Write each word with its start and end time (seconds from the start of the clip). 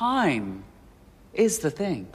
time 0.00 0.64
is 1.34 1.58
the 1.58 1.70
thing. 1.70 2.08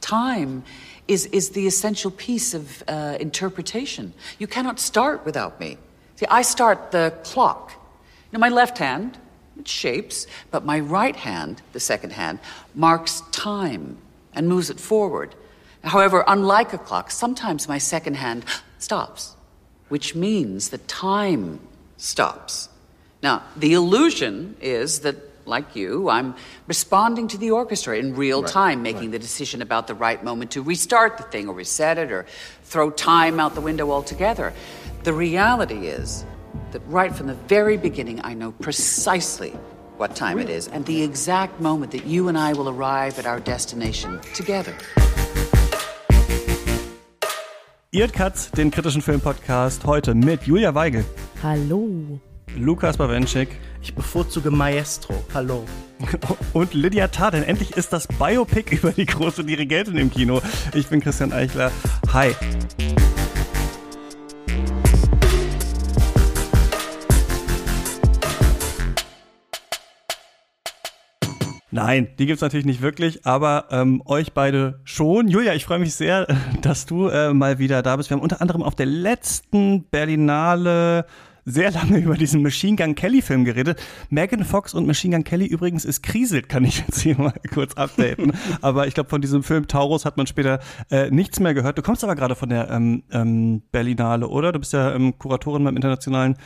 Time 0.00 0.64
is, 1.06 1.26
is 1.26 1.50
the 1.50 1.66
essential 1.66 2.10
piece 2.10 2.54
of 2.54 2.82
uh, 2.88 3.18
interpretation. 3.20 4.14
You 4.38 4.46
cannot 4.46 4.80
start 4.80 5.26
without 5.26 5.60
me. 5.60 5.76
See, 6.14 6.24
I 6.30 6.40
start 6.40 6.92
the 6.92 7.12
clock. 7.24 7.72
You 7.72 8.38
know, 8.38 8.38
my 8.38 8.48
left 8.48 8.78
hand, 8.78 9.18
it 9.58 9.68
shapes, 9.68 10.26
but 10.50 10.64
my 10.64 10.80
right 10.80 11.14
hand, 11.14 11.60
the 11.74 11.80
second 11.80 12.12
hand, 12.14 12.38
marks 12.74 13.22
time 13.32 13.98
and 14.32 14.48
moves 14.48 14.70
it 14.70 14.80
forward. 14.80 15.34
However, 15.84 16.24
unlike 16.26 16.72
a 16.72 16.78
clock, 16.78 17.10
sometimes 17.10 17.68
my 17.68 17.76
second 17.76 18.14
hand 18.14 18.46
stops, 18.78 19.36
which 19.90 20.14
means 20.14 20.70
that 20.70 20.88
time 20.88 21.60
stops. 21.98 22.70
Now, 23.22 23.42
the 23.54 23.74
illusion 23.74 24.56
is 24.62 25.00
that 25.00 25.16
like 25.46 25.76
you, 25.76 26.08
I'm 26.08 26.34
responding 26.66 27.28
to 27.28 27.38
the 27.38 27.50
orchestra 27.50 27.98
in 27.98 28.14
real 28.14 28.42
right, 28.42 28.50
time, 28.50 28.82
making 28.82 29.02
right. 29.02 29.12
the 29.12 29.18
decision 29.18 29.62
about 29.62 29.86
the 29.86 29.94
right 29.94 30.22
moment 30.22 30.50
to 30.52 30.62
restart 30.62 31.18
the 31.18 31.24
thing 31.24 31.48
or 31.48 31.54
reset 31.54 31.98
it 31.98 32.10
or 32.10 32.26
throw 32.64 32.90
time 32.90 33.40
out 33.40 33.54
the 33.54 33.60
window 33.60 33.90
altogether. 33.90 34.52
The 35.04 35.12
reality 35.12 35.86
is 35.86 36.24
that 36.72 36.82
right 36.86 37.14
from 37.14 37.26
the 37.26 37.34
very 37.48 37.76
beginning, 37.76 38.20
I 38.24 38.34
know 38.34 38.52
precisely 38.52 39.52
what 39.96 40.14
time 40.14 40.36
really? 40.36 40.52
it 40.52 40.56
is 40.56 40.68
and 40.68 40.84
the 40.84 41.02
exact 41.02 41.60
moment 41.60 41.92
that 41.92 42.04
you 42.06 42.28
and 42.28 42.36
I 42.36 42.52
will 42.52 42.68
arrive 42.68 43.18
at 43.18 43.26
our 43.26 43.40
destination 43.40 44.20
together. 44.34 44.74
Ihr 47.92 48.08
Katz, 48.08 48.50
den 48.50 48.70
kritischen 48.70 49.00
Filmpodcast, 49.00 49.86
heute 49.86 50.14
mit 50.14 50.42
Julia 50.42 50.74
Weigel. 50.74 51.04
Hallo. 51.42 52.20
Lukas 52.54 52.96
Bawenschik. 52.96 53.48
Ich 53.82 53.94
bevorzuge 53.94 54.50
Maestro. 54.50 55.14
Hallo. 55.34 55.64
Und 56.52 56.74
Lydia 56.74 57.08
Tarr, 57.08 57.32
denn 57.32 57.42
endlich 57.42 57.76
ist 57.76 57.92
das 57.92 58.06
Biopic 58.06 58.74
über 58.74 58.92
die 58.92 59.06
große 59.06 59.44
Dirigentin 59.44 59.96
im 59.96 60.10
Kino. 60.10 60.40
Ich 60.74 60.88
bin 60.88 61.00
Christian 61.00 61.32
Eichler. 61.32 61.70
Hi. 62.12 62.34
Nein, 71.76 72.08
die 72.18 72.24
gibt's 72.24 72.40
natürlich 72.40 72.64
nicht 72.64 72.80
wirklich, 72.80 73.26
aber 73.26 73.66
ähm, 73.70 74.00
euch 74.06 74.32
beide 74.32 74.80
schon. 74.84 75.28
Julia, 75.28 75.52
ich 75.52 75.66
freue 75.66 75.78
mich 75.78 75.94
sehr, 75.94 76.26
dass 76.62 76.86
du 76.86 77.08
äh, 77.08 77.34
mal 77.34 77.58
wieder 77.58 77.82
da 77.82 77.96
bist. 77.96 78.08
Wir 78.08 78.16
haben 78.16 78.22
unter 78.22 78.40
anderem 78.40 78.62
auf 78.62 78.74
der 78.74 78.86
letzten 78.86 79.84
Berlinale 79.90 81.04
sehr 81.46 81.70
lange 81.70 81.98
über 81.98 82.16
diesen 82.16 82.42
Machine 82.42 82.76
Gun 82.76 82.94
Kelly 82.94 83.22
Film 83.22 83.44
geredet. 83.44 83.80
Megan 84.10 84.44
Fox 84.44 84.74
und 84.74 84.86
Machine 84.86 85.16
Gun 85.16 85.24
Kelly 85.24 85.46
übrigens 85.46 85.84
ist 85.84 86.02
kriselt, 86.02 86.48
kann 86.48 86.64
ich 86.64 86.80
jetzt 86.80 87.00
hier 87.00 87.16
mal 87.16 87.32
kurz 87.54 87.74
updaten. 87.74 88.32
aber 88.60 88.86
ich 88.86 88.94
glaube, 88.94 89.08
von 89.08 89.20
diesem 89.20 89.42
Film 89.42 89.68
Taurus 89.68 90.04
hat 90.04 90.16
man 90.16 90.26
später 90.26 90.60
äh, 90.90 91.10
nichts 91.10 91.40
mehr 91.40 91.54
gehört. 91.54 91.78
Du 91.78 91.82
kommst 91.82 92.04
aber 92.04 92.16
gerade 92.16 92.34
von 92.34 92.48
der 92.48 92.70
ähm, 92.70 93.04
ähm, 93.12 93.62
Berlinale, 93.70 94.28
oder? 94.28 94.52
Du 94.52 94.58
bist 94.58 94.72
ja 94.72 94.92
ähm, 94.92 95.18
Kuratorin 95.18 95.64
beim 95.64 95.76
internationalen 95.76 96.36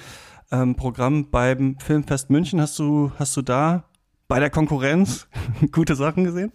ähm, 0.53 0.77
Programm 0.77 1.31
beim 1.31 1.77
Filmfest 1.79 2.29
München. 2.29 2.61
Hast 2.61 2.79
du, 2.79 3.11
hast 3.19 3.37
du 3.37 3.43
da 3.43 3.85
bei 4.31 4.39
der 4.39 4.49
Konkurrenz 4.49 5.27
gute 5.73 5.97
Sachen 5.97 6.23
gesehen? 6.23 6.53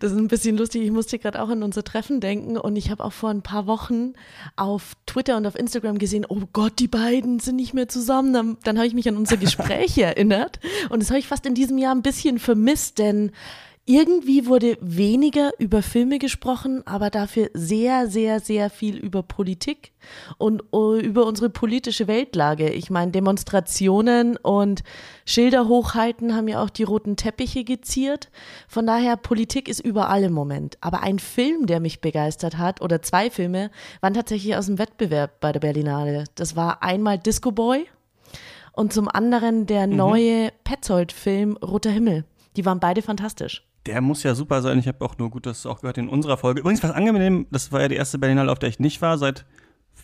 Das 0.00 0.12
ist 0.12 0.18
ein 0.18 0.28
bisschen 0.28 0.58
lustig. 0.58 0.82
Ich 0.82 0.90
musste 0.90 1.18
gerade 1.18 1.40
auch 1.40 1.48
an 1.48 1.62
unser 1.62 1.82
Treffen 1.82 2.20
denken 2.20 2.58
und 2.58 2.76
ich 2.76 2.90
habe 2.90 3.02
auch 3.02 3.14
vor 3.14 3.30
ein 3.30 3.40
paar 3.40 3.66
Wochen 3.66 4.12
auf 4.56 4.92
Twitter 5.06 5.38
und 5.38 5.46
auf 5.46 5.58
Instagram 5.58 5.96
gesehen, 5.96 6.26
oh 6.28 6.42
Gott, 6.52 6.74
die 6.78 6.88
beiden 6.88 7.40
sind 7.40 7.56
nicht 7.56 7.72
mehr 7.72 7.88
zusammen. 7.88 8.34
Dann, 8.34 8.58
dann 8.64 8.76
habe 8.76 8.86
ich 8.86 8.92
mich 8.92 9.08
an 9.08 9.16
unser 9.16 9.36
Gespräch 9.38 9.96
erinnert 9.96 10.60
und 10.90 11.00
das 11.00 11.08
habe 11.08 11.18
ich 11.18 11.26
fast 11.26 11.46
in 11.46 11.54
diesem 11.54 11.78
Jahr 11.78 11.94
ein 11.94 12.02
bisschen 12.02 12.38
vermisst, 12.38 12.98
denn 12.98 13.32
irgendwie 13.86 14.46
wurde 14.46 14.78
weniger 14.80 15.50
über 15.58 15.82
Filme 15.82 16.18
gesprochen, 16.18 16.86
aber 16.86 17.10
dafür 17.10 17.50
sehr, 17.54 18.08
sehr, 18.08 18.38
sehr 18.38 18.70
viel 18.70 18.96
über 18.96 19.22
Politik 19.22 19.92
und 20.38 20.62
uh, 20.72 20.94
über 20.96 21.26
unsere 21.26 21.50
politische 21.50 22.06
Weltlage. 22.06 22.70
Ich 22.70 22.90
meine, 22.90 23.10
Demonstrationen 23.10 24.36
und 24.36 24.84
Schilder 25.24 25.66
hochhalten 25.66 26.36
haben 26.36 26.46
ja 26.46 26.62
auch 26.62 26.70
die 26.70 26.84
roten 26.84 27.16
Teppiche 27.16 27.64
geziert. 27.64 28.30
Von 28.68 28.86
daher, 28.86 29.16
Politik 29.16 29.68
ist 29.68 29.80
überall 29.80 30.22
im 30.22 30.34
Moment. 30.34 30.78
Aber 30.80 31.02
ein 31.02 31.18
Film, 31.18 31.66
der 31.66 31.80
mich 31.80 32.00
begeistert 32.00 32.58
hat, 32.58 32.80
oder 32.82 33.02
zwei 33.02 33.28
Filme, 33.28 33.70
waren 34.00 34.14
tatsächlich 34.14 34.54
aus 34.54 34.66
dem 34.66 34.78
Wettbewerb 34.78 35.40
bei 35.40 35.50
der 35.50 35.60
Berlinale. 35.60 36.24
Das 36.36 36.54
war 36.54 36.82
einmal 36.82 37.18
Disco 37.18 37.50
Boy 37.50 37.86
und 38.72 38.92
zum 38.92 39.08
anderen 39.08 39.66
der 39.66 39.86
mhm. 39.86 39.96
neue 39.96 40.52
Petzold-Film 40.64 41.56
Roter 41.56 41.90
Himmel. 41.90 42.24
Die 42.56 42.64
waren 42.64 42.78
beide 42.78 43.02
fantastisch. 43.02 43.64
Der 43.86 44.00
muss 44.00 44.22
ja 44.22 44.34
super 44.34 44.60
sein. 44.62 44.78
Ich 44.78 44.88
habe 44.88 45.04
auch 45.04 45.16
nur 45.18 45.30
gut 45.30 45.46
das 45.46 45.64
auch 45.66 45.80
gehört 45.80 45.98
in 45.98 46.08
unserer 46.08 46.36
Folge. 46.36 46.60
Übrigens, 46.60 46.82
was 46.82 46.90
angenehm, 46.90 47.46
das 47.50 47.72
war 47.72 47.80
ja 47.80 47.88
die 47.88 47.96
erste 47.96 48.18
Berlinale, 48.18 48.52
auf 48.52 48.58
der 48.58 48.68
ich 48.68 48.78
nicht 48.78 49.00
war, 49.00 49.16
seit 49.16 49.46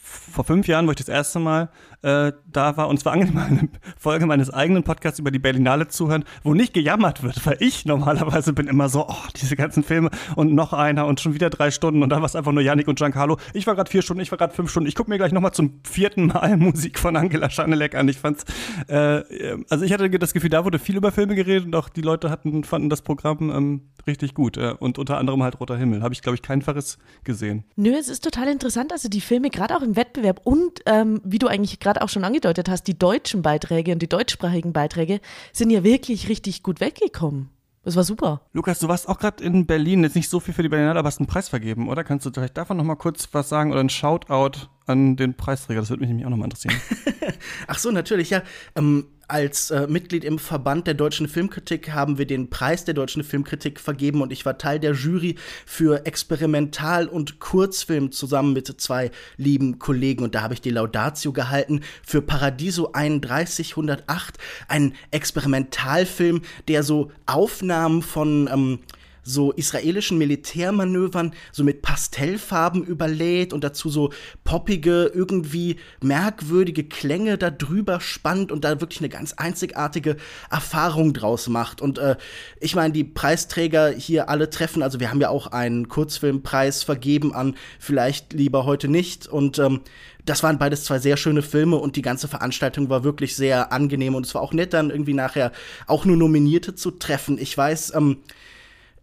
vor 0.07 0.45
fünf 0.45 0.69
Jahren, 0.69 0.87
wo 0.87 0.91
ich 0.91 0.97
das 0.97 1.09
erste 1.09 1.39
Mal 1.39 1.69
äh, 2.03 2.33
da 2.47 2.77
war. 2.77 2.89
Und 2.89 3.01
zwar 3.01 3.15
angenehm 3.15 3.39
eine 3.39 3.69
Folge 3.99 4.27
meines 4.27 4.51
eigenen 4.51 4.83
Podcasts 4.85 5.19
über 5.19 5.31
die 5.31 5.39
Berlinale 5.39 5.89
zuhören, 5.89 6.25
wo 6.43 6.55
nicht 6.55 6.73
gejammert 6.75 7.23
wird, 7.23 7.45
weil 7.47 7.57
ich 7.61 7.85
normalerweise 7.85 8.53
bin 8.53 8.69
immer 8.69 8.89
so, 8.89 9.07
oh, 9.09 9.15
diese 9.41 9.57
ganzen 9.57 9.83
Filme 9.83 10.11
und 10.37 10.55
noch 10.55 10.73
einer 10.73 11.07
und 11.07 11.21
schon 11.21 11.35
wieder 11.35 11.51
drei 11.51 11.71
Stunden 11.71 12.03
und 12.03 12.11
da 12.11 12.17
war 12.17 12.27
es 12.27 12.37
einfach 12.37 12.53
nur 12.53 12.63
Yannick 12.63 12.89
und 12.89 12.99
Giancarlo. 12.99 13.39
Ich 13.55 13.67
war 13.67 13.75
gerade 13.75 13.91
vier 13.91 14.03
Stunden, 14.03 14.23
ich 14.23 14.31
war 14.31 14.39
gerade 14.39 14.55
fünf 14.55 14.71
Stunden. 14.71 14.89
Ich 14.89 14.95
gucke 14.95 15.11
mir 15.11 15.19
gleich 15.19 15.33
nochmal 15.33 15.53
zum 15.53 15.81
vierten 15.85 16.27
Mal 16.27 16.57
Musik 16.57 16.99
von 16.99 17.17
Angela 17.17 17.51
Schanelek 17.51 17.95
an. 17.95 18.09
Ich 18.09 18.19
fand's, 18.19 18.45
äh, 18.89 19.23
also 19.69 19.85
ich 19.85 19.93
hatte 19.93 20.09
das 20.11 20.33
Gefühl, 20.33 20.51
da 20.51 20.65
wurde 20.65 20.79
viel 20.79 20.97
über 20.97 21.13
Filme 21.13 21.35
geredet 21.35 21.67
und 21.67 21.75
auch 21.75 21.89
die 21.89 22.03
Leute 22.03 22.31
hatten, 22.31 22.65
fanden 22.65 22.89
das 22.89 23.03
Programm 23.03 23.51
ähm, 23.51 23.81
richtig 24.07 24.35
gut. 24.35 24.57
Äh, 24.57 24.75
und 24.79 24.99
unter 24.99 25.19
anderem 25.19 25.43
halt 25.43 25.59
Roter 25.61 25.77
Himmel. 25.77 26.03
Habe 26.03 26.15
ich, 26.15 26.23
glaube 26.23 26.37
ich, 26.37 26.43
keinen 26.43 26.63
Verriss 26.63 26.99
gesehen. 27.25 27.65
Nö, 27.77 27.93
es 27.93 28.09
ist 28.09 28.23
total 28.23 28.49
interessant, 28.49 28.93
also 28.93 29.09
die 29.09 29.21
Filme, 29.21 29.51
gerade 29.51 29.77
auch 29.77 29.83
im 29.83 29.96
Wettbewerb 29.97 30.41
und 30.45 30.81
ähm, 30.87 31.21
wie 31.25 31.39
du 31.39 31.47
eigentlich 31.47 31.81
gerade 31.81 32.03
auch 32.03 32.09
schon 32.09 32.25
angedeutet 32.25 32.69
hast, 32.69 32.85
die 32.85 32.99
deutschen 32.99 33.43
Beiträge 33.43 33.93
und 33.93 34.01
die 34.01 34.09
deutschsprachigen 34.09 34.73
Beiträge 34.73 35.21
sind 35.53 35.71
ja 35.71 35.83
wirklich 35.85 36.29
richtig 36.29 36.63
gut 36.63 36.81
weggekommen. 36.81 37.51
Das 37.87 37.95
war 37.95 38.03
super. 38.03 38.41
Lukas, 38.53 38.81
du 38.81 38.89
warst 38.89 39.09
auch 39.09 39.17
gerade 39.17 39.45
in 39.45 39.65
Berlin, 39.65 40.03
jetzt 40.03 40.17
nicht 40.17 40.29
so 40.29 40.41
viel 40.41 40.53
für 40.53 40.63
die 40.65 40.69
Berlinale, 40.69 40.99
aber 40.99 41.07
hast 41.07 41.21
einen 41.21 41.29
Preis 41.29 41.49
vergeben, 41.49 41.89
oder? 41.89 42.03
Kannst 42.03 42.27
du 42.27 42.33
vielleicht 42.33 42.57
davon 42.57 42.77
noch 42.77 42.85
mal 42.85 42.97
kurz 42.97 43.29
was 43.31 43.49
sagen 43.49 43.71
oder 43.71 43.79
ein 43.79 43.89
Shoutout 43.89 44.67
an 44.87 45.15
den 45.15 45.35
Preisträger? 45.35 45.81
Das 45.81 45.91
würde 45.91 46.01
mich 46.01 46.09
nämlich 46.09 46.27
auch 46.27 46.31
noch 46.31 46.37
mal 46.37 46.47
interessieren. 46.47 46.75
Ach 47.69 47.79
so, 47.79 47.93
natürlich, 47.93 48.31
ja. 48.31 48.43
Ähm, 48.75 49.07
als 49.29 49.71
äh, 49.71 49.87
Mitglied 49.87 50.25
im 50.25 50.39
Verband 50.39 50.87
der 50.87 50.95
deutschen 50.95 51.29
Filmkritik 51.29 51.91
haben 51.93 52.19
wir 52.19 52.27
den 52.27 52.51
Preis 52.51 52.85
der 52.85 52.95
deutschen 52.95 53.25
Filmkritik 53.25 53.81
vergeben 53.81 54.23
und 54.23 54.33
ich 54.33 54.47
war 54.47 54.59
Teil 54.59 54.79
der 54.79 54.93
Jury 54.93 55.37
für 55.65 56.07
Experimental- 56.07 57.09
und 57.09 57.41
Kurzfilm 57.41 58.13
zusammen 58.13 58.53
mit 58.53 58.67
zwei 58.81 59.11
lieben 59.37 59.79
Kollegen 59.79 60.25
und 60.25 60.35
da 60.35 60.43
habe 60.43 60.55
ich 60.55 60.61
die 60.61 60.71
Laudatio 60.71 61.33
gehalten 61.33 61.81
für 62.05 62.23
Paradiso 62.23 62.91
3108, 62.93 64.39
ein 64.69 64.95
Experimentalfilm, 65.11 66.43
der 66.69 66.83
so 66.83 67.11
Aufnahmen 67.27 68.03
von 68.03 68.49
ähm, 68.53 68.79
so 69.27 69.53
israelischen 69.53 70.19
Militärmanövern 70.19 71.35
so 71.53 71.65
mit 71.65 71.83
Pastellfarben 71.83 72.85
überlädt 72.85 73.53
und 73.53 73.65
dazu 73.65 73.91
so 73.91 74.13
poppige, 74.45 75.11
irgendwie 75.13 75.77
merkwürdige 76.01 76.85
Klänge 76.85 77.37
da 77.37 77.51
drüber 77.51 78.01
spannt 78.01 78.53
und 78.53 78.65
da 78.65 78.81
wirklich 78.81 79.01
eine 79.01 79.09
ganz 79.09 79.33
einzigartige 79.33 80.17
Erfahrung 80.51 81.13
draus 81.13 81.49
macht. 81.49 81.83
Und 81.83 81.99
äh, 81.99 82.17
ich 82.61 82.77
meine, 82.77 82.93
die 82.93 83.05
Preisträger 83.05 83.91
hier 83.91 84.29
alle 84.29 84.49
treffen, 84.49 84.83
also 84.83 85.01
wir 85.01 85.11
haben 85.11 85.21
ja 85.21 85.29
auch 85.29 85.49
einen 85.49 85.89
Kurzfilmpreis 85.89 86.85
vergeben 86.85 87.35
an 87.35 87.57
vielleicht 87.81 88.33
lieber 88.33 88.65
heute 88.65 88.89
nicht 88.89 89.27
und 89.27 89.59
ähm, 89.59 89.81
das 90.25 90.43
waren 90.43 90.59
beides 90.59 90.85
zwei 90.85 90.99
sehr 90.99 91.17
schöne 91.17 91.41
Filme 91.41 91.77
und 91.77 91.97
die 91.97 92.03
ganze 92.03 92.27
Veranstaltung 92.29 92.91
war 92.91 93.05
wirklich 93.05 93.37
sehr 93.37 93.73
angenehm 93.73 94.15
und 94.15 94.27
es 94.27 94.35
war 94.35 94.43
auch 94.43 94.53
nett, 94.53 94.73
dann 94.73 94.91
irgendwie 94.91 95.15
nachher 95.15 95.53
auch 95.87 96.05
nur 96.05 96.17
Nominierte 96.17 96.75
zu 96.75 96.91
treffen. 96.91 97.39
Ich 97.39 97.57
weiß, 97.57 97.95
ähm, 97.95 98.19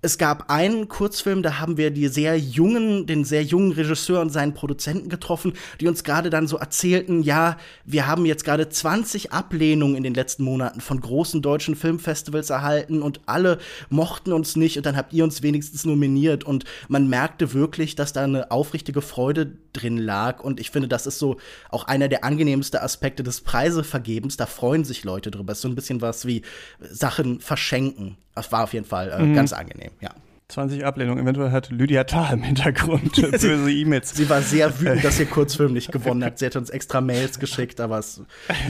es 0.03 0.17
gab 0.17 0.51
einen 0.51 0.89
Kurzfilm, 0.89 1.43
da 1.43 1.59
haben 1.59 1.77
wir 1.77 1.89
die 1.89 2.09
sehr 2.09 2.37
jungen, 2.37 3.07
den 3.07 3.23
sehr 3.23 3.41
jungen 3.41 3.71
Regisseur 3.71 4.19
und 4.19 4.31
seinen 4.31 4.53
Produzenten 4.53 5.07
getroffen, 5.07 5.53
die 5.79 5.87
uns 5.87 6.03
gerade 6.03 6.29
dann 6.29 6.45
so 6.45 6.57
erzählten, 6.57 7.23
ja, 7.23 7.57
wir 7.85 8.05
haben 8.05 8.25
jetzt 8.25 8.43
gerade 8.43 8.67
20 8.67 9.31
Ablehnungen 9.31 9.95
in 9.95 10.03
den 10.03 10.13
letzten 10.13 10.43
Monaten 10.43 10.81
von 10.81 10.99
großen 10.99 11.41
deutschen 11.41 11.77
Filmfestivals 11.77 12.49
erhalten 12.49 13.01
und 13.01 13.21
alle 13.27 13.59
mochten 13.89 14.33
uns 14.33 14.57
nicht 14.57 14.75
und 14.75 14.85
dann 14.85 14.97
habt 14.97 15.13
ihr 15.13 15.23
uns 15.23 15.41
wenigstens 15.41 15.85
nominiert 15.85 16.43
und 16.43 16.65
man 16.89 17.07
merkte 17.07 17.53
wirklich, 17.53 17.95
dass 17.95 18.11
da 18.11 18.25
eine 18.25 18.51
aufrichtige 18.51 19.01
Freude 19.01 19.53
drin 19.71 19.97
lag 19.97 20.43
und 20.43 20.59
ich 20.59 20.69
finde, 20.69 20.89
das 20.89 21.07
ist 21.07 21.17
so 21.17 21.37
auch 21.69 21.85
einer 21.85 22.09
der 22.09 22.25
angenehmsten 22.25 22.81
Aspekte 22.81 23.23
des 23.23 23.39
Preisevergebens, 23.39 24.35
da 24.35 24.47
freuen 24.47 24.83
sich 24.83 25.05
Leute 25.05 25.31
drüber. 25.31 25.53
Es 25.53 25.59
ist 25.59 25.61
so 25.61 25.69
ein 25.69 25.75
bisschen 25.75 26.01
was 26.01 26.25
wie 26.27 26.41
Sachen 26.81 27.39
verschenken. 27.39 28.17
Das 28.35 28.51
war 28.51 28.63
auf 28.63 28.73
jeden 28.73 28.85
Fall 28.85 29.11
äh, 29.11 29.19
mhm. 29.19 29.35
ganz 29.35 29.53
angenehm, 29.53 29.91
ja. 30.01 30.09
20 30.49 30.85
Ablehnungen. 30.85 31.23
Eventuell 31.23 31.51
hat 31.51 31.69
Lydia 31.69 32.03
Thal 32.03 32.33
im 32.33 32.43
Hintergrund 32.43 33.15
böse 33.21 33.71
E-Mails. 33.71 34.11
Sie 34.11 34.29
war 34.29 34.41
sehr 34.41 34.79
wütend, 34.79 35.03
dass 35.03 35.19
ihr 35.19 35.25
Kurzfilm 35.25 35.73
nicht 35.73 35.91
gewonnen 35.91 36.23
hat. 36.23 36.39
Sie 36.39 36.45
hat 36.45 36.55
uns 36.55 36.69
extra 36.69 37.01
Mails 37.01 37.39
geschickt, 37.39 37.79
aber 37.79 37.99
es, 37.99 38.21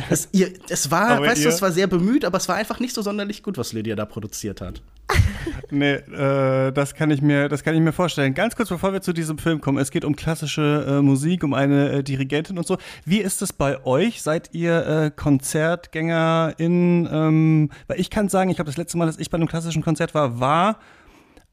es, 0.09 0.29
ihr, 0.31 0.51
es 0.69 0.91
war, 0.91 1.09
aber 1.09 1.27
weißt 1.27 1.41
ihr? 1.41 1.49
du, 1.49 1.55
es 1.55 1.61
war 1.61 1.71
sehr 1.71 1.87
bemüht, 1.87 2.25
aber 2.25 2.37
es 2.37 2.47
war 2.47 2.55
einfach 2.55 2.79
nicht 2.79 2.93
so 2.93 3.01
sonderlich 3.01 3.43
gut, 3.43 3.57
was 3.57 3.73
Lydia 3.73 3.95
da 3.95 4.05
produziert 4.05 4.61
hat. 4.61 4.81
nee, 5.71 5.93
äh, 5.95 6.71
das 6.71 6.95
kann 6.95 7.11
ich 7.11 7.21
mir, 7.21 7.49
das 7.49 7.63
kann 7.63 7.75
ich 7.75 7.81
mir 7.81 7.91
vorstellen. 7.91 8.33
Ganz 8.33 8.55
kurz, 8.55 8.69
bevor 8.69 8.93
wir 8.93 9.01
zu 9.01 9.13
diesem 9.13 9.37
Film 9.37 9.61
kommen, 9.61 9.77
es 9.77 9.91
geht 9.91 10.05
um 10.05 10.15
klassische 10.15 10.85
äh, 10.87 11.01
Musik, 11.01 11.43
um 11.43 11.53
eine 11.53 11.89
äh, 11.89 12.03
Dirigentin 12.03 12.57
und 12.57 12.65
so. 12.65 12.77
Wie 13.05 13.19
ist 13.19 13.41
es 13.41 13.51
bei 13.53 13.83
euch? 13.85 14.21
Seid 14.21 14.49
ihr 14.53 14.87
äh, 14.87 15.11
KonzertgängerInnen? 15.15 17.09
Ähm, 17.11 17.69
weil 17.87 17.99
ich 17.99 18.09
kann 18.09 18.29
sagen, 18.29 18.49
ich 18.49 18.55
glaube, 18.57 18.69
das 18.69 18.77
letzte 18.77 18.97
Mal, 18.97 19.05
dass 19.05 19.17
ich 19.17 19.29
bei 19.29 19.35
einem 19.35 19.47
klassischen 19.47 19.83
Konzert 19.83 20.13
war, 20.13 20.39
war 20.39 20.79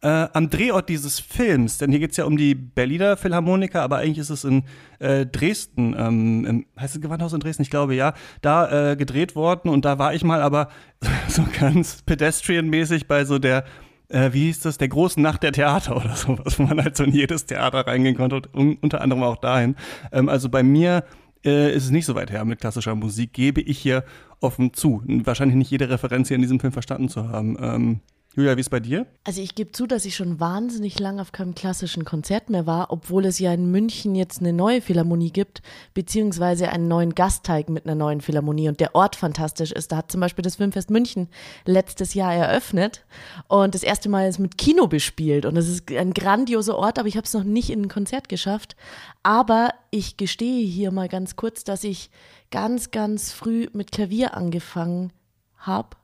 äh, 0.03 0.29
am 0.33 0.49
Drehort 0.49 0.89
dieses 0.89 1.21
Films, 1.21 1.79
denn 1.79 1.91
hier 1.91 2.01
geht 2.01 2.13
es 2.13 2.17
ja 2.17 2.25
um 2.25 2.37
die 2.37 2.55
Berliner 2.55 3.17
Philharmoniker, 3.17 3.83
aber 3.83 3.99
eigentlich 3.99 4.19
ist 4.19 4.31
es 4.31 4.45
in 4.45 4.65
äh, 4.99 5.27
Dresden, 5.27 5.95
ähm, 5.99 6.45
im, 6.47 6.67
heißt 6.79 6.97
es 6.97 7.01
Gewandhaus 7.01 7.33
in 7.33 7.41
Dresden, 7.41 7.63
ich 7.63 7.71
glaube 7.71 7.95
ja, 7.95 8.15
da 8.41 8.93
äh, 8.93 8.97
gedreht 8.97 9.37
worden 9.37 9.69
und 9.69 9.85
da 9.85 9.99
war 9.99 10.15
ich 10.15 10.25
mal 10.25 10.41
aber 10.43 10.69
so 11.29 11.45
ganz 11.59 12.03
pedestrian-mäßig 12.03 13.09
bei 13.09 13.25
so 13.25 13.39
der 13.39 13.65
äh, 14.09 14.33
wie 14.33 14.47
hieß 14.47 14.61
das, 14.61 14.79
der 14.79 14.89
großen 14.89 15.23
Nacht 15.23 15.43
der 15.43 15.53
Theater 15.53 15.97
oder 15.97 16.17
sowas, 16.17 16.59
wo 16.59 16.65
man 16.65 16.83
halt 16.83 16.97
so 16.97 17.05
in 17.05 17.13
jedes 17.13 17.47
Theater 17.47 17.87
reingehen 17.87 18.17
konnte 18.17 18.37
und 18.37 18.55
un 18.55 18.79
unter 18.81 19.01
anderem 19.03 19.23
auch 19.23 19.37
dahin. 19.37 19.77
Ähm, 20.13 20.29
also 20.29 20.49
bei 20.49 20.63
mir 20.63 21.05
äh, 21.45 21.75
ist 21.75 21.85
es 21.85 21.91
nicht 21.91 22.07
so 22.07 22.15
weit 22.15 22.31
her 22.31 22.45
mit 22.45 22.61
klassischer 22.61 22.95
Musik, 22.95 23.33
gebe 23.33 23.61
ich 23.61 23.79
hier 23.79 24.05
offen 24.41 24.73
zu. 24.75 25.03
Wahrscheinlich 25.07 25.57
nicht 25.57 25.71
jede 25.71 25.89
Referenz 25.91 26.29
hier 26.29 26.37
in 26.37 26.43
diesem 26.43 26.61
Film 26.61 26.73
verstanden 26.73 27.09
zu 27.09 27.29
haben. 27.29 27.57
Ähm, 27.61 28.01
Julia, 28.37 28.57
wie 28.57 28.61
ist 28.61 28.71
bei 28.71 28.79
dir? 28.79 29.09
Also 29.25 29.43
ich 29.43 29.57
gebe 29.57 29.73
zu, 29.73 29.89
dass 29.89 30.05
ich 30.05 30.15
schon 30.15 30.39
wahnsinnig 30.39 31.01
lange 31.01 31.21
auf 31.21 31.33
keinem 31.33 31.57
klassischen 31.57 32.05
Konzert 32.05 32.49
mehr 32.49 32.65
war, 32.65 32.93
obwohl 32.93 33.25
es 33.25 33.41
ja 33.41 33.53
in 33.53 33.73
München 33.73 34.15
jetzt 34.15 34.39
eine 34.39 34.53
neue 34.53 34.81
Philharmonie 34.81 35.33
gibt, 35.33 35.63
beziehungsweise 35.95 36.69
einen 36.69 36.87
neuen 36.87 37.17
Gasteig 37.17 37.69
mit 37.69 37.87
einer 37.87 37.97
neuen 37.97 38.21
Philharmonie 38.21 38.69
und 38.69 38.79
der 38.79 38.95
Ort 38.95 39.17
fantastisch 39.17 39.73
ist. 39.73 39.91
Da 39.91 39.97
hat 39.97 40.13
zum 40.13 40.21
Beispiel 40.21 40.45
das 40.45 40.57
Filmfest 40.57 40.91
München 40.91 41.29
letztes 41.65 42.15
Jahr 42.15 42.33
eröffnet 42.33 43.05
und 43.49 43.75
das 43.75 43.83
erste 43.83 44.09
Mal 44.09 44.29
ist 44.29 44.39
mit 44.39 44.57
Kino 44.57 44.87
bespielt 44.87 45.45
und 45.45 45.57
es 45.57 45.69
ist 45.69 45.91
ein 45.91 46.15
grandioser 46.15 46.79
Ort, 46.79 47.01
aber 47.01 47.09
ich 47.09 47.17
habe 47.17 47.27
es 47.27 47.35
noch 47.35 47.43
nicht 47.45 47.69
in 47.69 47.83
ein 47.83 47.89
Konzert 47.89 48.29
geschafft. 48.29 48.77
Aber 49.25 49.71
ich 49.91 50.17
gestehe 50.17 50.65
hier 50.65 50.93
mal 50.93 51.09
ganz 51.09 51.35
kurz, 51.35 51.65
dass 51.65 51.83
ich 51.83 52.11
ganz, 52.53 52.93
ganz 52.93 53.33
früh 53.33 53.67
mit 53.73 53.91
Klavier 53.91 54.35
angefangen 54.37 55.13
habe 55.59 55.97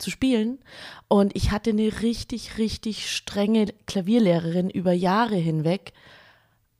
zu 0.00 0.10
spielen. 0.10 0.58
Und 1.08 1.36
ich 1.36 1.50
hatte 1.50 1.70
eine 1.70 2.02
richtig, 2.02 2.58
richtig 2.58 3.10
strenge 3.10 3.66
Klavierlehrerin 3.86 4.70
über 4.70 4.92
Jahre 4.92 5.36
hinweg 5.36 5.92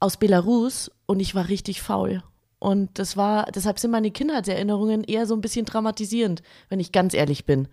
aus 0.01 0.17
Belarus 0.17 0.91
und 1.07 1.21
ich 1.21 1.35
war 1.35 1.49
richtig 1.49 1.83
faul. 1.83 2.23
Und 2.59 2.99
das 2.99 3.17
war, 3.17 3.47
deshalb 3.53 3.79
sind 3.79 3.91
meine 3.91 4.11
Kindheitserinnerungen 4.11 5.03
eher 5.05 5.27
so 5.27 5.35
ein 5.35 5.41
bisschen 5.41 5.65
dramatisierend, 5.65 6.43
wenn 6.69 6.79
ich 6.79 6.93
ganz 6.93 7.15
ehrlich 7.15 7.47
bin. 7.47 7.69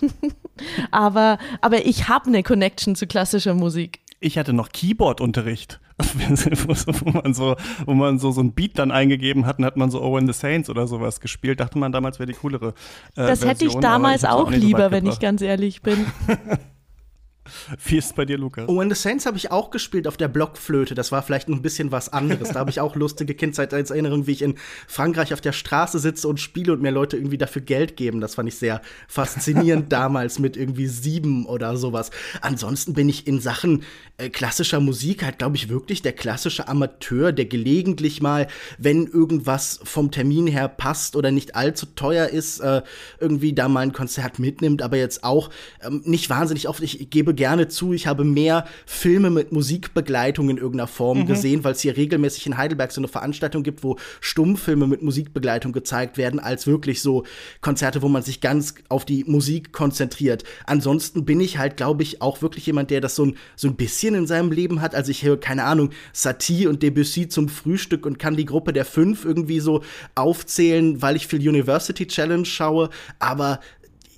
aber, 0.92 1.38
aber 1.60 1.84
ich 1.84 2.08
habe 2.08 2.28
eine 2.28 2.44
Connection 2.44 2.94
zu 2.94 3.08
klassischer 3.08 3.54
Musik 3.54 3.99
ich 4.20 4.36
hatte 4.36 4.52
noch 4.52 4.68
Keyboard-Unterricht, 4.68 5.80
wo 5.98 7.10
man 7.10 7.34
so, 7.34 7.56
wo 7.86 7.94
man 7.94 8.18
so, 8.18 8.30
so 8.30 8.42
ein 8.42 8.52
Beat 8.52 8.78
dann 8.78 8.90
eingegeben 8.90 9.46
hat 9.46 9.58
und 9.58 9.64
hat 9.64 9.76
man 9.76 9.90
so 9.90 10.16
in 10.18 10.26
the 10.26 10.32
Saints 10.32 10.68
oder 10.68 10.86
sowas 10.86 11.20
gespielt. 11.20 11.58
Dachte 11.58 11.78
man 11.78 11.90
damals 11.90 12.18
wäre 12.18 12.30
die 12.30 12.38
coolere. 12.38 12.74
Äh, 13.16 13.26
das 13.26 13.44
hätte 13.44 13.64
ich 13.64 13.74
damals 13.76 14.24
auch, 14.24 14.46
auch 14.46 14.50
lieber, 14.50 14.90
wenn 14.90 15.06
ich 15.06 15.18
ganz 15.20 15.40
ehrlich 15.40 15.82
bin. 15.82 16.06
Wie 17.84 17.96
ist 17.96 18.06
es 18.06 18.12
bei 18.12 18.24
dir, 18.24 18.38
Lukas? 18.38 18.68
Oh, 18.68 18.80
in 18.80 18.88
the 18.88 18.96
Saints 18.96 19.26
habe 19.26 19.36
ich 19.36 19.50
auch 19.50 19.70
gespielt 19.70 20.06
auf 20.06 20.16
der 20.16 20.28
Blockflöte. 20.28 20.94
Das 20.94 21.12
war 21.12 21.22
vielleicht 21.22 21.48
ein 21.48 21.62
bisschen 21.62 21.92
was 21.92 22.08
anderes. 22.08 22.50
Da 22.50 22.60
habe 22.60 22.70
ich 22.70 22.80
auch 22.80 22.96
lustige 22.96 23.34
Kindheitserinnerungen, 23.34 24.26
wie 24.26 24.32
ich 24.32 24.42
in 24.42 24.56
Frankreich 24.86 25.32
auf 25.32 25.40
der 25.40 25.52
Straße 25.52 25.98
sitze 25.98 26.28
und 26.28 26.40
spiele 26.40 26.72
und 26.72 26.82
mir 26.82 26.90
Leute 26.90 27.16
irgendwie 27.16 27.38
dafür 27.38 27.62
Geld 27.62 27.96
geben. 27.96 28.20
Das 28.20 28.34
fand 28.34 28.48
ich 28.48 28.56
sehr 28.56 28.80
faszinierend 29.08 29.92
damals 29.92 30.38
mit 30.38 30.56
irgendwie 30.56 30.86
sieben 30.86 31.46
oder 31.46 31.76
sowas. 31.76 32.10
Ansonsten 32.40 32.94
bin 32.94 33.08
ich 33.08 33.26
in 33.26 33.40
Sachen 33.40 33.84
äh, 34.16 34.28
klassischer 34.28 34.80
Musik 34.80 35.24
halt, 35.24 35.38
glaube 35.38 35.56
ich, 35.56 35.68
wirklich 35.68 36.02
der 36.02 36.12
klassische 36.12 36.68
Amateur, 36.68 37.32
der 37.32 37.46
gelegentlich 37.46 38.20
mal, 38.20 38.48
wenn 38.78 39.06
irgendwas 39.06 39.80
vom 39.82 40.10
Termin 40.10 40.46
her 40.46 40.68
passt 40.68 41.16
oder 41.16 41.30
nicht 41.30 41.56
allzu 41.56 41.86
teuer 41.86 42.28
ist, 42.28 42.60
äh, 42.60 42.82
irgendwie 43.18 43.52
da 43.52 43.68
mal 43.68 43.80
ein 43.80 43.92
Konzert 43.92 44.38
mitnimmt, 44.38 44.82
aber 44.82 44.96
jetzt 44.96 45.24
auch 45.24 45.50
ähm, 45.82 46.02
nicht 46.04 46.30
wahnsinnig 46.30 46.68
oft. 46.68 46.82
Ich 46.82 47.10
gebe 47.10 47.34
gerne 47.40 47.68
zu, 47.68 47.94
ich 47.94 48.06
habe 48.06 48.22
mehr 48.22 48.66
Filme 48.84 49.30
mit 49.30 49.50
Musikbegleitung 49.50 50.50
in 50.50 50.58
irgendeiner 50.58 50.86
Form 50.86 51.20
mhm. 51.20 51.26
gesehen, 51.26 51.64
weil 51.64 51.72
es 51.72 51.80
hier 51.80 51.96
regelmäßig 51.96 52.46
in 52.46 52.58
Heidelberg 52.58 52.92
so 52.92 53.00
eine 53.00 53.08
Veranstaltung 53.08 53.62
gibt, 53.62 53.82
wo 53.82 53.96
Stummfilme 54.20 54.86
mit 54.86 55.00
Musikbegleitung 55.00 55.72
gezeigt 55.72 56.18
werden, 56.18 56.38
als 56.38 56.66
wirklich 56.66 57.00
so 57.00 57.24
Konzerte, 57.62 58.02
wo 58.02 58.08
man 58.08 58.22
sich 58.22 58.42
ganz 58.42 58.74
auf 58.90 59.06
die 59.06 59.24
Musik 59.24 59.72
konzentriert. 59.72 60.44
Ansonsten 60.66 61.24
bin 61.24 61.40
ich 61.40 61.56
halt, 61.56 61.78
glaube 61.78 62.02
ich, 62.02 62.20
auch 62.20 62.42
wirklich 62.42 62.66
jemand, 62.66 62.90
der 62.90 63.00
das 63.00 63.16
so 63.16 63.24
ein, 63.24 63.38
so 63.56 63.68
ein 63.68 63.76
bisschen 63.76 64.14
in 64.14 64.26
seinem 64.26 64.52
Leben 64.52 64.82
hat. 64.82 64.94
Also 64.94 65.10
ich 65.10 65.22
höre, 65.22 65.40
keine 65.40 65.64
Ahnung, 65.64 65.92
Satie 66.12 66.66
und 66.66 66.82
Debussy 66.82 67.28
zum 67.28 67.48
Frühstück 67.48 68.04
und 68.04 68.18
kann 68.18 68.36
die 68.36 68.44
Gruppe 68.44 68.74
der 68.74 68.84
Fünf 68.84 69.24
irgendwie 69.24 69.60
so 69.60 69.82
aufzählen, 70.14 71.00
weil 71.00 71.16
ich 71.16 71.26
viel 71.26 71.48
University 71.48 72.06
Challenge 72.06 72.44
schaue. 72.44 72.90
Aber 73.18 73.60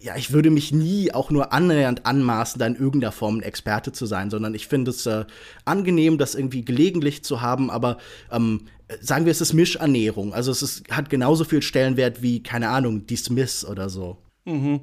ja, 0.02 0.16
ich 0.16 0.32
würde 0.32 0.50
mich 0.50 0.72
nie 0.72 1.12
auch 1.12 1.30
nur 1.30 1.52
annähernd 1.52 2.06
anmaßen, 2.06 2.58
da 2.58 2.66
in 2.66 2.74
irgendeiner 2.74 3.12
Form 3.12 3.38
ein 3.38 3.42
Experte 3.42 3.92
zu 3.92 4.06
sein, 4.06 4.30
sondern 4.30 4.54
ich 4.54 4.66
finde 4.66 4.90
es 4.90 5.06
äh, 5.06 5.24
angenehm, 5.64 6.18
das 6.18 6.34
irgendwie 6.34 6.64
gelegentlich 6.64 7.22
zu 7.24 7.40
haben, 7.40 7.70
aber 7.70 7.98
ähm, 8.30 8.62
sagen 9.00 9.24
wir, 9.26 9.30
es 9.30 9.40
ist 9.40 9.52
Mischernährung. 9.52 10.34
Also 10.34 10.50
es 10.50 10.62
ist, 10.62 10.90
hat 10.90 11.08
genauso 11.08 11.44
viel 11.44 11.62
Stellenwert 11.62 12.20
wie, 12.20 12.42
keine 12.42 12.68
Ahnung, 12.68 13.06
die 13.06 13.16
Smiths 13.16 13.64
oder 13.64 13.88
so. 13.88 14.18
Mhm. 14.44 14.80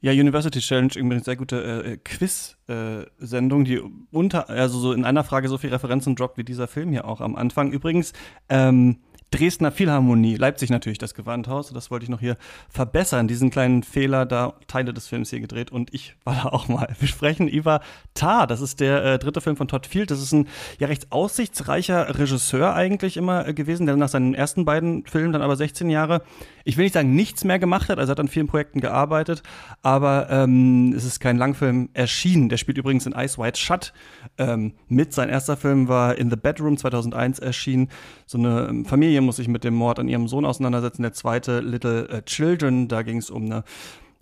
Ja, 0.00 0.12
University 0.12 0.58
Challenge, 0.58 0.90
irgendwie 0.94 1.14
eine 1.14 1.24
sehr 1.24 1.36
gute 1.36 1.62
äh, 1.62 1.96
Quiz-Sendung, 1.96 3.62
äh, 3.62 3.64
die 3.64 3.82
unter, 4.10 4.50
also 4.50 4.78
so 4.78 4.92
in 4.92 5.04
einer 5.04 5.24
Frage 5.24 5.48
so 5.48 5.56
viele 5.58 5.72
Referenzen 5.72 6.16
droppt 6.16 6.36
wie 6.36 6.44
dieser 6.44 6.68
Film 6.68 6.90
hier 6.90 7.06
auch 7.06 7.20
am 7.20 7.36
Anfang. 7.36 7.70
Übrigens, 7.70 8.12
ähm, 8.48 8.98
Dresdner 9.34 9.72
Philharmonie, 9.72 10.36
Leipzig 10.36 10.70
natürlich 10.70 10.98
das 10.98 11.12
Gewandhaus. 11.12 11.72
Das 11.72 11.90
wollte 11.90 12.04
ich 12.04 12.08
noch 12.08 12.20
hier 12.20 12.36
verbessern, 12.68 13.26
diesen 13.26 13.50
kleinen 13.50 13.82
Fehler, 13.82 14.26
da 14.26 14.54
Teile 14.68 14.94
des 14.94 15.08
Films 15.08 15.30
hier 15.30 15.40
gedreht 15.40 15.72
und 15.72 15.92
ich 15.92 16.14
war 16.22 16.34
da 16.44 16.48
auch 16.50 16.68
mal. 16.68 16.94
Wir 17.00 17.08
sprechen 17.08 17.48
über 17.48 17.80
Tar, 18.14 18.46
das 18.46 18.60
ist 18.60 18.78
der 18.78 19.04
äh, 19.04 19.18
dritte 19.18 19.40
Film 19.40 19.56
von 19.56 19.66
Todd 19.66 19.88
Field. 19.88 20.12
Das 20.12 20.22
ist 20.22 20.30
ein 20.30 20.46
ja 20.78 20.86
recht 20.86 21.10
aussichtsreicher 21.10 22.16
Regisseur 22.16 22.74
eigentlich 22.74 23.16
immer 23.16 23.48
äh, 23.48 23.54
gewesen, 23.54 23.86
der 23.86 23.96
nach 23.96 24.08
seinen 24.08 24.34
ersten 24.34 24.64
beiden 24.64 25.04
Filmen 25.04 25.32
dann 25.32 25.42
aber 25.42 25.56
16 25.56 25.90
Jahre, 25.90 26.22
ich 26.62 26.76
will 26.76 26.84
nicht 26.84 26.94
sagen 26.94 27.16
nichts 27.16 27.42
mehr 27.42 27.58
gemacht 27.58 27.88
hat, 27.88 27.98
also 27.98 28.12
hat 28.12 28.20
an 28.20 28.28
vielen 28.28 28.46
Projekten 28.46 28.80
gearbeitet, 28.80 29.42
aber 29.82 30.28
ähm, 30.30 30.94
es 30.96 31.04
ist 31.04 31.18
kein 31.18 31.38
Langfilm 31.38 31.88
erschienen. 31.92 32.48
Der 32.50 32.56
spielt 32.56 32.78
übrigens 32.78 33.04
in 33.04 33.12
Ice 33.12 33.36
White 33.36 33.58
Shut 33.58 33.92
ähm, 34.38 34.74
mit. 34.86 35.12
Sein 35.12 35.28
erster 35.28 35.56
Film 35.56 35.88
war 35.88 36.16
In 36.16 36.30
the 36.30 36.36
Bedroom 36.36 36.76
2001 36.76 37.40
erschienen. 37.40 37.88
So 38.26 38.38
eine 38.38 38.68
ähm, 38.68 38.84
Familie 38.84 39.23
muss 39.24 39.36
sich 39.36 39.48
mit 39.48 39.64
dem 39.64 39.74
Mord 39.74 39.98
an 39.98 40.08
ihrem 40.08 40.28
Sohn 40.28 40.44
auseinandersetzen. 40.44 41.02
Der 41.02 41.12
zweite 41.12 41.60
Little 41.60 42.08
äh, 42.08 42.22
Children, 42.22 42.88
da 42.88 43.02
ging 43.02 43.18
es 43.18 43.30
um 43.30 43.44
eine 43.44 43.64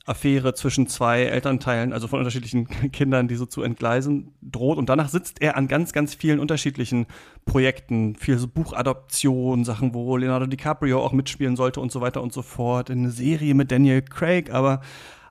Affäre 0.05 0.55
zwischen 0.55 0.89
zwei 0.89 1.23
Elternteilen, 1.23 1.93
also 1.93 2.09
von 2.09 2.19
unterschiedlichen 2.19 2.67
Kindern, 2.93 3.29
die 3.29 3.37
so 3.37 3.47
zu 3.47 3.63
entgleisen 3.63 4.35
droht. 4.43 4.79
Und 4.79 4.89
danach 4.89 5.09
sitzt 5.09 5.41
er 5.41 5.57
an 5.57 5.69
ganz, 5.69 5.93
ganz 5.93 6.15
vielen 6.15 6.41
unterschiedlichen 6.41 7.07
Projekten. 7.45 8.17
Viel 8.17 8.39
so 8.39 8.49
Buchadoption, 8.49 9.65
Sachen, 9.65 9.95
wo 9.95 10.17
Leonardo 10.17 10.47
DiCaprio 10.47 11.01
auch 11.01 11.13
mitspielen 11.13 11.57
sollte 11.57 11.81
und 11.81 11.93
so 11.93 12.01
weiter 12.01 12.23
und 12.23 12.33
so 12.33 12.43
fort. 12.43 12.91
Eine 12.91 13.11
Serie 13.11 13.55
mit 13.55 13.71
Daniel 13.71 14.03
Craig, 14.03 14.53
aber 14.53 14.81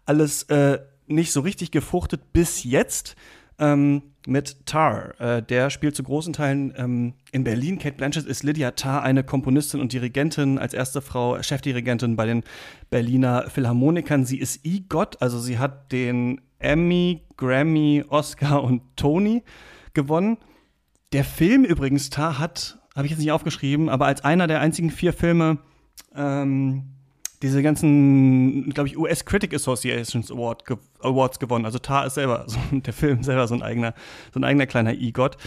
alles 0.06 0.44
äh, 0.44 0.80
nicht 1.08 1.34
so 1.34 1.42
richtig 1.42 1.72
gefruchtet 1.72 2.32
bis 2.32 2.64
jetzt. 2.64 3.16
Ähm, 3.60 4.04
mit 4.28 4.66
Tar. 4.66 5.20
Äh, 5.20 5.44
der 5.44 5.70
spielt 5.70 5.96
zu 5.96 6.04
großen 6.04 6.34
Teilen 6.34 6.74
ähm, 6.78 7.14
in 7.32 7.44
Berlin. 7.44 7.80
Kate 7.80 7.96
Blanchett 7.96 8.26
ist 8.26 8.44
Lydia 8.44 8.72
Tar, 8.72 9.04
eine 9.04 9.24
Komponistin 9.24 9.80
und 9.80 9.94
Dirigentin, 9.94 10.58
als 10.58 10.74
erste 10.74 11.02
Frau 11.02 11.42
Chefdirigentin 11.42 12.16
bei 12.16 12.26
den 12.26 12.44
Berliner 12.90 13.50
Philharmonikern. 13.50 14.26
Sie 14.26 14.38
ist 14.38 14.66
EGOT, 14.66 15.22
also 15.22 15.40
sie 15.40 15.58
hat 15.60 15.92
den 15.92 16.42
Emmy, 16.60 17.22
Grammy, 17.38 18.06
Oscar 18.08 18.64
und 18.64 18.82
Tony 18.96 19.44
gewonnen. 19.94 20.38
Der 21.12 21.24
Film 21.24 21.66
übrigens, 21.66 22.10
Tar 22.10 22.40
hat, 22.40 22.80
habe 22.96 23.06
ich 23.06 23.12
jetzt 23.12 23.20
nicht 23.20 23.32
aufgeschrieben, 23.32 23.90
aber 23.90 24.06
als 24.06 24.24
einer 24.24 24.48
der 24.48 24.62
einzigen 24.62 24.92
vier 24.92 25.14
Filme 25.14 25.58
ähm, 26.16 26.84
diese 27.42 27.64
ganzen, 27.64 28.70
glaube 28.70 28.90
ich, 28.90 28.98
US 28.98 29.26
Critic 29.26 29.54
Associations 29.54 30.32
Award, 30.32 30.66
ge 30.66 30.78
Awards 31.02 31.40
gewonnen. 31.40 31.66
Also 31.66 31.80
Tar 31.80 32.06
ist 32.06 32.16
selber, 32.16 32.46
so, 32.48 32.60
der 32.72 32.94
Film 32.94 33.24
selber 33.24 33.48
so 33.48 33.56
ein 33.56 33.64
eigener, 33.64 33.94
so 34.34 34.40
ein 34.40 34.44
eigener 34.44 34.68
kleiner 34.68 34.94
EGOT. 34.94 35.38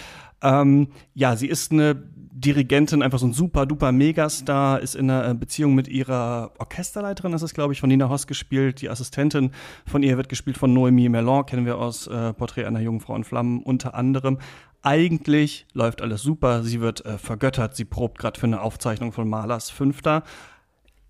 Ähm, 0.43 0.89
ja, 1.15 1.37
sie 1.37 1.47
ist 1.47 1.73
eine 1.73 1.95
Dirigentin, 2.37 3.03
einfach 3.03 3.21
so 3.21 3.27
ein 3.27 3.33
super 3.33 3.65
duper 3.65 3.93
Megastar, 3.93 4.81
ist 4.81 4.97
in 4.97 5.09
einer 5.09 5.35
Beziehung 5.35 5.75
mit 5.75 5.87
ihrer 5.87 6.53
Orchesterleiterin, 6.59 7.31
das 7.31 7.43
ist 7.43 7.55
glaube 7.55 7.73
ich 7.73 7.81
von 7.81 7.89
Nina 7.89 8.09
Hoss 8.09 8.27
gespielt. 8.27 8.81
Die 8.83 8.91
Assistentin 8.91 9.53
von 9.87 10.03
ihr 10.03 10.17
wird 10.17 10.29
gespielt 10.29 10.59
von 10.59 10.75
Noemi 10.75 11.09
Merlon, 11.09 11.47
kennen 11.47 11.65
wir 11.65 11.79
aus 11.79 12.09
äh, 12.09 12.33
Porträt 12.33 12.65
einer 12.67 12.81
jungen 12.81 13.01
Frau 13.01 13.15
in 13.15 13.23
Flammen 13.25 13.63
unter 13.63 13.95
anderem. 13.95 14.39
Eigentlich 14.83 15.67
läuft 15.73 16.03
alles 16.03 16.23
super, 16.23 16.65
sie 16.65 16.81
wird 16.81 17.07
äh, 17.07 17.17
vergöttert, 17.19 17.77
sie 17.77 17.85
probt 17.85 18.19
gerade 18.19 18.39
für 18.39 18.47
eine 18.47 18.61
Aufzeichnung 18.61 19.13
von 19.13 19.29
Malers 19.29 19.71
Fünfter 19.71 20.25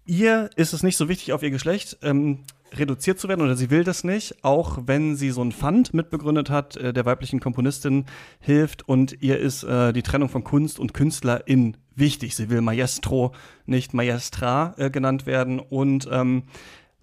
Ihr 0.07 0.51
ist 0.57 0.73
es 0.73 0.83
nicht 0.83 0.97
so 0.97 1.09
wichtig 1.09 1.33
auf 1.33 1.43
ihr 1.43 1.51
Geschlecht. 1.51 1.99
Ähm, 2.03 2.45
reduziert 2.79 3.19
zu 3.19 3.29
werden 3.29 3.43
oder 3.43 3.57
sie 3.57 3.71
will 3.71 3.85
das 3.85 4.05
nicht, 4.05 4.43
auch 4.43 4.79
wenn 4.87 5.17
sie 5.17 5.31
so 5.31 5.43
ein 5.43 5.53
Fund 5.53 5.95
mitbegründet 5.95 6.51
hat, 6.51 6.77
äh, 6.77 6.93
der 6.93 7.05
weiblichen 7.05 7.41
Komponistin 7.41 8.05
hilft 8.41 8.89
und 8.89 9.23
ihr 9.23 9.39
ist 9.39 9.63
äh, 9.63 9.93
die 9.93 10.03
Trennung 10.03 10.29
von 10.29 10.45
Kunst 10.45 10.79
und 10.79 10.95
Künstlerin 10.95 11.77
wichtig. 11.95 12.35
Sie 12.35 12.51
will 12.51 12.61
Maestro, 12.61 13.33
nicht 13.67 13.95
Maestra 13.95 14.75
äh, 14.77 14.91
genannt 14.91 15.27
werden 15.27 15.61
und 15.61 16.09
ähm, 16.11 16.45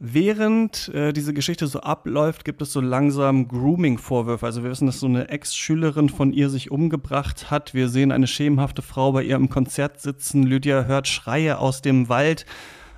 Während 0.04 0.88
äh, 0.96 1.14
diese 1.14 1.32
Geschichte 1.32 1.68
so 1.68 1.82
abläuft, 1.82 2.44
gibt 2.44 2.60
es 2.64 2.74
so 2.74 2.82
langsam 2.82 3.48
Grooming-Vorwürfe. 3.48 4.44
Also 4.44 4.64
wir 4.64 4.72
wissen, 4.72 4.88
dass 4.88 5.00
so 5.00 5.06
eine 5.06 5.30
Ex-Schülerin 5.30 6.10
von 6.10 6.34
ihr 6.34 6.50
sich 6.50 6.72
umgebracht 6.72 7.52
hat. 7.52 7.76
Wir 7.76 7.88
sehen 7.88 8.12
eine 8.12 8.26
schemenhafte 8.26 8.82
Frau 8.82 9.12
bei 9.12 9.22
ihr 9.22 9.36
im 9.36 9.50
Konzert 9.50 10.02
sitzen. 10.02 10.42
Lydia 10.42 10.86
hört 10.86 11.08
Schreie 11.08 11.60
aus 11.60 11.84
dem 11.84 12.10
Wald. 12.10 12.48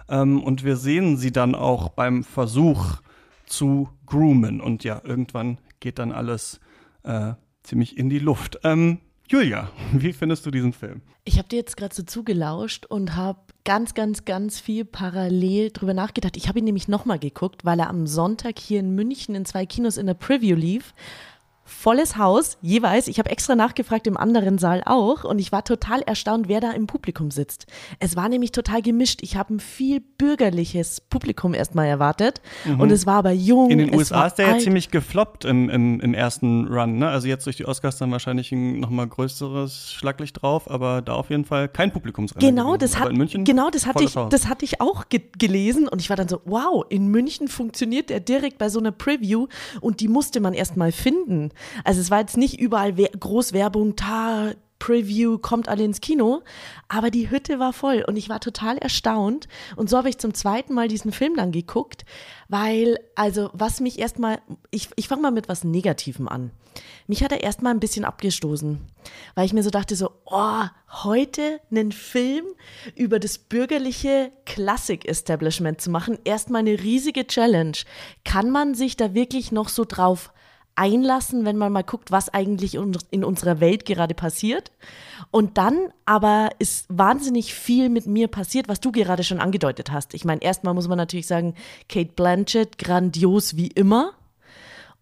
Ähm, 0.10 0.42
und 0.44 0.64
wir 0.64 0.76
sehen 0.76 1.18
sie 1.18 1.32
dann 1.32 1.56
auch 1.56 1.90
beim 1.90 2.24
Versuch 2.24 2.98
zu 3.46 3.90
groomen. 4.06 4.62
Und 4.62 4.84
ja, 4.84 5.02
irgendwann 5.04 5.60
geht 5.80 6.00
dann 6.00 6.12
alles 6.12 6.60
äh, 7.04 7.34
ziemlich 7.64 7.98
in 7.98 8.10
die 8.10 8.20
Luft. 8.20 8.60
Ähm, 8.64 9.00
Julia, 9.28 9.70
wie 9.94 10.14
findest 10.14 10.46
du 10.46 10.52
diesen 10.52 10.74
Film? 10.74 11.02
Ich 11.26 11.38
habe 11.38 11.48
dir 11.48 11.56
jetzt 11.56 11.78
gerade 11.78 11.96
so 11.96 12.04
zugelauscht 12.04 12.86
und 12.86 13.16
habe 13.16 13.40
ganz, 13.64 13.94
ganz, 13.94 14.26
ganz 14.26 14.60
viel 14.60 14.84
parallel 14.84 15.72
drüber 15.72 15.94
nachgedacht. 15.94 16.36
Ich 16.36 16.50
habe 16.50 16.60
ihn 16.60 16.66
nämlich 16.66 16.90
nochmal 16.90 17.20
geguckt, 17.20 17.64
weil 17.64 17.80
er 17.80 17.90
am 17.90 18.08
Sonntag 18.08 18.60
hier 18.60 18.82
in 18.82 18.94
München 18.94 19.34
in 19.34 19.46
zwei 19.46 19.66
Kinos 19.66 19.96
in 19.98 20.08
der 20.08 20.16
Preview 20.16 20.56
lief 20.56 20.94
volles 21.74 22.18
Haus, 22.18 22.58
jeweils. 22.62 23.08
Ich 23.08 23.20
habe 23.20 23.30
extra 23.30 23.56
nachgefragt 23.56 24.08
im 24.08 24.18
anderen 24.18 24.58
Saal 24.58 24.84
auch 24.86 25.24
und 25.24 25.40
ich 25.40 25.52
war 25.52 25.64
total 25.64 26.02
erstaunt, 26.02 26.48
wer 26.48 26.62
da 26.62 26.72
im 26.72 26.88
Publikum 26.88 27.32
sitzt. 27.32 27.66
Es 28.00 28.16
war 28.16 28.30
nämlich 28.30 28.52
total 28.52 28.82
gemischt. 28.82 29.20
Ich 29.22 29.36
habe 29.36 29.56
ein 29.56 29.60
viel 29.60 30.00
bürgerliches 30.00 31.02
Publikum 31.02 31.54
erstmal 31.54 31.88
erwartet 31.88 32.42
mhm. 32.66 32.80
und 32.80 32.92
es 32.92 33.06
war 33.06 33.16
aber 33.16 33.32
jung. 33.32 33.70
In 33.70 33.80
den 33.80 33.94
USA 33.94 34.28
ist 34.28 34.36
der 34.36 34.48
alt. 34.48 34.56
ja 34.56 34.62
ziemlich 34.62 34.92
gefloppt 34.92 35.46
im, 35.46 35.70
im, 35.70 36.00
im 36.00 36.14
ersten 36.14 36.68
Run. 36.68 36.98
Ne? 36.98 37.10
Also 37.10 37.28
jetzt 37.28 37.46
durch 37.46 37.58
die 37.58 37.66
Oscars 37.66 37.98
dann 37.98 38.12
wahrscheinlich 38.12 38.52
ein 38.52 38.80
nochmal 38.80 39.08
größeres 39.08 39.92
Schlaglicht 39.92 40.42
drauf, 40.42 40.70
aber 40.70 41.02
da 41.02 41.14
auf 41.14 41.30
jeden 41.30 41.46
Fall 41.46 41.68
kein 41.68 41.92
Publikumsrennen. 41.92 42.56
Genau, 42.56 42.78
das 42.78 43.00
hat, 43.00 43.12
genau 43.12 43.70
das, 43.70 43.86
hatte 43.86 44.04
ich, 44.04 44.14
das 44.14 44.48
hatte 44.48 44.66
ich 44.66 44.80
auch 44.80 45.10
ge 45.10 45.22
gelesen 45.38 45.88
und 45.88 46.02
ich 46.02 46.10
war 46.10 46.18
dann 46.18 46.28
so, 46.28 46.42
wow, 46.46 46.86
in 46.90 47.08
München 47.08 47.48
funktioniert 47.48 48.10
der 48.10 48.20
direkt 48.20 48.58
bei 48.58 48.70
so 48.70 48.80
einer 48.80 48.92
Preview 48.92 49.48
und 49.82 50.00
die 50.00 50.08
musste 50.08 50.40
man 50.40 50.54
erstmal 50.54 50.92
finden. 50.92 51.52
Also 51.84 52.02
es 52.02 52.12
war 52.12 52.20
jetzt 52.20 52.38
nicht 52.38 52.60
überall 52.60 52.98
We 52.98 53.10
Großwerbung, 53.18 53.96
ta, 53.96 54.54
Preview, 54.84 55.38
kommt 55.38 55.70
alle 55.70 55.86
ins 55.86 56.02
Kino, 56.02 56.42
aber 56.90 57.10
die 57.10 57.30
Hütte 57.30 57.58
war 57.58 57.72
voll 57.72 58.04
und 58.06 58.18
ich 58.18 58.28
war 58.28 58.42
total 58.42 58.78
erstaunt 58.78 59.48
und 59.78 59.90
so 59.90 59.98
habe 59.98 60.10
ich 60.10 60.18
zum 60.18 60.34
zweiten 60.34 60.74
Mal 60.74 60.90
diesen 60.90 61.14
Film 61.14 61.38
dann 61.38 61.54
geguckt, 61.54 62.04
weil, 62.50 63.00
also 63.16 63.50
was 63.54 63.80
mich 63.80 63.98
erstmal, 63.98 64.42
ich, 64.72 64.90
ich 64.98 65.08
fange 65.08 65.22
mal 65.22 65.32
mit 65.32 65.48
was 65.48 65.64
Negativem 65.64 66.28
an. 66.28 66.52
Mich 67.08 67.24
hat 67.24 67.32
er 67.32 67.44
erstmal 67.44 67.74
ein 67.74 67.80
bisschen 67.80 68.04
abgestoßen, 68.04 68.82
weil 69.36 69.46
ich 69.46 69.54
mir 69.54 69.64
so 69.64 69.70
dachte 69.70 69.96
so, 69.96 70.10
oh, 70.26 70.64
heute 70.90 71.62
einen 71.72 71.94
Film 71.94 72.46
über 72.94 73.20
das 73.20 73.38
bürgerliche 73.38 74.34
Klassik-Establishment 74.46 75.80
zu 75.80 75.92
machen, 75.92 76.18
erstmal 76.26 76.60
eine 76.60 76.78
riesige 76.78 77.26
Challenge. 77.26 77.78
Kann 78.26 78.50
man 78.50 78.76
sich 78.76 78.98
da 78.98 79.14
wirklich 79.14 79.54
noch 79.54 79.70
so 79.70 79.86
drauf 79.88 80.34
einlassen, 80.76 81.46
wenn 81.46 81.58
man 81.58 81.72
mal 81.72 81.84
guckt, 81.84 82.12
was 82.12 82.30
eigentlich 82.30 82.76
in 82.76 83.24
unserer 83.24 83.60
Welt 83.60 83.86
gerade 83.86 84.14
passiert. 84.14 84.72
Und 85.32 85.58
dann 85.58 85.94
aber 86.06 86.50
ist 86.60 86.86
wahnsinnig 86.90 87.54
viel 87.54 87.90
mit 87.90 88.08
mir 88.08 88.28
passiert, 88.28 88.68
was 88.68 88.80
du 88.80 88.92
gerade 88.92 89.24
schon 89.24 89.40
angedeutet 89.40 89.92
hast. 89.92 90.14
Ich 90.14 90.26
meine, 90.26 90.42
erstmal 90.42 90.74
muss 90.74 90.88
man 90.88 90.98
natürlich 90.98 91.28
sagen, 91.28 91.56
Kate 91.90 92.12
Blanchett, 92.16 92.78
grandios 92.78 93.56
wie 93.56 93.68
immer. 93.68 94.14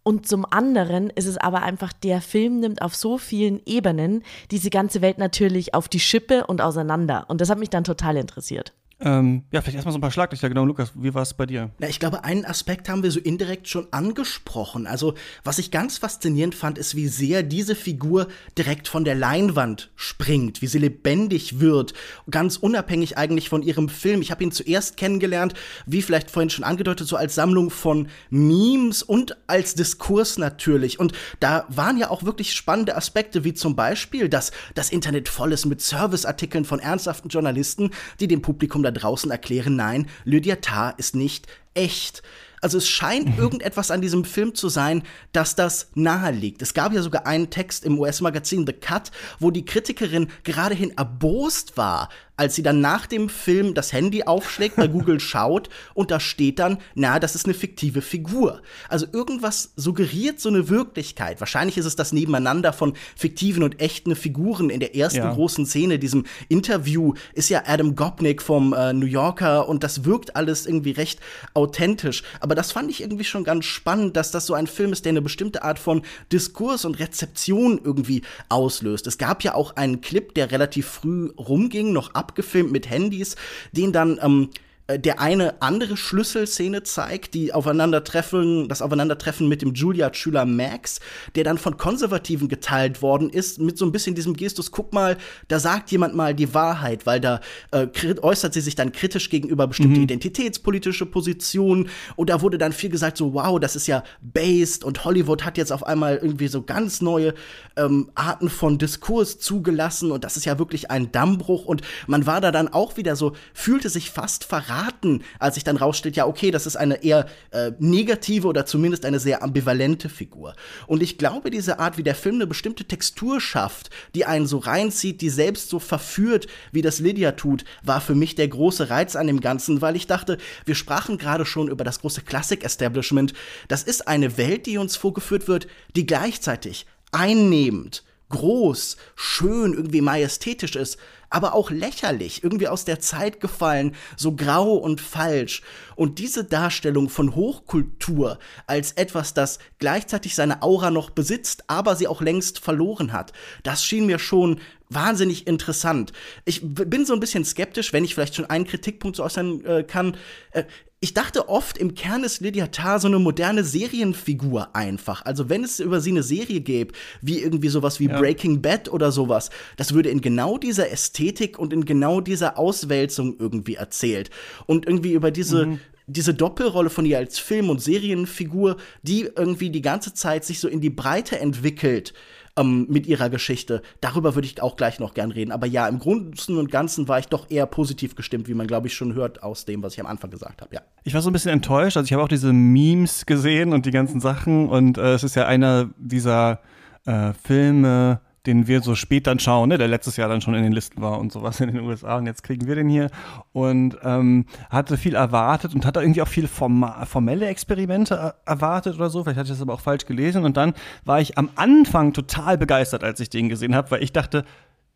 Und 0.04 0.28
zum 0.28 0.46
anderen 0.50 1.12
ist 1.12 1.28
es 1.28 1.38
aber 1.38 1.62
einfach, 1.62 1.94
der 1.94 2.22
Film 2.22 2.60
nimmt 2.60 2.82
auf 2.82 2.96
so 2.96 3.18
vielen 3.20 3.62
Ebenen 3.66 4.24
diese 4.50 4.72
ganze 4.72 5.01
Welt 5.01 5.20
natürlich 5.20 5.75
auf 5.75 5.88
die 5.88 6.00
Schippe 6.00 6.48
und 6.48 6.60
auseinander. 6.60 7.25
Und 7.28 7.40
das 7.40 7.50
hat 7.50 7.60
mich 7.60 7.70
dann 7.70 7.84
total 7.84 8.18
interessiert. 8.18 8.74
Ähm, 9.03 9.43
ja, 9.51 9.62
vielleicht 9.62 9.75
erstmal 9.75 9.93
so 9.93 9.98
ein 9.98 10.01
paar 10.01 10.12
Schlaglichter. 10.12 10.48
Genau, 10.48 10.63
Lukas, 10.63 10.91
wie 10.96 11.13
war 11.13 11.24
es 11.24 11.34
bei 11.34 11.48
dir? 11.48 11.72
Na, 11.79 11.89
ich 11.89 12.00
glaube, 12.00 12.24
einen 12.24 12.46
Aspekt 12.46 12.88
haben 12.88 13.01
wir 13.01 13.10
so 13.10 13.20
indirekt 13.20 13.67
schon 13.67 13.88
angesprochen. 13.91 14.86
Also, 14.86 15.15
was 15.43 15.58
ich 15.58 15.72
ganz 15.72 15.98
faszinierend 15.98 16.53
fand, 16.53 16.77
ist, 16.77 16.96
wie 16.96 17.08
sehr 17.08 17.41
diese 17.41 17.75
Figur 17.75 18.27
direkt 18.58 18.88
von 18.88 19.03
der 19.03 19.15
Leinwand 19.15 19.91
springt, 19.96 20.62
wie 20.62 20.67
sie 20.67 20.77
lebendig 20.77 21.60
wird, 21.60 21.93
ganz 22.29 22.58
unabhängig 22.58 23.17
eigentlich 23.17 23.50
von 23.50 23.63
ihrem 23.63 23.89
Film. 23.89 24.22
Ich 24.22 24.29
habe 24.29 24.43
ihn 24.43 24.51
zuerst 24.51 24.98
kennengelernt, 24.98 25.55
wie 25.88 26.03
vielleicht 26.03 26.29
vorhin 26.29 26.51
schon 26.51 26.63
angedeutet, 26.63 27.08
so 27.08 27.15
als 27.15 27.34
Sammlung 27.34 27.72
von 27.72 28.08
Memes 28.29 29.01
und 29.01 29.36
als 29.48 29.74
Diskurs 29.74 30.38
natürlich. 30.38 31.00
Und 31.00 31.13
da 31.39 31.65
waren 31.70 31.98
ja 31.98 32.12
auch 32.12 32.24
wirklich 32.24 32.53
spannende 32.53 32.96
Aspekte, 32.96 33.43
wie 33.43 33.55
zum 33.55 33.75
Beispiel, 33.75 34.29
dass 34.29 34.51
das 34.75 34.91
Internet 34.91 35.27
voll 35.27 35.53
ist 35.53 35.65
mit 35.65 35.81
Serviceartikeln 35.81 36.65
von 36.65 36.79
ernsthaften 36.79 37.29
Journalisten, 37.29 37.89
die 38.20 38.27
dem 38.27 38.43
Publikum 38.43 38.84
da 38.91 39.00
draußen 39.00 39.31
erklären, 39.31 39.75
nein, 39.75 40.07
Lydia 40.24 40.57
Tarr 40.57 40.95
ist 40.98 41.15
nicht 41.15 41.48
echt. 41.74 42.21
Also 42.62 42.77
es 42.77 42.88
scheint 42.88 43.27
mhm. 43.27 43.43
irgendetwas 43.43 43.89
an 43.89 44.01
diesem 44.01 44.24
Film 44.24 44.53
zu 44.53 44.69
sein, 44.69 45.03
dass 45.31 45.55
das 45.55 45.89
nahe 45.95 46.31
liegt. 46.31 46.62
Es 46.62 46.75
gab 46.75 46.93
ja 46.93 47.01
sogar 47.01 47.25
einen 47.25 47.50
Text 47.50 47.83
im 47.83 48.00
US-Magazin 48.00 48.67
The 48.67 48.74
Cut, 48.74 49.12
wo 49.39 49.50
die 49.50 49.65
Kritikerin 49.65 50.29
geradehin 50.43 50.93
erbost 50.95 51.75
war, 51.75 52.10
als 52.41 52.55
sie 52.55 52.63
dann 52.63 52.81
nach 52.81 53.05
dem 53.05 53.29
Film 53.29 53.75
das 53.75 53.93
Handy 53.93 54.24
aufschlägt, 54.24 54.75
bei 54.75 54.88
Google 54.88 55.19
schaut 55.19 55.69
und 55.93 56.10
da 56.10 56.19
steht 56.19 56.57
dann, 56.57 56.79
na, 56.95 57.19
das 57.19 57.36
ist 57.36 57.45
eine 57.45 57.53
fiktive 57.53 58.01
Figur. 58.01 58.63
Also 58.89 59.05
irgendwas 59.13 59.74
suggeriert 59.75 60.39
so 60.39 60.50
eine 60.50 60.67
Wirklichkeit. 60.67 61.39
Wahrscheinlich 61.39 61.77
ist 61.77 61.86
es 61.86 61.95
das 61.95 62.13
Nebeneinander 62.13 62.74
von 62.74 62.93
fiktiven 63.15 63.62
und 63.62 63.79
echten 63.79 64.15
Figuren 64.15 64.71
in 64.71 64.79
der 64.79 64.95
ersten 64.95 65.19
ja. 65.19 65.31
großen 65.31 65.67
Szene, 65.67 66.00
diesem 66.00 66.25
Interview, 66.50 67.13
ist 67.36 67.51
ja 67.51 67.62
Adam 67.67 67.95
Gopnik 67.95 68.41
vom 68.41 68.74
äh, 68.74 68.91
New 68.91 69.05
Yorker 69.05 69.69
und 69.69 69.83
das 69.83 70.03
wirkt 70.03 70.36
alles 70.36 70.65
irgendwie 70.65 70.91
recht 70.93 71.19
authentisch. 71.53 72.24
Aber 72.39 72.55
das 72.55 72.71
fand 72.71 72.89
ich 72.89 73.01
irgendwie 73.01 73.24
schon 73.24 73.43
ganz 73.43 73.65
spannend, 73.65 74.17
dass 74.17 74.31
das 74.31 74.48
so 74.48 74.55
ein 74.55 74.65
Film 74.65 74.93
ist, 74.93 75.05
der 75.05 75.12
eine 75.12 75.21
bestimmte 75.21 75.62
Art 75.62 75.77
von 75.77 76.01
Diskurs 76.31 76.86
und 76.86 76.98
Rezeption 76.98 77.79
irgendwie 77.83 78.24
auslöst. 78.50 79.05
Es 79.05 79.19
gab 79.19 79.43
ja 79.43 79.53
auch 79.53 79.75
einen 79.75 80.01
Clip, 80.01 80.33
der 80.33 80.51
relativ 80.51 80.88
früh 80.88 81.29
rumging, 81.38 81.93
noch 81.93 82.15
ab 82.15 82.31
abgefilmt 82.32 82.72
mit 82.72 82.90
Handys, 82.90 83.36
den 83.74 83.92
dann 83.92 84.20
ähm, 84.24 84.50
äh, 84.50 84.56
der 84.88 85.20
eine 85.20 85.62
andere 85.62 85.98
Schlüsselszene 85.98 86.84
zeigt, 86.84 87.34
die 87.34 87.54
Aufeinandertreffen, 87.54 88.68
das 88.68 88.82
Aufeinandertreffen 88.82 89.48
mit 89.48 89.62
dem 89.62 89.74
Juilliard-Schüler 89.74 90.46
Max, 90.46 91.00
der 91.36 91.44
dann 91.44 91.58
von 91.58 91.78
Konservativen 91.78 92.48
geteilt 92.48 93.02
worden 93.02 93.30
ist, 93.30 93.60
mit 93.60 93.78
so 93.78 93.86
ein 93.86 93.92
bisschen 93.92 94.16
diesem 94.16 94.36
Gestus, 94.36 94.72
guck 94.72 94.94
mal, 94.94 95.18
da 95.48 95.60
sagt 95.60 95.92
jemand 95.92 96.16
mal 96.16 96.34
die 96.34 96.54
Wahrheit, 96.54 97.06
weil 97.06 97.20
da 97.20 97.40
äh, 97.72 97.88
äußert 98.22 98.54
sie 98.54 98.62
sich 98.62 98.76
dann 98.76 98.92
kritisch 98.92 99.30
gegenüber 99.30 99.68
bestimmte 99.68 99.98
mhm. 99.98 100.04
identitätspolitische 100.04 101.06
Positionen 101.06 101.90
und 102.16 102.30
da 102.30 102.42
wurde 102.42 102.58
dann 102.58 102.74
viel 102.74 102.90
gesagt, 102.90 103.18
so 103.18 103.34
wow, 103.34 103.60
das 103.60 103.76
ist 103.76 103.88
ja 103.88 104.04
based 104.22 104.84
und 104.84 105.06
Hollywood 105.06 105.46
hat 105.46 105.58
jetzt 105.58 105.72
auf 105.72 105.86
einmal 105.86 106.18
irgendwie 106.18 106.48
so 106.48 106.64
ganz 106.64 107.02
neue 107.02 107.34
ähm, 107.78 108.12
Arten 108.16 108.50
von 108.50 108.78
Diskurs 108.78 109.40
zugelassen 109.40 110.12
und 110.12 110.24
das 110.24 110.38
ist 110.38 110.46
ja 110.46 110.60
wirklich 110.60 110.92
ein 110.92 111.12
Dammbruch 111.12 111.66
und 111.66 111.82
man 112.08 112.26
war 112.26 112.42
da 112.42 112.52
dann 112.52 112.68
auch 112.68 112.98
wieder 112.98 113.16
so, 113.16 113.34
fühlte 113.54 113.90
sich 113.90 114.10
fast 114.10 114.44
verraten 114.44 114.71
verraten, 114.72 115.24
als 115.40 115.56
sich 115.56 115.63
dann 115.63 115.78
rausstellt, 115.78 116.16
ja, 116.16 116.25
okay, 116.25 116.51
das 116.51 116.66
ist 116.66 116.75
eine 116.75 117.04
eher 117.04 117.28
äh, 117.51 117.72
negative 117.80 118.48
oder 118.48 118.66
zumindest 118.66 119.06
eine 119.06 119.20
sehr 119.20 119.44
ambivalente 119.44 120.10
Figur. 120.10 120.56
Und 120.88 121.04
ich 121.04 121.18
glaube, 121.18 121.50
diese 121.50 121.80
Art, 121.80 121.98
wie 121.98 122.04
der 122.04 122.16
Film 122.16 122.36
eine 122.36 122.48
bestimmte 122.48 122.86
Textur 122.86 123.42
schafft, 123.42 123.90
die 124.16 124.25
einen 124.25 124.48
so 124.48 124.58
reinzieht, 124.58 125.22
die 125.22 125.30
selbst 125.30 125.70
so 125.70 125.80
verführt, 125.80 126.48
wie 126.72 126.82
das 126.82 127.00
Lydia 127.00 127.34
tut, 127.34 127.66
war 127.84 128.01
für 128.01 128.16
mich 128.16 128.36
der 128.36 128.48
große 128.48 128.90
Reiz 128.90 129.16
an 129.16 129.28
dem 129.28 129.42
Ganzen, 129.42 129.82
weil 129.82 129.96
ich 129.96 130.08
dachte, 130.08 130.38
wir 130.66 130.75
sprachen 130.75 131.18
gerade 131.18 131.46
schon 131.46 131.68
über 131.68 131.84
das 131.84 132.00
große 132.00 132.22
Klassik-Establishment. 132.22 133.34
Das 133.68 133.84
ist 133.84 134.08
eine 134.08 134.38
Welt, 134.38 134.66
die 134.66 134.78
uns 134.78 134.96
vorgeführt 134.96 135.48
wird, 135.48 135.68
die 135.96 136.06
gleichzeitig 136.06 136.86
einnehmend, 137.12 138.04
groß, 138.30 138.96
schön, 139.16 139.74
irgendwie 139.74 140.01
majestätisch 140.01 140.78
ist, 140.78 140.98
aber 141.32 141.56
auch 141.56 141.72
lächerlich, 141.72 142.44
irgendwie 142.44 142.68
aus 142.68 142.86
der 142.86 143.00
Zeit 143.00 143.40
gefallen, 143.40 143.96
so 144.16 144.36
grau 144.36 144.74
und 144.74 145.02
falsch. 145.02 145.64
Und 145.96 146.20
diese 146.20 146.44
Darstellung 146.44 147.10
von 147.10 147.36
Hochkultur 147.36 148.38
als 148.68 148.92
etwas, 148.92 149.34
das 149.34 149.58
gleichzeitig 149.80 150.36
seine 150.36 150.62
Aura 150.62 150.92
noch 150.92 151.10
besitzt, 151.10 151.64
aber 151.68 151.96
sie 151.96 152.08
auch 152.08 152.22
längst 152.22 152.60
verloren 152.60 153.14
hat, 153.14 153.34
das 153.64 153.84
schien 153.84 154.06
mir 154.06 154.20
schon 154.20 154.60
wahnsinnig 154.90 155.48
interessant. 155.48 156.12
Ich 156.46 156.62
bin 156.64 157.06
so 157.06 157.14
ein 157.14 157.20
bisschen 157.22 157.46
skeptisch, 157.46 157.94
wenn 157.94 158.04
ich 158.04 158.14
vielleicht 158.14 158.36
schon 158.36 158.50
einen 158.50 158.68
Kritikpunkt 158.68 159.16
so 159.16 159.24
äußern 159.24 159.66
äh, 159.66 159.84
kann. 159.84 160.18
Äh, 160.52 160.66
ich 161.03 161.15
dachte 161.15 161.50
oft, 161.50 161.79
im 161.79 161.96
Kern 161.96 162.24
ist 162.24 162.41
Lydia 162.41 162.67
Tarr 162.67 163.00
so 163.00 163.08
eine 163.08 163.17
moderne 163.17 163.63
Serienfigur 163.63 164.75
einfach. 164.75 165.25
Also 165.25 165.50
wenn 165.50 165.63
es 165.63 165.79
über 165.79 166.00
sie 166.00 166.12
eine 166.12 166.22
Serie 166.22 166.62
gäbe, 166.62 166.93
wie 167.22 167.39
irgendwie 167.39 167.70
sowas 167.70 168.00
wie 168.00 168.08
ja. 168.08 168.20
Breaking 168.20 168.62
Bad 168.62 168.88
oder 168.88 169.12
sowas, 169.12 169.50
das 169.77 169.96
würde 169.96 170.10
in 170.10 170.22
genau 170.22 170.60
dieser 170.60 170.91
Ästhetik 170.91 171.58
und 171.58 171.74
in 171.74 171.86
genau 171.86 172.22
dieser 172.22 172.60
Auswälzung 172.60 173.36
irgendwie 173.39 173.75
erzählt. 173.75 174.29
Und 174.67 174.86
irgendwie 174.86 175.13
über 175.13 175.31
diese, 175.31 175.65
mhm 175.65 175.79
diese 176.08 176.34
Doppelrolle 176.34 176.89
von 176.89 177.05
ihr 177.05 177.17
als 177.20 177.39
Film- 177.39 177.70
und 177.70 177.81
Serienfigur, 177.81 178.75
die 179.01 179.29
irgendwie 179.34 179.70
die 179.70 179.81
ganze 179.81 180.13
Zeit 180.13 180.43
sich 180.43 180.60
so 180.60 180.67
in 180.67 180.81
die 180.81 180.89
Breite 180.89 181.39
entwickelt 181.39 182.13
ähm, 182.58 182.88
mit 182.89 183.08
ihrer 183.08 183.29
Geschichte. 183.29 183.81
Darüber 184.01 184.36
würde 184.36 184.48
ich 184.48 184.62
auch 184.62 184.75
gleich 184.75 185.00
noch 185.00 185.13
gern 185.13 185.31
reden. 185.31 185.51
Aber 185.51 185.67
ja, 185.67 185.88
im 185.88 186.00
Großen 186.00 186.58
und 186.58 186.72
Ganzen 186.72 187.08
war 187.08 187.20
ich 187.20 187.27
doch 187.27 187.50
eher 187.50 187.65
positiv 187.65 188.15
gestimmt, 188.15 188.48
wie 188.48 188.53
man, 188.53 188.67
glaube 188.67 188.88
ich, 188.88 188.93
schon 188.93 189.13
hört 189.13 189.43
aus 189.43 189.65
dem, 189.65 189.84
was 189.84 189.93
ich 189.93 190.00
am 190.00 190.08
Anfang 190.08 190.29
gesagt 190.29 190.62
habe. 190.62 190.75
Ja. 190.75 190.81
Ich 191.03 191.13
war 191.13 191.22
so 191.22 191.29
ein 191.29 191.34
bisschen 191.34 191.51
enttäuscht. 191.51 191.98
Also 191.98 192.05
ich 192.05 192.13
habe 192.13 192.24
auch 192.24 192.27
diese 192.27 192.53
Memes 192.53 193.25
gesehen 193.25 193.74
und 193.74 193.86
die 193.86 193.91
ganzen 193.91 194.20
Sachen. 194.20 194.70
Und 194.70 194.98
äh, 194.98 195.13
es 195.13 195.24
ist 195.24 195.36
ja 195.36 195.46
einer 195.46 195.89
dieser 195.98 196.60
äh, 197.05 197.34
Filme, 197.34 198.22
den 198.45 198.67
wir 198.67 198.81
so 198.81 198.95
spät 198.95 199.27
dann 199.27 199.39
schauen, 199.39 199.69
ne, 199.69 199.77
der 199.77 199.88
letztes 199.88 200.17
Jahr 200.17 200.27
dann 200.27 200.41
schon 200.41 200.55
in 200.55 200.63
den 200.63 200.71
Listen 200.71 201.01
war 201.01 201.19
und 201.19 201.31
sowas 201.31 201.60
in 201.60 201.71
den 201.71 201.81
USA 201.81 202.17
und 202.17 202.25
jetzt 202.25 202.43
kriegen 202.43 202.67
wir 202.67 202.75
den 202.75 202.89
hier. 202.89 203.10
Und 203.53 203.98
ähm, 204.03 204.45
hatte 204.69 204.98
viel 204.98 205.15
erwartet 205.15 205.75
und 205.75 205.86
hatte 205.86 206.01
irgendwie 206.01 206.21
auch 206.21 206.27
viel 206.27 206.48
formelle 206.48 207.48
Experimente 207.48 208.33
erwartet 208.45 208.95
oder 208.95 209.10
so, 209.10 209.24
vielleicht 209.24 209.38
hatte 209.38 209.48
ich 209.48 209.53
das 209.53 209.62
aber 209.62 209.74
auch 209.74 209.81
falsch 209.81 210.05
gelesen. 210.05 210.43
Und 210.43 210.57
dann 210.57 210.74
war 211.05 211.21
ich 211.21 211.38
am 211.38 211.50
Anfang 211.55 212.13
total 212.13 212.57
begeistert, 212.57 213.03
als 213.03 213.19
ich 213.19 213.29
den 213.29 213.50
gesehen 213.50 213.75
habe, 213.75 213.91
weil 213.91 214.03
ich 214.03 214.12
dachte, 214.12 214.45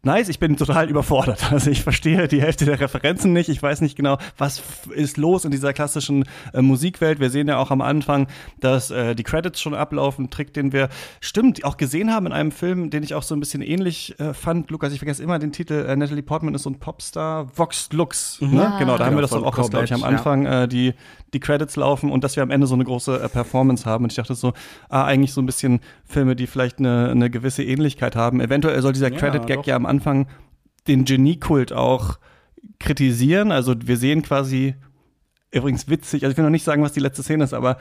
nice, 0.05 0.29
ich 0.29 0.39
bin 0.39 0.57
total 0.57 0.89
überfordert. 0.89 1.51
Also 1.55 1.71
ich 1.71 1.83
verstehe 1.83 2.27
die 2.27 2.41
Hälfte 2.41 2.65
der 2.65 2.79
Referenzen 2.79 3.31
nicht. 3.31 3.47
Ich 3.49 3.61
weiß 3.61 3.79
nicht 3.81 3.95
genau, 3.95 4.17
was 4.37 4.61
ist 4.93 5.15
los 5.15 5.45
in 5.45 5.51
dieser 5.51 5.71
klassischen 5.71 6.25
äh, 6.53 6.61
Musikwelt. 6.61 7.19
Wir 7.19 7.29
sehen 7.29 7.47
ja 7.47 7.57
auch 7.57 7.71
am 7.71 7.81
Anfang, 7.81 8.27
dass 8.59 8.91
äh, 8.91 9.15
die 9.15 9.23
Credits 9.23 9.61
schon 9.61 9.73
ablaufen. 9.73 10.29
Trick, 10.29 10.53
den 10.53 10.73
wir 10.73 10.89
stimmt 11.21 11.63
auch 11.63 11.77
gesehen 11.77 12.11
haben 12.11 12.25
in 12.25 12.33
einem 12.33 12.51
Film, 12.51 12.89
den 12.89 13.03
ich 13.03 13.13
auch 13.13 13.23
so 13.23 13.35
ein 13.35 13.39
bisschen 13.39 13.61
ähnlich 13.61 14.19
äh, 14.19 14.33
fand. 14.33 14.69
Lukas, 14.69 14.91
ich 14.91 14.99
vergesse 14.99 15.23
immer 15.23 15.39
den 15.39 15.53
Titel. 15.53 15.85
Äh, 15.87 15.95
Natalie 15.95 16.23
Portman 16.23 16.53
ist 16.55 16.63
so 16.63 16.69
ein 16.69 16.79
Popstar. 16.79 17.47
Vox 17.55 17.89
Lux. 17.93 18.41
Mhm. 18.41 18.55
Ne? 18.55 18.75
Genau, 18.79 18.97
da 18.97 19.05
haben 19.05 19.15
wir 19.15 19.21
das 19.21 19.33
auch, 19.33 19.55
glaube 19.55 19.85
ich, 19.85 19.93
am 19.93 20.03
Anfang 20.03 20.45
ja. 20.45 20.63
äh, 20.63 20.67
die 20.67 20.93
die 21.35 21.39
Credits 21.41 21.75
laufen 21.75 22.11
und 22.11 22.23
dass 22.23 22.35
wir 22.37 22.43
am 22.43 22.49
Ende 22.49 22.65
so 22.65 22.75
eine 22.75 22.85
große 22.85 23.21
äh, 23.21 23.29
Performance 23.29 23.85
haben. 23.85 24.05
Und 24.05 24.11
ich 24.11 24.15
dachte 24.15 24.33
so, 24.35 24.53
ah, 24.89 25.03
eigentlich 25.03 25.33
so 25.33 25.41
ein 25.41 25.45
bisschen 25.45 25.81
Filme, 26.05 26.35
die 26.35 26.47
vielleicht 26.47 26.79
eine, 26.79 27.09
eine 27.11 27.29
gewisse 27.29 27.61
Ähnlichkeit 27.63 28.15
haben. 28.15 28.39
Eventuell 28.39 28.81
soll 28.81 28.93
dieser 28.93 29.11
Credit-Gag 29.11 29.67
ja 29.67 29.75
am 29.75 29.85
Anfang 29.85 29.94
den 30.87 31.05
Geniekult 31.05 31.73
auch 31.73 32.19
kritisieren. 32.79 33.51
Also 33.51 33.75
wir 33.79 33.97
sehen 33.97 34.21
quasi, 34.21 34.75
übrigens 35.51 35.89
witzig, 35.89 36.23
also 36.23 36.31
ich 36.31 36.37
will 36.37 36.43
noch 36.43 36.51
nicht 36.51 36.63
sagen, 36.63 36.83
was 36.83 36.93
die 36.93 36.99
letzte 36.99 37.23
Szene 37.23 37.43
ist, 37.43 37.53
aber 37.53 37.77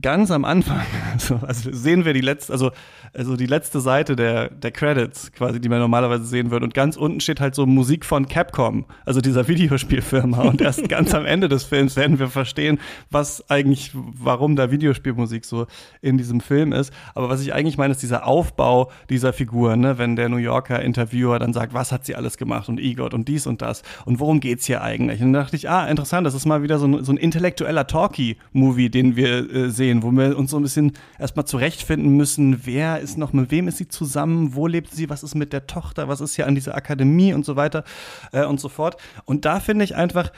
ganz 0.00 0.30
am 0.30 0.44
Anfang, 0.44 0.82
also, 1.12 1.40
also, 1.46 1.72
sehen 1.72 2.04
wir 2.04 2.12
die 2.12 2.20
letzte, 2.20 2.52
also, 2.52 2.70
also 3.14 3.36
die 3.36 3.46
letzte 3.46 3.80
Seite 3.80 4.16
der, 4.16 4.50
der 4.50 4.70
Credits 4.70 5.32
quasi, 5.32 5.60
die 5.60 5.68
man 5.68 5.78
normalerweise 5.78 6.24
sehen 6.24 6.50
würde. 6.50 6.64
Und 6.64 6.74
ganz 6.74 6.96
unten 6.96 7.20
steht 7.20 7.40
halt 7.40 7.54
so 7.54 7.64
Musik 7.64 8.04
von 8.04 8.28
Capcom, 8.28 8.84
also 9.06 9.20
dieser 9.20 9.48
Videospielfirma. 9.48 10.42
Und 10.42 10.60
erst 10.60 10.88
ganz 10.88 11.14
am 11.14 11.24
Ende 11.24 11.48
des 11.48 11.64
Films 11.64 11.96
werden 11.96 12.18
wir 12.18 12.28
verstehen, 12.28 12.78
was 13.10 13.48
eigentlich, 13.50 13.92
warum 13.94 14.56
da 14.56 14.70
Videospielmusik 14.70 15.44
so 15.44 15.66
in 16.02 16.18
diesem 16.18 16.40
Film 16.40 16.72
ist. 16.72 16.92
Aber 17.14 17.28
was 17.28 17.40
ich 17.40 17.54
eigentlich 17.54 17.78
meine, 17.78 17.92
ist 17.92 18.02
dieser 18.02 18.26
Aufbau 18.26 18.90
dieser 19.08 19.32
Figur, 19.32 19.76
ne? 19.76 19.96
wenn 19.96 20.16
der 20.16 20.28
New 20.28 20.36
Yorker 20.36 20.82
Interviewer 20.82 21.38
dann 21.38 21.54
sagt, 21.54 21.72
was 21.72 21.92
hat 21.92 22.04
sie 22.04 22.14
alles 22.14 22.36
gemacht 22.36 22.68
und 22.68 22.78
EGOT 22.78 23.14
und 23.14 23.28
dies 23.28 23.46
und 23.46 23.62
das 23.62 23.82
und 24.04 24.20
worum 24.20 24.40
geht's 24.40 24.66
hier 24.66 24.82
eigentlich? 24.82 25.22
Und 25.22 25.32
dann 25.32 25.44
dachte 25.44 25.56
ich, 25.56 25.70
ah, 25.70 25.86
interessant, 25.86 26.26
das 26.26 26.34
ist 26.34 26.44
mal 26.44 26.62
wieder 26.62 26.78
so 26.78 26.86
ein, 26.86 27.04
so 27.04 27.12
ein 27.12 27.16
intellektueller 27.16 27.86
Talkie-Movie, 27.86 28.90
den 28.90 29.16
wir 29.16 29.50
äh, 29.50 29.70
sehen, 29.78 30.02
wo 30.02 30.10
wir 30.10 30.36
uns 30.36 30.50
so 30.50 30.58
ein 30.58 30.62
bisschen 30.62 30.92
erstmal 31.18 31.46
zurechtfinden 31.46 32.14
müssen, 32.14 32.66
wer 32.66 33.00
ist 33.00 33.16
noch, 33.16 33.32
mit 33.32 33.50
wem 33.50 33.66
ist 33.66 33.78
sie 33.78 33.88
zusammen, 33.88 34.54
wo 34.54 34.66
lebt 34.66 34.92
sie, 34.92 35.08
was 35.08 35.22
ist 35.22 35.34
mit 35.34 35.54
der 35.54 35.66
Tochter, 35.66 36.08
was 36.08 36.20
ist 36.20 36.36
hier 36.36 36.46
an 36.46 36.54
dieser 36.54 36.74
Akademie 36.74 37.32
und 37.32 37.46
so 37.46 37.56
weiter 37.56 37.84
äh, 38.32 38.44
und 38.44 38.60
so 38.60 38.68
fort. 38.68 39.00
Und 39.24 39.46
da 39.46 39.60
finde 39.60 39.86
ich 39.86 39.96
einfach 39.96 40.30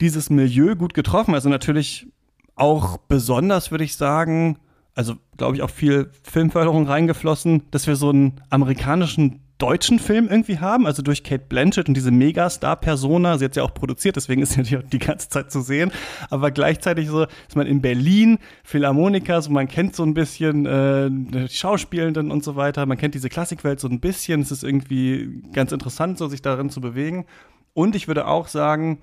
dieses 0.00 0.30
Milieu 0.30 0.74
gut 0.74 0.94
getroffen. 0.94 1.34
Also 1.34 1.48
natürlich 1.48 2.08
auch 2.56 2.96
besonders, 2.96 3.70
würde 3.70 3.84
ich 3.84 3.96
sagen, 3.96 4.58
also 4.94 5.14
glaube 5.36 5.56
ich 5.56 5.62
auch 5.62 5.70
viel 5.70 6.10
Filmförderung 6.22 6.86
reingeflossen, 6.86 7.62
dass 7.70 7.86
wir 7.86 7.94
so 7.94 8.10
einen 8.10 8.40
amerikanischen 8.50 9.43
deutschen 9.58 10.00
Film 10.00 10.28
irgendwie 10.28 10.58
haben, 10.58 10.86
also 10.86 11.02
durch 11.02 11.22
Kate 11.22 11.44
Blanchett 11.48 11.88
und 11.88 11.94
diese 11.94 12.10
Megastar-Persona. 12.10 13.38
Sie 13.38 13.44
hat 13.44 13.54
ja 13.54 13.62
auch 13.62 13.72
produziert, 13.72 14.16
deswegen 14.16 14.42
ist 14.42 14.52
sie 14.52 14.62
die 14.62 14.98
ganze 14.98 15.28
Zeit 15.28 15.52
zu 15.52 15.60
sehen. 15.60 15.92
Aber 16.30 16.50
gleichzeitig 16.50 17.08
so 17.08 17.24
ist 17.24 17.54
man 17.54 17.66
in 17.66 17.80
Berlin, 17.80 18.38
Philharmoniker, 18.64 19.40
so 19.42 19.50
man 19.50 19.68
kennt 19.68 19.94
so 19.94 20.02
ein 20.02 20.14
bisschen 20.14 20.66
äh, 20.66 21.08
die 21.10 21.48
Schauspielenden 21.48 22.30
und 22.30 22.42
so 22.42 22.56
weiter. 22.56 22.84
Man 22.86 22.98
kennt 22.98 23.14
diese 23.14 23.28
Klassikwelt 23.28 23.78
so 23.78 23.88
ein 23.88 24.00
bisschen. 24.00 24.40
Es 24.40 24.50
ist 24.50 24.64
irgendwie 24.64 25.42
ganz 25.52 25.70
interessant, 25.70 26.18
so 26.18 26.26
sich 26.28 26.42
darin 26.42 26.70
zu 26.70 26.80
bewegen. 26.80 27.26
Und 27.74 27.94
ich 27.94 28.08
würde 28.08 28.26
auch 28.26 28.48
sagen, 28.48 28.98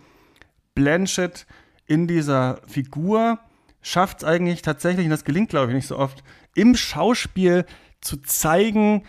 Blanchett 0.75 1.45
in 1.85 2.07
dieser 2.07 2.59
Figur 2.67 3.39
schafft 3.81 4.19
es 4.19 4.23
eigentlich 4.23 4.61
tatsächlich, 4.61 5.05
und 5.05 5.11
das 5.11 5.25
gelingt, 5.25 5.49
glaube 5.49 5.71
ich, 5.71 5.75
nicht 5.75 5.87
so 5.87 5.97
oft, 5.97 6.23
im 6.55 6.75
Schauspiel 6.75 7.65
zu 8.01 8.17
zeigen, 8.17 9.03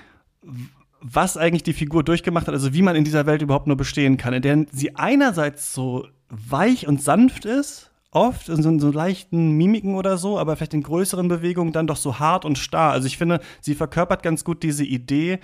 was 1.03 1.37
eigentlich 1.37 1.65
die 1.65 1.73
Figur 1.73 2.05
durchgemacht 2.05 2.47
hat, 2.47 2.55
also 2.55 2.73
wie 2.73 2.83
man 2.83 2.97
in 2.97 3.05
dieser 3.05 3.27
Welt 3.27 3.43
überhaupt 3.43 3.67
nur 3.67 3.77
bestehen 3.77 4.17
kann, 4.17 4.35
in 4.35 4.43
der 4.43 4.67
sie 4.73 4.95
einerseits 4.97 5.75
so 5.75 6.07
weich 6.29 6.87
und 6.87 7.03
sanft 7.03 7.45
ist, 7.45 7.91
oft 8.13 8.49
in 8.49 8.63
so, 8.63 8.79
so 8.79 8.91
leichten 8.91 9.53
Mimiken 9.53 9.97
oder 9.97 10.17
so, 10.17 10.39
aber 10.39 10.57
vielleicht 10.57 10.75
in 10.75 10.83
größeren 10.83 11.29
Bewegungen 11.29 11.73
dann 11.73 11.87
doch 11.87 11.97
so 11.97 12.19
hart 12.19 12.45
und 12.45 12.59
starr. 12.59 12.93
Also 12.93 13.07
ich 13.07 13.19
finde, 13.19 13.41
sie 13.61 13.75
verkörpert 13.75 14.23
ganz 14.23 14.45
gut 14.45 14.63
diese 14.63 14.85
Idee, 14.85 15.41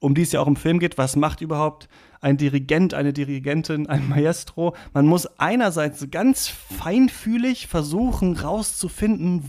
um 0.00 0.14
die 0.14 0.22
es 0.22 0.32
ja 0.32 0.40
auch 0.40 0.46
im 0.46 0.56
Film 0.56 0.78
geht, 0.78 0.98
was 0.98 1.14
macht 1.14 1.40
überhaupt 1.40 1.88
ein 2.22 2.36
Dirigent, 2.36 2.92
eine 2.92 3.12
Dirigentin, 3.12 3.86
ein 3.86 4.08
Maestro. 4.08 4.74
Man 4.92 5.06
muss 5.06 5.26
einerseits 5.38 6.10
ganz 6.10 6.48
feinfühlig 6.48 7.66
versuchen 7.66 8.36
rauszufinden, 8.36 9.44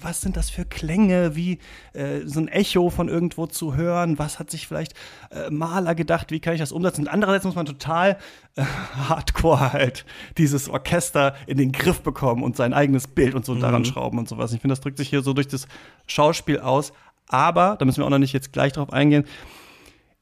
was 0.00 0.20
sind 0.20 0.36
das 0.36 0.50
für 0.50 0.64
Klänge, 0.64 1.34
wie 1.34 1.58
äh, 1.94 2.20
so 2.24 2.40
ein 2.40 2.48
Echo 2.48 2.90
von 2.90 3.08
irgendwo 3.08 3.46
zu 3.46 3.74
hören, 3.74 4.18
was 4.18 4.38
hat 4.38 4.50
sich 4.50 4.66
vielleicht 4.66 4.94
äh, 5.30 5.50
Maler 5.50 5.94
gedacht, 5.94 6.30
wie 6.30 6.40
kann 6.40 6.54
ich 6.54 6.60
das 6.60 6.72
umsetzen. 6.72 7.02
Und 7.02 7.08
andererseits 7.08 7.44
muss 7.44 7.54
man 7.54 7.66
total 7.66 8.18
äh, 8.56 8.62
hardcore 9.08 9.72
halt 9.72 10.04
dieses 10.36 10.68
Orchester 10.68 11.34
in 11.46 11.56
den 11.56 11.72
Griff 11.72 12.02
bekommen 12.02 12.42
und 12.42 12.56
sein 12.56 12.74
eigenes 12.74 13.06
Bild 13.06 13.34
und 13.34 13.46
so 13.46 13.54
mhm. 13.54 13.60
daran 13.60 13.84
schrauben 13.84 14.18
und 14.18 14.28
sowas. 14.28 14.52
Ich 14.52 14.60
finde, 14.60 14.72
das 14.72 14.80
drückt 14.80 14.98
sich 14.98 15.08
hier 15.08 15.22
so 15.22 15.32
durch 15.32 15.48
das 15.48 15.66
Schauspiel 16.06 16.60
aus. 16.60 16.92
Aber, 17.28 17.76
da 17.78 17.86
müssen 17.86 18.02
wir 18.02 18.06
auch 18.06 18.10
noch 18.10 18.18
nicht 18.18 18.34
jetzt 18.34 18.52
gleich 18.52 18.72
drauf 18.72 18.92
eingehen, 18.92 19.24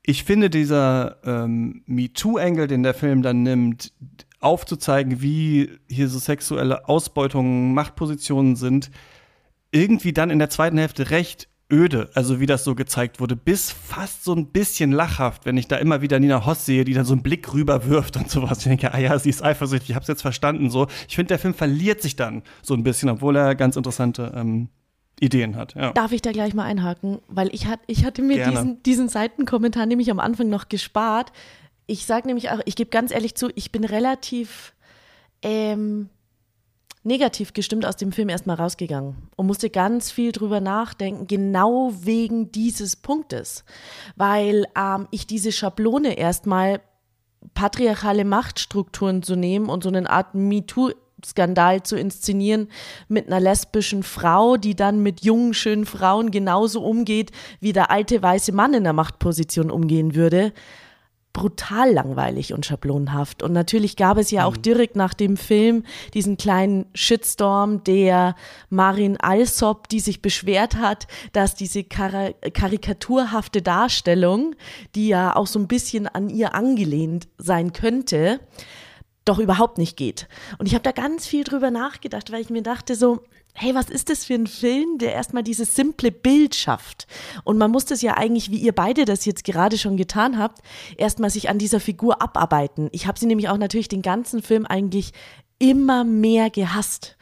ich 0.05 0.25
finde 0.25 0.51
dieser 0.51 1.17
ähm, 1.25 1.83
MeToo-Angle, 1.87 2.67
den 2.67 2.83
der 2.83 2.95
Film 2.95 3.23
dann 3.23 3.43
nimmt, 3.43 3.93
aufzuzeigen, 4.41 5.23
wie 5.23 5.71
hier 5.89 6.09
so 6.09 6.19
sexuelle 6.19 6.89
Ausbeutungen, 6.89 7.75
Machtpositionen 7.75 8.57
sind, 8.57 8.91
irgendwie 9.71 10.13
dann 10.13 10.31
in 10.31 10.41
der 10.41 10.51
zweiten 10.51 10.79
Hälfte 10.79 11.11
recht 11.11 11.49
öde, 11.73 12.11
also 12.15 12.39
wie 12.39 12.47
das 12.47 12.65
so 12.65 12.75
gezeigt 12.75 13.19
wurde, 13.19 13.35
bis 13.35 13.71
fast 13.71 14.25
so 14.25 14.35
ein 14.35 14.49
bisschen 14.49 14.93
lachhaft, 14.93 15.47
wenn 15.47 15.57
ich 15.57 15.69
da 15.69 15.77
immer 15.77 16.03
wieder 16.03 16.21
Nina 16.21 16.45
Hoss 16.45 16.67
sehe, 16.67 16.85
die 16.85 16.93
dann 16.93 17.07
so 17.07 17.15
einen 17.15 17.23
Blick 17.23 17.53
rüber 17.55 17.87
wirft 17.87 18.17
und 18.17 18.29
sowas. 18.31 18.59
Ich 18.59 18.65
denke, 18.65 18.93
ah 18.93 18.99
ja, 18.99 19.19
sie 19.19 19.31
ist 19.31 19.43
eifersüchtig, 19.43 19.91
ich 19.91 19.97
hab's 19.97 20.09
jetzt 20.09 20.23
verstanden. 20.23 20.69
So, 20.69 20.89
ich 21.09 21.17
finde, 21.17 21.29
der 21.29 21.39
Film 21.39 21.55
verliert 21.55 22.03
sich 22.03 22.15
dann 22.15 22.43
so 22.61 22.75
ein 22.75 22.83
bisschen, 22.83 23.09
obwohl 23.09 23.37
er 23.37 23.55
ganz 23.55 23.77
interessante 23.77 24.33
ähm, 24.37 24.69
Ideen 25.23 25.55
hat. 25.55 25.75
Ja. 25.75 25.93
Darf 25.93 26.11
ich 26.11 26.21
da 26.21 26.33
gleich 26.33 26.53
mal 26.53 26.65
einhaken? 26.65 27.21
Weil 27.29 27.55
ich, 27.55 27.67
hat, 27.67 27.79
ich 27.87 28.05
hatte 28.05 28.23
mir 28.23 28.45
diesen, 28.45 28.83
diesen 28.83 29.09
Seitenkommentar 29.09 29.87
nämlich 29.87 30.11
am 30.11 30.19
Anfang 30.19 30.49
noch 30.49 30.69
gespart. 30.69 31.33
Ich 31.87 32.07
sage 32.07 32.27
nämlich 32.27 32.51
auch, 32.51 32.61
ich 32.65 32.75
gebe 32.75 32.91
ganz 32.91 33.13
ehrlich 33.13 33.37
zu, 33.37 33.49
ich 33.55 33.71
bin 33.71 33.85
relativ 33.85 34.75
ähm, 35.43 36.09
negativ 37.05 37.53
gestimmt 37.53 37.87
aus 37.87 37.97
dem 37.97 38.11
Film 38.11 38.29
erstmal 38.31 38.57
rausgegangen 38.57 39.17
und 39.37 39.47
musste 39.47 39.71
ganz 39.71 40.11
viel 40.11 40.33
drüber 40.33 40.61
nachdenken, 40.61 41.29
genau 41.29 41.93
wegen 42.01 42.51
dieses 42.51 42.97
Punktes. 42.97 43.65
Weil 44.17 44.67
ähm, 44.77 45.07
ich 45.13 45.29
diese 45.29 45.53
Schablone 45.53 46.19
erstmal 46.19 46.81
patriarchale 47.55 48.25
Machtstrukturen 48.25 49.23
zu 49.23 49.37
nehmen 49.37 49.69
und 49.69 49.85
so 49.85 49.89
eine 49.89 50.09
Art 50.11 50.35
MeToo 50.35 50.91
Skandal 51.25 51.83
zu 51.83 51.97
inszenieren 51.97 52.69
mit 53.09 53.27
einer 53.27 53.41
lesbischen 53.41 54.03
Frau, 54.03 54.57
die 54.57 54.75
dann 54.75 55.03
mit 55.03 55.25
jungen, 55.25 55.55
schönen 55.55 55.87
Frauen 55.87 56.31
genauso 56.31 56.83
umgeht, 56.83 57.31
wie 57.61 57.73
der 57.73 57.91
alte 57.91 58.23
weiße 58.23 58.53
Mann 58.53 58.75
in 58.75 58.85
der 58.85 58.93
Machtposition 58.93 59.71
umgehen 59.71 60.15
würde. 60.15 60.53
Brutal 61.33 61.91
langweilig 61.91 62.53
und 62.53 62.67
schablonenhaft. 62.67 63.43
Und 63.43 63.55
natürlich 63.55 63.97
gab 63.97 64.19
es 64.19 64.31
ja 64.31 64.45
auch 64.45 64.57
mhm. 64.57 64.63
direkt 64.63 64.97
nach 64.97 65.15
dem 65.15 65.39
Film 65.39 65.85
diesen 66.13 66.37
kleinen 66.37 66.85
Shitstorm 66.95 67.83
der 67.85 68.35
Marin 68.69 69.17
Alsop, 69.19 69.89
die 69.89 70.01
sich 70.01 70.21
beschwert 70.21 70.77
hat, 70.77 71.07
dass 71.33 71.55
diese 71.55 71.85
Kar 71.85 72.33
karikaturhafte 72.53 73.63
Darstellung, 73.63 74.55
die 74.95 75.09
ja 75.09 75.35
auch 75.35 75.47
so 75.47 75.59
ein 75.59 75.69
bisschen 75.69 76.07
an 76.07 76.29
ihr 76.29 76.55
angelehnt 76.55 77.29
sein 77.39 77.73
könnte, 77.73 78.41
doch 79.25 79.39
überhaupt 79.39 79.79
nicht 79.79 79.97
geht. 79.97 80.29
Und 80.59 80.67
ich 80.67 80.75
habe 80.75 80.83
da 80.83 80.93
ganz 80.93 81.27
viel 81.27 81.45
drüber 81.45 81.71
nachgedacht, 81.71 82.33
weil 82.33 82.41
ich 82.41 82.51
mir 82.51 82.63
dachte 82.63 82.95
so, 82.95 83.23
hey, 83.55 83.75
was 83.75 83.91
ist 83.91 84.09
das 84.09 84.25
für 84.25 84.35
ein 84.35 84.47
Film, 84.47 84.99
der 84.99 85.13
erstmal 85.13 85.43
dieses 85.43 85.77
simple 85.77 86.11
Bild 86.11 86.55
schafft? 86.55 87.07
Und 87.45 87.59
man 87.59 87.71
muss 87.71 87.85
das 87.85 88.03
ja 88.03 88.17
eigentlich, 88.17 88.51
wie 88.51 88.59
ihr 88.59 88.73
beide 88.73 89.05
das 89.05 89.25
jetzt 89.25 89.45
gerade 89.45 89.79
schon 89.79 89.97
getan 89.97 90.39
habt, 90.39 90.63
erstmal 90.97 91.31
sich 91.31 91.49
an 91.49 91.59
dieser 91.59 91.81
Figur 91.81 92.23
abarbeiten. 92.23 92.89
Ich 92.93 93.07
habe 93.07 93.19
sie 93.19 93.27
nämlich 93.27 93.49
auch 93.49 93.59
natürlich 93.59 93.89
den 93.89 94.03
ganzen 94.03 94.43
Film 94.43 94.67
eigentlich 94.67 95.13
immer 95.63 96.03
mehr 96.03 96.51
gehasst. 96.51 97.17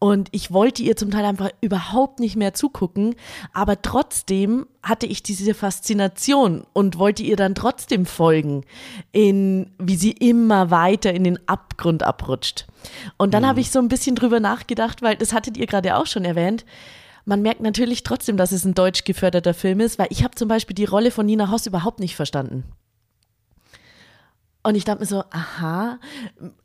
Und 0.00 0.28
ich 0.32 0.52
wollte 0.52 0.82
ihr 0.82 0.96
zum 0.96 1.10
Teil 1.10 1.24
einfach 1.24 1.50
überhaupt 1.62 2.18
nicht 2.20 2.36
mehr 2.36 2.52
zugucken, 2.52 3.14
aber 3.54 3.80
trotzdem 3.80 4.66
hatte 4.82 5.06
ich 5.06 5.22
diese 5.22 5.54
Faszination 5.54 6.66
und 6.74 6.98
wollte 6.98 7.22
ihr 7.22 7.36
dann 7.36 7.54
trotzdem 7.54 8.04
folgen, 8.04 8.64
in 9.12 9.70
wie 9.78 9.96
sie 9.96 10.10
immer 10.10 10.70
weiter 10.70 11.14
in 11.14 11.24
den 11.24 11.38
Abgrund 11.48 12.02
abrutscht. 12.02 12.66
Und 13.16 13.32
dann 13.32 13.44
mhm. 13.44 13.46
habe 13.46 13.60
ich 13.60 13.70
so 13.70 13.78
ein 13.78 13.88
bisschen 13.88 14.16
drüber 14.16 14.40
nachgedacht, 14.40 15.00
weil 15.00 15.16
das 15.16 15.32
hattet 15.32 15.56
ihr 15.56 15.66
gerade 15.66 15.96
auch 15.96 16.06
schon 16.06 16.24
erwähnt. 16.24 16.66
Man 17.24 17.40
merkt 17.40 17.62
natürlich 17.62 18.02
trotzdem, 18.02 18.36
dass 18.36 18.52
es 18.52 18.66
ein 18.66 18.74
deutsch 18.74 19.04
geförderter 19.04 19.54
Film 19.54 19.80
ist, 19.80 19.98
weil 19.98 20.08
ich 20.10 20.24
habe 20.24 20.34
zum 20.34 20.48
Beispiel 20.48 20.74
die 20.74 20.84
Rolle 20.84 21.12
von 21.12 21.24
Nina 21.24 21.50
Hoss 21.50 21.66
überhaupt 21.66 22.00
nicht 22.00 22.16
verstanden. 22.16 22.64
Und 24.66 24.76
ich 24.76 24.84
dachte 24.84 25.00
mir 25.00 25.06
so, 25.06 25.22
aha, 25.30 25.98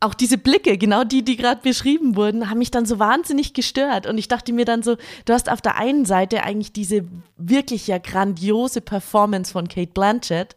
auch 0.00 0.14
diese 0.14 0.38
Blicke, 0.38 0.78
genau 0.78 1.04
die, 1.04 1.22
die 1.22 1.36
gerade 1.36 1.60
beschrieben 1.60 2.16
wurden, 2.16 2.48
haben 2.48 2.56
mich 2.56 2.70
dann 2.70 2.86
so 2.86 2.98
wahnsinnig 2.98 3.52
gestört. 3.52 4.06
Und 4.06 4.16
ich 4.16 4.26
dachte 4.26 4.54
mir 4.54 4.64
dann 4.64 4.82
so, 4.82 4.96
du 5.26 5.34
hast 5.34 5.52
auf 5.52 5.60
der 5.60 5.76
einen 5.76 6.06
Seite 6.06 6.42
eigentlich 6.42 6.72
diese 6.72 7.04
wirklich 7.36 7.86
ja 7.88 7.98
grandiose 7.98 8.80
Performance 8.80 9.52
von 9.52 9.68
Kate 9.68 9.92
Blanchett 9.92 10.56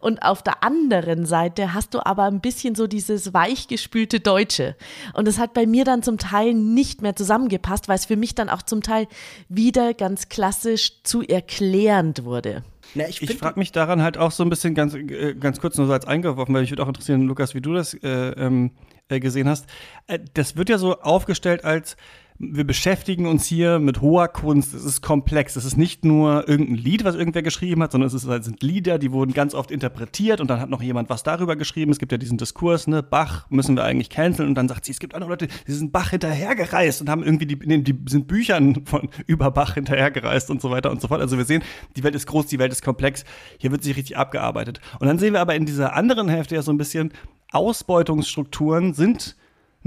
und 0.00 0.22
auf 0.22 0.42
der 0.42 0.62
anderen 0.62 1.24
Seite 1.24 1.72
hast 1.72 1.94
du 1.94 2.04
aber 2.04 2.24
ein 2.24 2.40
bisschen 2.40 2.74
so 2.74 2.86
dieses 2.86 3.32
weichgespülte 3.32 4.20
Deutsche. 4.20 4.76
Und 5.14 5.26
das 5.26 5.38
hat 5.38 5.54
bei 5.54 5.64
mir 5.64 5.86
dann 5.86 6.02
zum 6.02 6.18
Teil 6.18 6.52
nicht 6.52 7.00
mehr 7.00 7.16
zusammengepasst, 7.16 7.88
weil 7.88 7.96
es 7.96 8.04
für 8.04 8.16
mich 8.16 8.34
dann 8.34 8.50
auch 8.50 8.62
zum 8.62 8.82
Teil 8.82 9.08
wieder 9.48 9.94
ganz 9.94 10.28
klassisch 10.28 11.02
zu 11.04 11.22
erklärend 11.22 12.24
wurde. 12.24 12.62
Na, 12.94 13.08
ich, 13.08 13.22
ich 13.22 13.38
frage 13.38 13.58
mich 13.58 13.72
daran 13.72 14.02
halt 14.02 14.18
auch 14.18 14.30
so 14.30 14.42
ein 14.42 14.50
bisschen 14.50 14.74
ganz, 14.74 14.94
äh, 14.94 15.34
ganz 15.34 15.60
kurz 15.60 15.76
nur 15.76 15.86
so 15.86 15.92
als 15.92 16.06
eingeworfen, 16.06 16.54
weil 16.54 16.62
mich 16.62 16.70
würde 16.70 16.82
auch 16.82 16.88
interessieren, 16.88 17.22
Lukas, 17.22 17.54
wie 17.54 17.60
du 17.60 17.72
das 17.72 17.94
äh, 17.94 18.08
ähm, 18.08 18.72
äh, 19.08 19.20
gesehen 19.20 19.48
hast. 19.48 19.66
Äh, 20.06 20.18
das 20.34 20.56
wird 20.56 20.68
ja 20.68 20.78
so 20.78 21.00
aufgestellt 21.00 21.64
als 21.64 21.96
wir 22.44 22.64
beschäftigen 22.64 23.26
uns 23.26 23.46
hier 23.46 23.78
mit 23.78 24.00
hoher 24.00 24.26
Kunst. 24.26 24.74
Es 24.74 24.84
ist 24.84 25.00
komplex. 25.00 25.54
Es 25.54 25.64
ist 25.64 25.76
nicht 25.76 26.04
nur 26.04 26.48
irgendein 26.48 26.74
Lied, 26.74 27.04
was 27.04 27.14
irgendwer 27.14 27.42
geschrieben 27.42 27.82
hat, 27.82 27.92
sondern 27.92 28.08
es, 28.08 28.14
ist, 28.14 28.24
es 28.24 28.44
sind 28.44 28.62
Lieder, 28.64 28.98
die 28.98 29.12
wurden 29.12 29.32
ganz 29.32 29.54
oft 29.54 29.70
interpretiert 29.70 30.40
und 30.40 30.50
dann 30.50 30.60
hat 30.60 30.68
noch 30.68 30.82
jemand 30.82 31.08
was 31.08 31.22
darüber 31.22 31.54
geschrieben. 31.54 31.92
Es 31.92 32.00
gibt 32.00 32.10
ja 32.10 32.18
diesen 32.18 32.38
Diskurs, 32.38 32.88
ne, 32.88 33.00
Bach 33.00 33.46
müssen 33.48 33.76
wir 33.76 33.84
eigentlich 33.84 34.10
canceln 34.10 34.48
und 34.48 34.56
dann 34.56 34.66
sagt 34.66 34.84
sie, 34.84 34.90
es 34.90 34.98
gibt 34.98 35.14
andere 35.14 35.30
Leute, 35.30 35.46
die 35.68 35.72
sind 35.72 35.92
Bach 35.92 36.10
hinterhergereist 36.10 37.00
und 37.00 37.08
haben 37.08 37.22
irgendwie 37.22 37.46
die, 37.46 37.58
die, 37.58 37.84
die 37.84 37.98
sind 38.10 38.26
Büchern 38.26 38.84
von 38.86 39.08
über 39.28 39.52
Bach 39.52 39.74
hinterhergereist 39.74 40.50
und 40.50 40.60
so 40.60 40.70
weiter 40.72 40.90
und 40.90 41.00
so 41.00 41.06
fort. 41.06 41.20
Also 41.20 41.38
wir 41.38 41.44
sehen, 41.44 41.62
die 41.96 42.02
Welt 42.02 42.16
ist 42.16 42.26
groß, 42.26 42.46
die 42.46 42.58
Welt 42.58 42.72
ist 42.72 42.82
komplex. 42.82 43.24
Hier 43.58 43.70
wird 43.70 43.84
sich 43.84 43.96
richtig 43.96 44.16
abgearbeitet. 44.16 44.80
Und 44.98 45.06
dann 45.06 45.18
sehen 45.18 45.34
wir 45.34 45.40
aber 45.40 45.54
in 45.54 45.64
dieser 45.64 45.94
anderen 45.94 46.28
Hälfte 46.28 46.56
ja 46.56 46.62
so 46.62 46.72
ein 46.72 46.78
bisschen 46.78 47.12
Ausbeutungsstrukturen 47.52 48.94
sind 48.94 49.36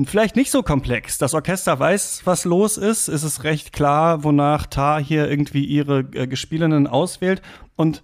vielleicht 0.04 0.36
nicht 0.36 0.52
so 0.52 0.62
komplex. 0.62 1.18
Das 1.18 1.34
Orchester 1.34 1.80
weiß, 1.80 2.22
was 2.26 2.44
los 2.44 2.78
ist. 2.78 3.08
Es 3.08 3.24
ist 3.24 3.44
recht 3.44 3.72
klar, 3.72 4.24
wonach 4.24 4.68
Tar 4.68 5.02
hier 5.02 5.30
irgendwie 5.30 5.64
ihre 5.64 6.00
äh, 6.00 6.28
Gespielinnen 6.28 6.88
auswählt. 6.88 7.42
Und 7.78 8.04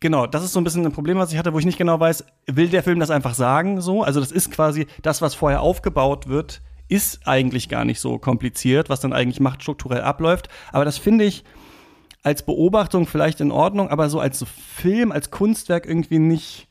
genau, 0.00 0.26
das 0.26 0.42
ist 0.42 0.52
so 0.52 0.60
ein 0.60 0.64
bisschen 0.64 0.86
ein 0.86 0.92
Problem, 0.92 1.18
was 1.18 1.32
ich 1.32 1.38
hatte, 1.38 1.52
wo 1.52 1.58
ich 1.58 1.66
nicht 1.66 1.78
genau 1.78 2.00
weiß, 2.00 2.24
will 2.46 2.68
der 2.68 2.82
Film 2.82 2.98
das 2.98 3.10
einfach 3.10 3.34
sagen 3.34 3.80
so? 3.82 4.02
Also 4.02 4.20
das 4.20 4.32
ist 4.32 4.50
quasi 4.50 4.86
das, 5.02 5.20
was 5.20 5.34
vorher 5.34 5.60
aufgebaut 5.60 6.28
wird, 6.28 6.62
ist 6.88 7.26
eigentlich 7.26 7.68
gar 7.68 7.84
nicht 7.84 8.00
so 8.00 8.18
kompliziert, 8.18 8.88
was 8.88 9.00
dann 9.00 9.12
eigentlich 9.12 9.40
machtstrukturell 9.40 10.00
abläuft. 10.00 10.48
Aber 10.72 10.86
das 10.86 10.96
finde 10.96 11.24
ich 11.24 11.44
als 12.22 12.42
Beobachtung 12.42 13.06
vielleicht 13.06 13.40
in 13.40 13.52
Ordnung, 13.52 13.90
aber 13.90 14.08
so 14.08 14.18
als 14.18 14.44
Film, 14.74 15.12
als 15.12 15.30
Kunstwerk 15.30 15.86
irgendwie 15.86 16.18
nicht 16.18 16.67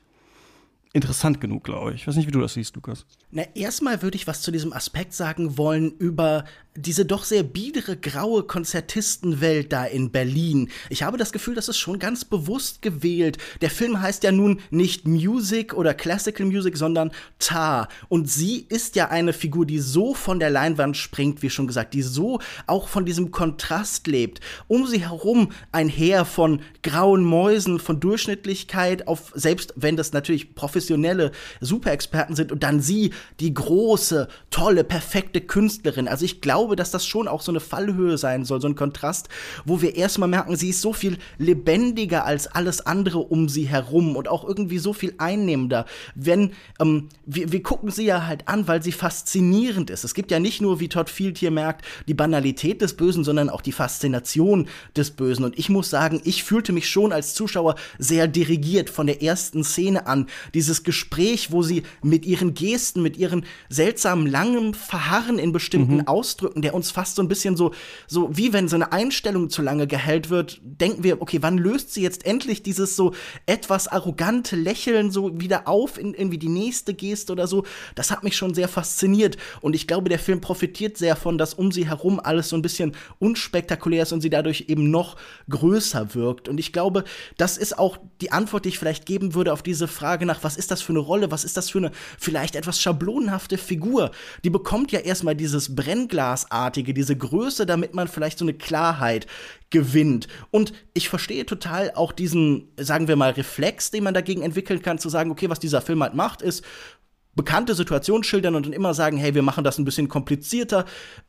interessant 0.97 1.39
genug, 1.39 1.63
glaube 1.63 1.93
ich. 1.93 2.01
Ich 2.01 2.07
weiß 2.07 2.15
nicht, 2.15 2.27
wie 2.27 2.31
du 2.31 2.41
das 2.41 2.53
siehst, 2.53 2.75
Lukas. 2.75 3.05
Na, 3.31 3.43
erstmal 3.55 4.01
würde 4.01 4.17
ich 4.17 4.27
was 4.27 4.41
zu 4.41 4.51
diesem 4.51 4.73
Aspekt 4.73 5.13
sagen 5.13 5.57
wollen 5.57 5.91
über 5.91 6.43
diese 6.77 7.05
doch 7.05 7.23
sehr 7.23 7.41
biedere, 7.43 7.97
graue 7.97 8.43
Konzertistenwelt 8.43 9.73
da 9.73 9.86
in 9.86 10.12
Berlin. 10.12 10.69
Ich 10.89 11.03
habe 11.03 11.17
das 11.17 11.31
Gefühl, 11.31 11.55
das 11.55 11.69
ist 11.69 11.79
schon 11.79 11.97
ganz 11.97 12.23
bewusst 12.23 12.83
gewählt. 12.83 13.39
Der 13.62 13.71
Film 13.71 13.99
heißt 13.99 14.23
ja 14.23 14.31
nun 14.31 14.62
nicht 14.69 15.07
Music 15.07 15.73
oder 15.73 15.95
Classical 15.95 16.45
Music, 16.45 16.77
sondern 16.77 17.12
Tar. 17.39 17.88
Und 18.10 18.29
sie 18.29 18.67
ist 18.69 18.95
ja 18.95 19.10
eine 19.10 19.33
Figur, 19.33 19.65
die 19.65 19.79
so 19.79 20.13
von 20.13 20.39
der 20.39 20.51
Leinwand 20.51 20.95
springt, 20.95 21.41
wie 21.41 21.49
schon 21.49 21.67
gesagt, 21.67 21.95
die 21.95 22.03
so 22.03 22.39
auch 22.67 22.88
von 22.88 23.05
diesem 23.05 23.31
Kontrast 23.31 24.05
lebt. 24.05 24.39
Um 24.67 24.86
sie 24.86 25.01
herum 25.01 25.49
ein 25.71 25.89
Heer 25.89 26.25
von 26.25 26.62
grauen 26.83 27.23
Mäusen, 27.23 27.79
von 27.79 27.99
Durchschnittlichkeit 27.99 29.07
auf, 29.07 29.31
selbst 29.33 29.73
wenn 29.75 29.97
das 29.97 30.13
natürlich 30.13 30.53
professionelle 30.88 31.32
Superexperten 31.60 32.36
sind 32.36 32.52
und 32.52 32.63
dann 32.63 32.80
sie, 32.80 33.12
die 33.39 33.54
große, 33.54 34.28
tolle, 34.50 34.84
perfekte 34.84 35.41
Künstlerin. 35.41 36.08
Also 36.08 36.23
ich 36.23 36.39
glaube, 36.41 36.76
dass 36.76 36.91
das 36.91 37.06
schon 37.06 37.28
auch 37.28 37.41
so 37.41 37.52
eine 37.52 37.60
Fallhöhe 37.60 38.17
sein 38.17 38.45
soll, 38.45 38.62
so 38.62 38.67
ein 38.67 38.76
Kontrast, 38.76 39.28
wo 39.65 39.82
wir 39.82 39.95
erstmal 39.95 40.30
merken, 40.30 40.56
sie 40.56 40.69
ist 40.69 40.82
so 40.82 40.93
viel 40.93 41.17
lebendiger 41.38 42.26
als 42.26 42.47
alles 42.47 42.86
andere 42.86 43.19
um 43.19 43.50
sie 43.50 43.67
herum 43.67 44.15
und 44.15 44.30
auch 44.30 44.47
irgendwie 44.47 44.78
so 44.78 44.93
viel 44.93 45.13
einnehmender. 45.17 45.86
Wenn, 46.15 46.52
ähm, 46.80 47.10
wir, 47.26 47.52
wir 47.52 47.63
gucken 47.63 47.91
sie 47.91 48.06
ja 48.06 48.26
halt 48.26 48.47
an, 48.47 48.67
weil 48.67 48.82
sie 48.82 48.93
faszinierend 48.93 49.89
ist. 49.89 50.06
Es 50.06 50.13
gibt 50.13 50.32
ja 50.32 50.39
nicht 50.39 50.62
nur, 50.62 50.80
wie 50.80 50.88
Todd 50.88 51.10
Field 51.10 51.38
hier 51.38 51.52
merkt, 51.52 51.86
die 52.08 52.13
Banalität 52.13 52.82
des 52.82 52.95
Bösen, 52.95 53.23
sondern 53.23 53.50
auch 53.50 53.62
die 53.62 53.71
Faszination 53.71 54.67
des 54.95 55.12
Bösen. 55.12 55.43
Und 55.43 55.60
ich 55.60 55.69
muss 55.69 55.89
sagen, 55.89 56.21
ich 56.23 56.43
fühlte 56.43 56.71
mich 56.71 56.89
schon 56.89 57.12
als 57.12 57.34
Zuschauer 57.34 57.76
sehr 57.97 58.28
dirigiert 58.28 58.89
von 58.89 59.08
der 59.08 59.21
ersten 59.21 59.63
Szene 59.63 60.08
an. 60.08 60.28
Dieses 60.54 60.76
Gespräch, 60.83 61.51
wo 61.51 61.63
sie 61.63 61.83
mit 62.03 62.25
ihren 62.25 62.53
Gesten, 62.53 63.01
mit 63.01 63.17
ihren 63.17 63.45
seltsamen 63.69 64.27
langen 64.27 64.73
Verharren 64.73 65.39
in 65.39 65.51
bestimmten 65.51 65.97
mhm. 65.97 66.07
Ausdrücken, 66.07 66.61
der 66.61 66.73
uns 66.73 66.91
fast 66.91 67.15
so 67.15 67.21
ein 67.21 67.27
bisschen 67.27 67.55
so, 67.57 67.73
so 68.07 68.29
wie 68.35 68.53
wenn 68.53 68.67
so 68.67 68.75
eine 68.75 68.91
Einstellung 68.91 69.49
zu 69.49 69.61
lange 69.61 69.87
gehält 69.87 70.29
wird, 70.29 70.59
denken 70.63 71.03
wir, 71.03 71.21
okay, 71.21 71.39
wann 71.41 71.57
löst 71.57 71.93
sie 71.93 72.01
jetzt 72.01 72.25
endlich 72.25 72.63
dieses 72.63 72.95
so 72.95 73.13
etwas 73.45 73.87
arrogante 73.87 74.55
Lächeln 74.55 75.11
so 75.11 75.39
wieder 75.39 75.67
auf 75.67 75.97
in 75.97 76.13
irgendwie 76.13 76.37
die 76.37 76.49
nächste 76.49 76.93
Geste 76.93 77.31
oder 77.31 77.47
so? 77.47 77.63
Das 77.95 78.11
hat 78.11 78.23
mich 78.23 78.35
schon 78.35 78.53
sehr 78.53 78.67
fasziniert 78.67 79.37
und 79.61 79.75
ich 79.75 79.87
glaube, 79.87 80.09
der 80.09 80.19
Film 80.19 80.41
profitiert 80.41 80.97
sehr 80.97 81.15
von, 81.15 81.37
dass 81.37 81.53
um 81.53 81.71
sie 81.71 81.87
herum 81.87 82.19
alles 82.19 82.49
so 82.49 82.55
ein 82.55 82.61
bisschen 82.61 82.95
unspektakulär 83.19 84.03
ist 84.03 84.11
und 84.11 84.21
sie 84.21 84.29
dadurch 84.29 84.65
eben 84.67 84.91
noch 84.91 85.15
größer 85.49 86.13
wirkt. 86.15 86.49
Und 86.49 86.59
ich 86.59 86.73
glaube, 86.73 87.03
das 87.37 87.57
ist 87.57 87.77
auch 87.77 87.97
die 88.21 88.31
Antwort, 88.31 88.65
die 88.65 88.69
ich 88.69 88.79
vielleicht 88.79 89.05
geben 89.05 89.33
würde 89.33 89.53
auf 89.53 89.63
diese 89.63 89.87
Frage 89.87 90.25
nach, 90.25 90.43
was 90.43 90.57
ist 90.58 90.72
das 90.72 90.82
für 90.82 90.93
eine 90.93 91.00
Rolle, 91.00 91.32
was 91.32 91.43
ist 91.43 91.58
das 91.58 91.70
für 91.70 91.78
eine 91.78 91.91
vielleicht 92.20 92.56
etwas 92.56 92.82
schablonenhafte 92.82 93.58
Figur, 93.58 94.12
die 94.43 94.50
bekommt 94.50 94.91
ja 94.91 95.00
erstmal 95.00 95.36
dieses 95.36 95.76
Brennglasartige, 95.76 96.93
diese 96.93 97.15
Größe, 97.15 97.65
damit 97.65 97.93
man 97.93 98.08
vielleicht 98.08 98.39
so 98.39 98.46
eine 98.46 98.54
Klarheit 98.54 99.28
gewinnt. 99.70 100.28
Und 100.52 100.74
ich 100.93 101.10
verstehe 101.10 101.46
total 101.46 101.91
auch 101.93 102.12
diesen, 102.12 102.70
sagen 102.78 103.08
wir 103.08 103.15
mal, 103.15 103.32
Reflex, 103.32 103.91
den 103.91 104.04
man 104.04 104.13
dagegen 104.13 104.41
entwickeln 104.41 104.82
kann, 104.82 105.00
zu 105.00 105.10
sagen, 105.10 105.32
okay, 105.32 105.50
was 105.50 105.60
dieser 105.60 105.82
Film 105.82 106.02
halt 106.04 106.13
macht, 106.13 106.41
ist, 106.41 106.63
bekannte 107.38 107.76
Situation 107.76 108.23
schildern 108.23 108.56
und 108.56 108.65
dann 108.65 108.73
immer 108.73 108.93
sagen, 108.93 109.15
hey, 109.15 109.34
wir 109.34 109.43
machen 109.43 109.63
das 109.63 109.78
ein 109.78 109.86
bisschen 109.86 110.10
komplizierter. 110.10 110.84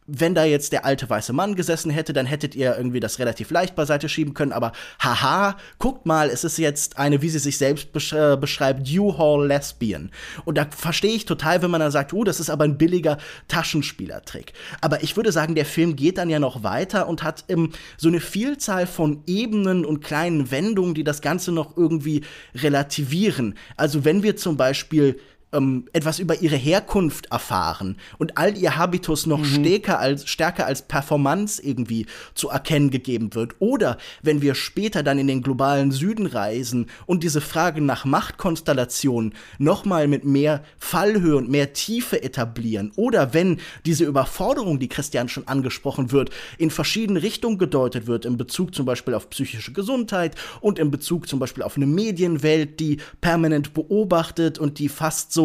Wenn 0.06 0.34
da 0.34 0.42
jetzt 0.42 0.72
der 0.72 0.84
alte 0.84 1.08
weiße 1.08 1.32
Mann 1.32 1.54
gesessen 1.54 1.90
hätte, 1.90 2.12
dann 2.12 2.26
hättet 2.26 2.56
ihr 2.56 2.76
irgendwie 2.76 2.98
das 2.98 3.20
relativ 3.20 3.50
leicht 3.52 3.76
beiseite 3.76 4.08
schieben 4.08 4.34
können, 4.34 4.52
aber 4.52 4.72
haha, 4.98 5.56
guckt 5.78 6.06
mal, 6.06 6.30
es 6.30 6.42
ist 6.42 6.58
jetzt 6.58 6.98
eine, 6.98 7.22
wie 7.22 7.28
sie 7.28 7.38
sich 7.38 7.58
selbst 7.58 7.92
besch 7.92 8.12
äh, 8.12 8.36
beschreibt, 8.36 8.88
U-Haul 8.90 9.46
Lesbian. 9.46 10.10
Und 10.44 10.58
da 10.58 10.66
verstehe 10.68 11.14
ich 11.14 11.26
total, 11.26 11.62
wenn 11.62 11.70
man 11.70 11.80
dann 11.80 11.92
sagt, 11.92 12.12
oh, 12.12 12.24
das 12.24 12.40
ist 12.40 12.50
aber 12.50 12.64
ein 12.64 12.78
billiger 12.78 13.18
Taschenspielertrick. 13.46 14.54
Aber 14.80 15.02
ich 15.02 15.16
würde 15.16 15.30
sagen, 15.30 15.54
der 15.54 15.66
Film 15.66 15.94
geht 15.94 16.18
dann 16.18 16.30
ja 16.30 16.38
noch 16.38 16.62
weiter 16.62 17.06
und 17.06 17.22
hat 17.22 17.44
ähm, 17.48 17.72
so 17.98 18.08
eine 18.08 18.20
Vielzahl 18.20 18.86
von 18.86 19.22
Ebenen 19.26 19.84
und 19.84 20.02
kleinen 20.02 20.50
Wendungen, 20.50 20.94
die 20.94 21.04
das 21.04 21.20
Ganze 21.20 21.52
noch 21.52 21.76
irgendwie 21.76 22.22
relativieren. 22.54 23.54
Also 23.76 24.06
wenn 24.06 24.22
wir 24.22 24.36
zum 24.36 24.56
Beispiel 24.56 25.20
ähm, 25.52 25.86
etwas 25.92 26.18
über 26.18 26.40
ihre 26.40 26.56
Herkunft 26.56 27.26
erfahren 27.26 27.96
und 28.18 28.36
all 28.36 28.56
ihr 28.56 28.76
Habitus 28.76 29.26
noch 29.26 29.38
mhm. 29.38 29.44
stärker, 29.44 29.98
als, 29.98 30.28
stärker 30.28 30.66
als 30.66 30.82
Performance 30.82 31.62
irgendwie 31.62 32.06
zu 32.34 32.48
erkennen 32.48 32.90
gegeben 32.90 33.34
wird. 33.34 33.54
Oder 33.58 33.98
wenn 34.22 34.42
wir 34.42 34.54
später 34.54 35.02
dann 35.02 35.18
in 35.18 35.26
den 35.26 35.42
globalen 35.42 35.90
Süden 35.90 36.26
reisen 36.26 36.86
und 37.06 37.22
diese 37.22 37.40
Frage 37.40 37.80
nach 37.80 38.04
Machtkonstellationen 38.04 39.34
nochmal 39.58 40.08
mit 40.08 40.24
mehr 40.24 40.62
Fallhöhe 40.78 41.36
und 41.36 41.50
mehr 41.50 41.72
Tiefe 41.72 42.22
etablieren. 42.22 42.92
Oder 42.96 43.32
wenn 43.32 43.60
diese 43.86 44.04
Überforderung, 44.04 44.78
die 44.78 44.88
Christian 44.88 45.28
schon 45.28 45.48
angesprochen 45.48 46.12
wird, 46.12 46.30
in 46.58 46.70
verschiedene 46.70 47.22
Richtungen 47.22 47.58
gedeutet 47.58 48.06
wird, 48.06 48.24
in 48.24 48.36
Bezug 48.36 48.74
zum 48.74 48.84
Beispiel 48.84 49.14
auf 49.14 49.30
psychische 49.30 49.72
Gesundheit 49.72 50.34
und 50.60 50.78
in 50.78 50.90
Bezug 50.90 51.28
zum 51.28 51.38
Beispiel 51.38 51.62
auf 51.62 51.76
eine 51.76 51.86
Medienwelt, 51.86 52.80
die 52.80 52.98
permanent 53.20 53.72
beobachtet 53.72 54.58
und 54.58 54.78
die 54.78 54.88
fast 54.88 55.32
so, 55.32 55.37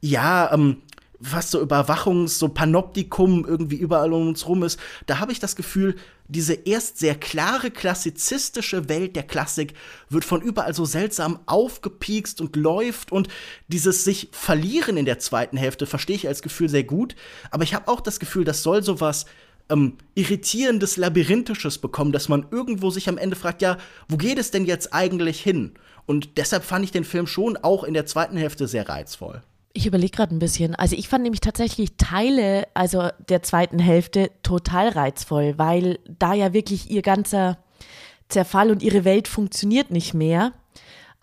ja, 0.00 0.52
ähm, 0.52 0.82
fast 1.22 1.50
so 1.50 1.60
Überwachungs-, 1.60 2.38
so 2.38 2.48
Panoptikum 2.48 3.44
irgendwie 3.46 3.76
überall 3.76 4.12
um 4.12 4.28
uns 4.28 4.46
rum 4.46 4.62
ist, 4.62 4.80
da 5.06 5.18
habe 5.18 5.32
ich 5.32 5.38
das 5.38 5.56
Gefühl, 5.56 5.96
diese 6.28 6.54
erst 6.54 6.98
sehr 6.98 7.14
klare 7.14 7.70
klassizistische 7.70 8.88
Welt 8.88 9.16
der 9.16 9.24
Klassik 9.24 9.74
wird 10.08 10.24
von 10.24 10.40
überall 10.40 10.74
so 10.74 10.84
seltsam 10.84 11.40
aufgepiekst 11.46 12.40
und 12.40 12.56
läuft 12.56 13.12
und 13.12 13.28
dieses 13.68 14.04
sich 14.04 14.28
verlieren 14.32 14.96
in 14.96 15.04
der 15.04 15.18
zweiten 15.18 15.56
Hälfte 15.56 15.86
verstehe 15.86 16.16
ich 16.16 16.28
als 16.28 16.42
Gefühl 16.42 16.68
sehr 16.68 16.84
gut, 16.84 17.16
aber 17.50 17.64
ich 17.64 17.74
habe 17.74 17.88
auch 17.88 18.00
das 18.00 18.20
Gefühl, 18.20 18.44
das 18.44 18.62
soll 18.62 18.82
sowas 18.82 19.26
ähm, 19.70 19.98
irritierendes, 20.14 20.96
labyrinthisches 20.96 21.78
bekommen, 21.78 22.12
dass 22.12 22.28
man 22.28 22.46
irgendwo 22.50 22.90
sich 22.90 23.08
am 23.08 23.18
Ende 23.18 23.36
fragt, 23.36 23.62
ja, 23.62 23.76
wo 24.08 24.16
geht 24.16 24.38
es 24.38 24.50
denn 24.50 24.66
jetzt 24.66 24.92
eigentlich 24.94 25.40
hin? 25.40 25.72
Und 26.06 26.38
deshalb 26.38 26.64
fand 26.64 26.84
ich 26.84 26.92
den 26.92 27.04
Film 27.04 27.26
schon 27.26 27.56
auch 27.56 27.84
in 27.84 27.94
der 27.94 28.06
zweiten 28.06 28.36
Hälfte 28.36 28.66
sehr 28.66 28.88
reizvoll. 28.88 29.42
Ich 29.72 29.86
überlege 29.86 30.16
gerade 30.16 30.34
ein 30.34 30.40
bisschen. 30.40 30.74
Also 30.74 30.96
ich 30.96 31.08
fand 31.08 31.22
nämlich 31.22 31.40
tatsächlich 31.40 31.96
Teile, 31.96 32.66
also 32.74 33.08
der 33.28 33.42
zweiten 33.42 33.78
Hälfte, 33.78 34.30
total 34.42 34.88
reizvoll, 34.88 35.54
weil 35.58 36.00
da 36.18 36.34
ja 36.34 36.52
wirklich 36.52 36.90
ihr 36.90 37.02
ganzer 37.02 37.58
Zerfall 38.28 38.70
und 38.70 38.82
ihre 38.82 39.04
Welt 39.04 39.28
funktioniert 39.28 39.90
nicht 39.90 40.12
mehr, 40.12 40.52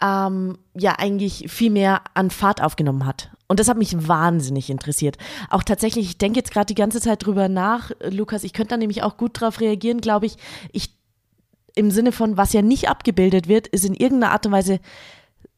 ähm, 0.02 0.58
ja 0.76 0.94
eigentlich 0.98 1.46
viel 1.52 1.72
mehr 1.72 2.02
an 2.14 2.30
Fahrt 2.30 2.62
aufgenommen 2.62 3.06
hat. 3.06 3.32
Und 3.48 3.60
das 3.60 3.68
hat 3.68 3.78
mich 3.78 4.08
wahnsinnig 4.08 4.70
interessiert. 4.70 5.18
Auch 5.50 5.64
tatsächlich, 5.64 6.06
ich 6.06 6.18
denke 6.18 6.40
jetzt 6.40 6.52
gerade 6.52 6.66
die 6.66 6.76
ganze 6.76 7.02
Zeit 7.02 7.26
drüber 7.26 7.48
nach, 7.48 7.92
Lukas, 8.02 8.44
ich 8.44 8.54
könnte 8.54 8.72
da 8.72 8.78
nämlich 8.78 9.04
auch 9.04 9.18
gut 9.18 9.40
drauf 9.40 9.62
reagieren, 9.62 10.02
glaube 10.02 10.26
ich. 10.26 10.38
Ich 10.72 10.97
im 11.78 11.92
Sinne 11.92 12.12
von, 12.12 12.38
was 12.38 12.54
ja 12.54 12.62
nicht 12.62 12.90
abgebildet 12.90 13.48
wird, 13.48 13.68
ist 13.68 13.86
in 13.86 13.94
irgendeiner 13.94 14.34
Art 14.34 14.46
und 14.46 14.52
Weise 14.52 14.80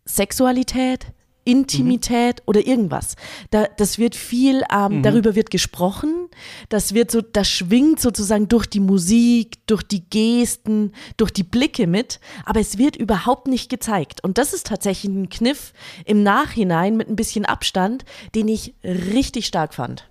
Sexualität, 0.06 1.08
Intimität 1.46 2.40
mhm. 2.40 2.44
oder 2.46 2.66
irgendwas. 2.66 3.16
Da, 3.50 3.68
das 3.78 3.98
wird 3.98 4.16
viel, 4.16 4.64
ähm, 4.72 4.98
mhm. 4.98 5.04
darüber 5.04 5.36
wird 5.36 5.50
gesprochen. 5.50 6.28
Das 6.70 6.94
wird 6.94 7.10
so, 7.10 7.22
das 7.22 7.50
schwingt 7.50 8.00
sozusagen 8.00 8.48
durch 8.48 8.68
die 8.68 8.80
Musik, 8.80 9.66
durch 9.66 9.84
die 9.84 10.04
Gesten, 10.10 10.94
durch 11.18 11.32
die 11.32 11.44
Blicke 11.44 11.88
mit, 11.88 12.20
aber 12.46 12.60
es 12.60 12.78
wird 12.78 12.96
überhaupt 12.96 13.48
nicht 13.48 13.70
gezeigt. 13.70 14.24
Und 14.24 14.38
das 14.38 14.54
ist 14.54 14.68
tatsächlich 14.68 15.12
ein 15.12 15.30
Kniff 15.30 15.74
im 16.06 16.24
Nachhinein 16.24 16.98
mit 16.98 17.10
ein 17.10 17.16
bisschen 17.16 17.46
Abstand, 17.46 18.06
den 18.36 18.48
ich 18.48 18.76
richtig 18.84 19.48
stark 19.48 19.74
fand. 19.74 20.08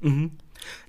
Mhm. 0.00 0.32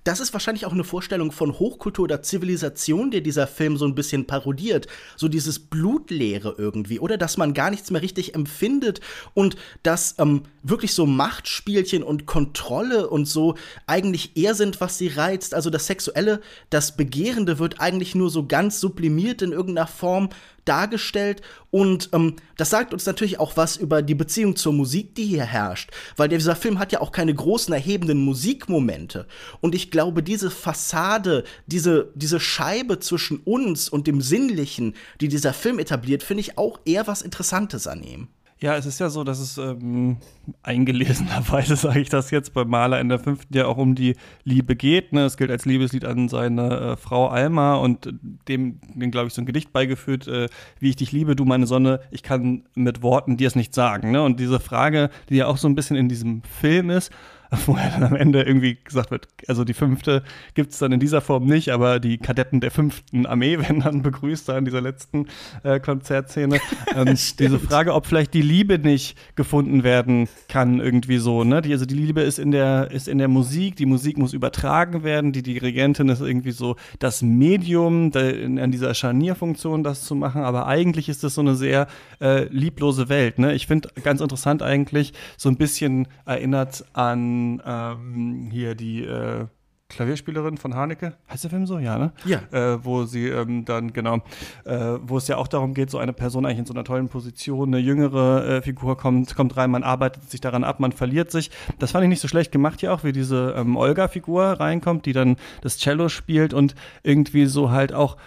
Das 0.10 0.20
ist 0.20 0.34
wahrscheinlich 0.34 0.66
auch 0.66 0.74
eine 0.74 0.84
Vorstellung 0.84 1.32
von 1.32 1.60
Hochkultur 1.60 2.06
oder 2.06 2.24
Zivilisation, 2.24 3.12
der 3.12 3.22
dieser 3.22 3.46
Film 3.46 3.78
so 3.78 3.86
ein 3.86 3.94
bisschen 3.94 4.26
parodiert. 4.26 4.88
So 5.16 5.28
dieses 5.28 5.60
Blutleere 5.60 6.56
irgendwie. 6.58 7.00
Oder 7.00 7.16
dass 7.16 7.38
man 7.38 7.54
gar 7.54 7.70
nichts 7.70 7.92
mehr 7.92 8.02
richtig 8.02 8.34
empfindet 8.34 9.02
und 9.36 9.56
dass 9.84 10.16
ähm, 10.18 10.46
wirklich 10.64 10.96
so 10.96 11.06
Machtspielchen 11.06 12.02
und 12.02 12.26
Kontrolle 12.26 13.08
und 13.08 13.26
so 13.26 13.54
eigentlich 13.86 14.36
eher 14.36 14.56
sind, 14.56 14.82
was 14.82 14.98
sie 14.98 15.10
reizt. 15.10 15.54
Also 15.54 15.70
das 15.70 15.86
Sexuelle, 15.86 16.42
das 16.72 16.98
Begehrende 16.98 17.60
wird 17.60 17.80
eigentlich 17.80 18.16
nur 18.16 18.32
so 18.32 18.48
ganz 18.48 18.80
sublimiert 18.80 19.44
in 19.44 19.52
irgendeiner 19.52 19.86
Form 19.86 20.30
dargestellt 20.70 21.42
und 21.72 22.10
ähm, 22.14 22.36
das 22.56 22.70
sagt 22.70 22.94
uns 22.94 23.06
natürlich 23.08 23.40
auch 23.40 23.58
was 23.58 23.76
über 23.76 24.04
die 24.04 24.14
Beziehung 24.14 24.56
zur 24.56 24.72
Musik, 24.72 25.16
die 25.16 25.26
hier 25.26 25.44
herrscht, 25.44 25.90
weil 26.16 26.30
dieser 26.30 26.56
Film 26.56 26.78
hat 26.78 26.92
ja 26.92 27.02
auch 27.02 27.12
keine 27.12 27.34
großen 27.34 27.74
erhebenden 27.74 28.20
Musikmomente 28.20 29.26
und 29.62 29.74
ich 29.74 29.90
glaube, 29.90 29.99
diese 30.22 30.52
Fassade, 30.52 31.44
diese, 31.68 32.12
diese 32.16 32.40
Scheibe 32.40 33.00
zwischen 33.00 33.40
uns 33.40 33.90
und 33.90 34.08
dem 34.08 34.22
Sinnlichen, 34.22 34.96
die 35.22 35.28
dieser 35.28 35.54
Film 35.54 35.80
etabliert, 35.80 36.24
finde 36.24 36.42
ich 36.42 36.58
auch 36.58 36.80
eher 36.86 37.08
was 37.08 37.22
Interessantes 37.22 37.88
an 37.88 38.04
ihm. 38.04 38.28
Ja, 38.62 38.76
es 38.76 38.86
ist 38.86 39.00
ja 39.00 39.10
so, 39.10 39.24
dass 39.24 39.40
es 39.40 39.58
ähm, 39.58 40.18
eingelesenerweise, 40.64 41.76
sage 41.78 42.02
ich 42.02 42.10
das 42.10 42.30
jetzt, 42.30 42.54
bei 42.54 42.66
Maler 42.66 43.00
in 43.00 43.08
der 43.08 43.20
fünften 43.20 43.56
ja 43.56 43.68
auch 43.68 43.78
um 43.78 43.96
die 43.96 44.16
Liebe 44.44 44.76
geht. 44.76 45.14
Ne? 45.14 45.24
Es 45.24 45.38
gilt 45.38 45.50
als 45.50 45.64
Liebeslied 45.64 46.04
an 46.04 46.28
seine 46.28 46.80
äh, 46.80 46.98
Frau 46.98 47.28
Alma 47.28 47.76
und 47.76 48.14
dem, 48.50 48.82
dem 48.94 49.12
glaube 49.12 49.28
ich, 49.28 49.34
so 49.34 49.42
ein 49.42 49.46
Gedicht 49.46 49.72
beigeführt, 49.72 50.28
äh, 50.28 50.50
wie 50.80 50.90
ich 50.90 50.98
dich 50.98 51.14
liebe, 51.14 51.38
du 51.38 51.46
meine 51.46 51.68
Sonne, 51.68 52.02
ich 52.12 52.22
kann 52.22 52.64
mit 52.76 53.02
Worten 53.02 53.38
dir 53.38 53.48
es 53.48 53.56
nicht 53.56 53.74
sagen. 53.74 54.12
Ne? 54.12 54.22
Und 54.22 54.42
diese 54.42 54.60
Frage, 54.60 55.10
die 55.30 55.38
ja 55.38 55.48
auch 55.48 55.58
so 55.58 55.70
ein 55.70 55.76
bisschen 55.76 55.96
in 55.96 56.10
diesem 56.10 56.42
Film 56.44 56.90
ist, 56.90 57.12
wo 57.66 57.76
er 57.76 57.90
dann 57.90 58.04
am 58.04 58.16
Ende 58.16 58.44
irgendwie 58.44 58.78
gesagt 58.84 59.10
wird, 59.10 59.28
also 59.48 59.64
die 59.64 59.74
fünfte 59.74 60.24
gibt 60.54 60.72
es 60.72 60.80
dann 60.80 60.92
in 60.92 61.00
dieser 61.00 61.22
Form 61.22 61.46
nicht, 61.46 61.70
aber 61.70 62.00
die 62.00 62.20
Kadetten 62.20 62.60
der 62.60 62.70
fünften 62.70 63.26
Armee 63.26 63.58
werden 63.60 63.82
dann 63.82 64.02
begrüßt 64.02 64.50
da 64.50 64.58
in 64.58 64.66
dieser 64.66 64.82
letzten 64.82 65.28
äh, 65.64 65.80
Konzertszene. 65.80 66.60
ähm, 66.96 67.18
diese 67.40 67.60
Frage, 67.60 67.94
ob 67.94 68.06
vielleicht 68.06 68.34
die 68.34 68.42
Liebe 68.42 68.78
nicht 68.78 69.18
gefunden 69.36 69.84
werden 69.84 70.30
kann, 70.48 70.80
irgendwie 70.80 71.18
so, 71.18 71.44
ne? 71.44 71.62
Die, 71.62 71.74
also 71.74 71.86
die 71.86 71.96
Liebe 71.96 72.22
ist 72.22 72.38
in 72.38 72.52
der, 72.52 72.92
ist 72.92 73.08
in 73.08 73.18
der 73.18 73.28
Musik, 73.28 73.76
die 73.76 73.88
Musik 73.88 74.18
muss 74.18 74.34
übertragen 74.34 75.04
werden, 75.04 75.32
die 75.32 75.44
Dirigentin 75.44 76.10
ist 76.10 76.22
irgendwie 76.22 76.52
so 76.52 76.76
das 77.00 77.24
Medium, 77.24 78.12
de, 78.12 78.44
in, 78.44 78.58
in 78.58 78.72
dieser 78.72 78.94
Scharnierfunktion 78.94 79.84
das 79.84 80.04
zu 80.04 80.14
machen, 80.14 80.44
aber 80.44 80.68
eigentlich 80.68 81.10
ist 81.10 81.24
das 81.24 81.34
so 81.34 81.42
eine 81.42 81.56
sehr 81.56 81.88
äh, 82.22 82.44
lieblose 82.46 83.10
Welt, 83.10 83.40
ne? 83.40 83.54
Ich 83.54 83.66
finde 83.66 83.90
ganz 84.04 84.22
interessant 84.22 84.62
eigentlich, 84.62 85.14
so 85.38 85.50
ein 85.50 85.58
bisschen 85.58 86.08
erinnert 86.26 86.86
an 86.94 87.39
ähm, 87.66 88.50
hier 88.52 88.76
die 88.76 89.04
äh, 89.04 89.46
Klavierspielerin 89.90 90.58
von 90.58 90.76
Haneke, 90.76 91.14
heißt 91.30 91.44
der 91.44 91.50
Film 91.50 91.66
so? 91.66 91.80
Ja, 91.80 91.98
ne? 91.98 92.14
Ja. 92.24 92.42
Äh, 92.52 92.86
wo 92.86 93.06
sie 93.06 93.28
ähm, 93.28 93.66
dann, 93.66 93.92
genau, 93.92 94.18
äh, 94.66 94.98
wo 95.02 95.18
es 95.18 95.28
ja 95.28 95.38
auch 95.38 95.48
darum 95.48 95.74
geht, 95.74 95.90
so 95.90 95.98
eine 95.98 96.14
Person 96.14 96.46
eigentlich 96.46 96.60
in 96.60 96.66
so 96.66 96.74
einer 96.74 96.84
tollen 96.84 97.10
Position, 97.10 97.70
eine 97.70 97.80
jüngere 97.80 98.48
äh, 98.48 98.62
Figur 98.62 98.98
kommt, 98.98 99.36
kommt 99.36 99.58
rein, 99.58 99.72
man 99.72 99.84
arbeitet 99.84 100.30
sich 100.30 100.42
daran 100.42 100.64
ab, 100.64 100.80
man 100.80 100.92
verliert 100.92 101.32
sich. 101.32 101.50
Das 101.80 101.92
fand 101.92 102.04
ich 102.04 102.10
nicht 102.10 102.22
so 102.22 102.28
schlecht 102.28 102.52
gemacht 102.52 102.82
hier 102.82 102.94
auch, 102.94 103.04
wie 103.04 103.12
diese 103.12 103.56
ähm, 103.58 103.76
Olga-Figur 103.76 104.44
reinkommt, 104.44 105.08
die 105.08 105.14
dann 105.14 105.38
das 105.62 105.80
Cello 105.80 106.08
spielt 106.08 106.54
und 106.54 106.76
irgendwie 107.02 107.48
so 107.48 107.72
halt 107.72 107.92
auch 107.92 108.18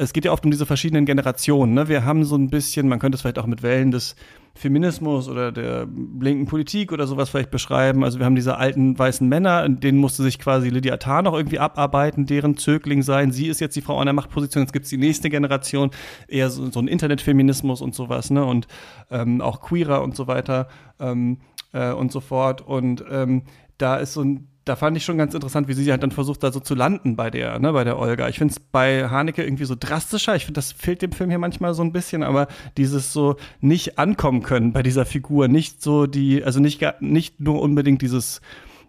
es 0.00 0.14
geht 0.14 0.24
ja 0.24 0.32
oft 0.32 0.44
um 0.46 0.50
diese 0.50 0.64
verschiedenen 0.64 1.04
Generationen. 1.04 1.74
Ne? 1.74 1.88
Wir 1.88 2.06
haben 2.06 2.24
so 2.24 2.34
ein 2.34 2.48
bisschen, 2.48 2.88
man 2.88 2.98
könnte 2.98 3.16
es 3.16 3.22
vielleicht 3.22 3.38
auch 3.38 3.46
mit 3.46 3.62
Wellen 3.62 3.90
des 3.90 4.16
Feminismus 4.54 5.28
oder 5.28 5.52
der 5.52 5.86
linken 6.18 6.46
Politik 6.46 6.90
oder 6.90 7.06
sowas 7.06 7.28
vielleicht 7.28 7.50
beschreiben. 7.50 8.02
Also 8.02 8.18
wir 8.18 8.24
haben 8.24 8.34
diese 8.34 8.56
alten 8.56 8.98
weißen 8.98 9.28
Männer, 9.28 9.68
denen 9.68 9.98
musste 9.98 10.22
sich 10.22 10.38
quasi 10.38 10.70
Lydia 10.70 10.96
Tarr 10.96 11.22
noch 11.22 11.34
irgendwie 11.34 11.58
abarbeiten, 11.58 12.24
deren 12.24 12.56
Zögling 12.56 13.02
sein. 13.02 13.30
Sie 13.30 13.46
ist 13.46 13.60
jetzt 13.60 13.76
die 13.76 13.82
Frau 13.82 13.98
an 13.98 14.06
der 14.06 14.14
Machtposition, 14.14 14.62
jetzt 14.62 14.72
gibt 14.72 14.84
es 14.84 14.90
die 14.90 14.96
nächste 14.96 15.28
Generation, 15.28 15.90
eher 16.28 16.48
so, 16.48 16.70
so 16.70 16.80
ein 16.80 16.88
Internetfeminismus 16.88 17.82
und 17.82 17.94
sowas, 17.94 18.30
ne? 18.30 18.44
Und 18.44 18.68
ähm, 19.10 19.42
auch 19.42 19.60
Queerer 19.60 20.02
und 20.02 20.16
so 20.16 20.26
weiter 20.26 20.68
ähm, 20.98 21.38
äh, 21.72 21.92
und 21.92 22.10
so 22.10 22.20
fort. 22.20 22.62
Und 22.62 23.04
ähm, 23.10 23.42
da 23.76 23.96
ist 23.96 24.14
so 24.14 24.22
ein 24.22 24.49
da 24.64 24.76
fand 24.76 24.96
ich 24.96 25.04
schon 25.04 25.18
ganz 25.18 25.34
interessant, 25.34 25.68
wie 25.68 25.72
sie 25.72 25.90
halt 25.90 26.02
dann 26.02 26.10
versucht, 26.10 26.42
da 26.42 26.52
so 26.52 26.60
zu 26.60 26.74
landen 26.74 27.16
bei 27.16 27.30
der, 27.30 27.58
ne, 27.58 27.72
bei 27.72 27.84
der 27.84 27.98
Olga. 27.98 28.28
Ich 28.28 28.38
finde 28.38 28.52
es 28.52 28.60
bei 28.60 29.08
Haneke 29.08 29.42
irgendwie 29.42 29.64
so 29.64 29.74
drastischer. 29.78 30.36
Ich 30.36 30.44
finde, 30.44 30.58
das 30.58 30.72
fehlt 30.72 31.02
dem 31.02 31.12
Film 31.12 31.30
hier 31.30 31.38
manchmal 31.38 31.72
so 31.74 31.82
ein 31.82 31.92
bisschen, 31.92 32.22
aber 32.22 32.46
dieses 32.76 33.12
so 33.12 33.36
nicht 33.60 33.98
ankommen 33.98 34.42
können 34.42 34.72
bei 34.72 34.82
dieser 34.82 35.06
Figur, 35.06 35.48
nicht 35.48 35.82
so 35.82 36.06
die, 36.06 36.44
also 36.44 36.60
nicht, 36.60 36.82
nicht 37.00 37.40
nur 37.40 37.60
unbedingt 37.62 38.02
dieses 38.02 38.40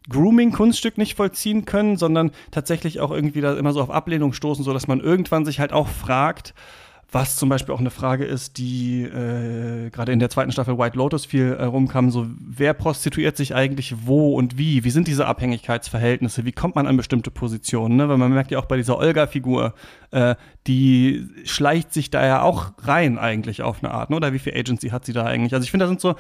Grooming-Kunststück 0.10 0.98
nicht 0.98 1.16
vollziehen 1.16 1.66
können, 1.66 1.96
sondern 1.96 2.32
tatsächlich 2.52 3.00
auch 3.00 3.12
irgendwie 3.12 3.42
da 3.42 3.56
immer 3.58 3.72
so 3.72 3.82
auf 3.82 3.92
Ablehnung 3.92 4.34
stoßen, 4.34 4.66
so 4.66 4.74
dass 4.74 4.88
man 4.88 5.00
irgendwann 5.00 5.46
sich 5.46 5.60
halt 5.60 5.74
auch 5.74 5.88
fragt, 5.88 6.54
was 7.12 7.36
zum 7.36 7.50
Beispiel 7.50 7.76
auch 7.76 7.80
eine 7.80 7.90
Frage 7.90 8.24
ist, 8.24 8.58
die 8.58 9.04
äh, 9.04 9.90
gerade 9.90 10.14
in 10.14 10.20
der 10.20 10.30
zweiten 10.30 10.52
Staffel 10.52 10.78
White 10.78 10.98
Lotus 10.98 11.26
viel 11.26 11.54
äh, 11.54 11.66
rumkam, 11.66 12.10
so 12.10 12.26
wer 12.40 12.74
prostituiert 12.74 13.36
sich 13.36 13.54
eigentlich 13.54 14.06
wo 14.06 14.36
und 14.36 14.58
wie? 14.58 14.86
Wie 14.86 14.90
sind 14.92 15.08
diese 15.08 15.26
Abhängigkeitsverhältnisse? 15.26 16.46
Wie 16.46 16.54
kommt 16.54 16.76
man 16.76 16.88
an 16.88 16.96
bestimmte 16.96 17.30
Positionen? 17.30 17.98
Ne? 17.98 18.08
Weil 18.08 18.18
man 18.18 18.32
merkt 18.32 18.52
ja 18.52 18.60
auch 18.60 18.66
bei 18.66 18.78
dieser 18.78 18.98
Olga-Figur, 18.98 19.74
äh, 20.12 20.36
die 20.68 21.28
schleicht 21.44 21.94
sich 21.94 22.12
da 22.12 22.26
ja 22.26 22.42
auch 22.44 22.72
rein 22.82 23.20
eigentlich 23.20 23.62
auf 23.62 23.84
eine 23.84 23.94
Art, 23.94 24.10
ne? 24.10 24.16
oder 24.16 24.32
wie 24.32 24.40
viel 24.40 24.54
Agency 24.54 24.90
hat 24.90 25.06
sie 25.06 25.14
da 25.14 25.26
eigentlich? 25.26 25.54
Also 25.54 25.66
ich 25.66 25.72
finde, 25.72 25.86
da 25.86 25.90
sind 25.90 26.00
so 26.00 26.16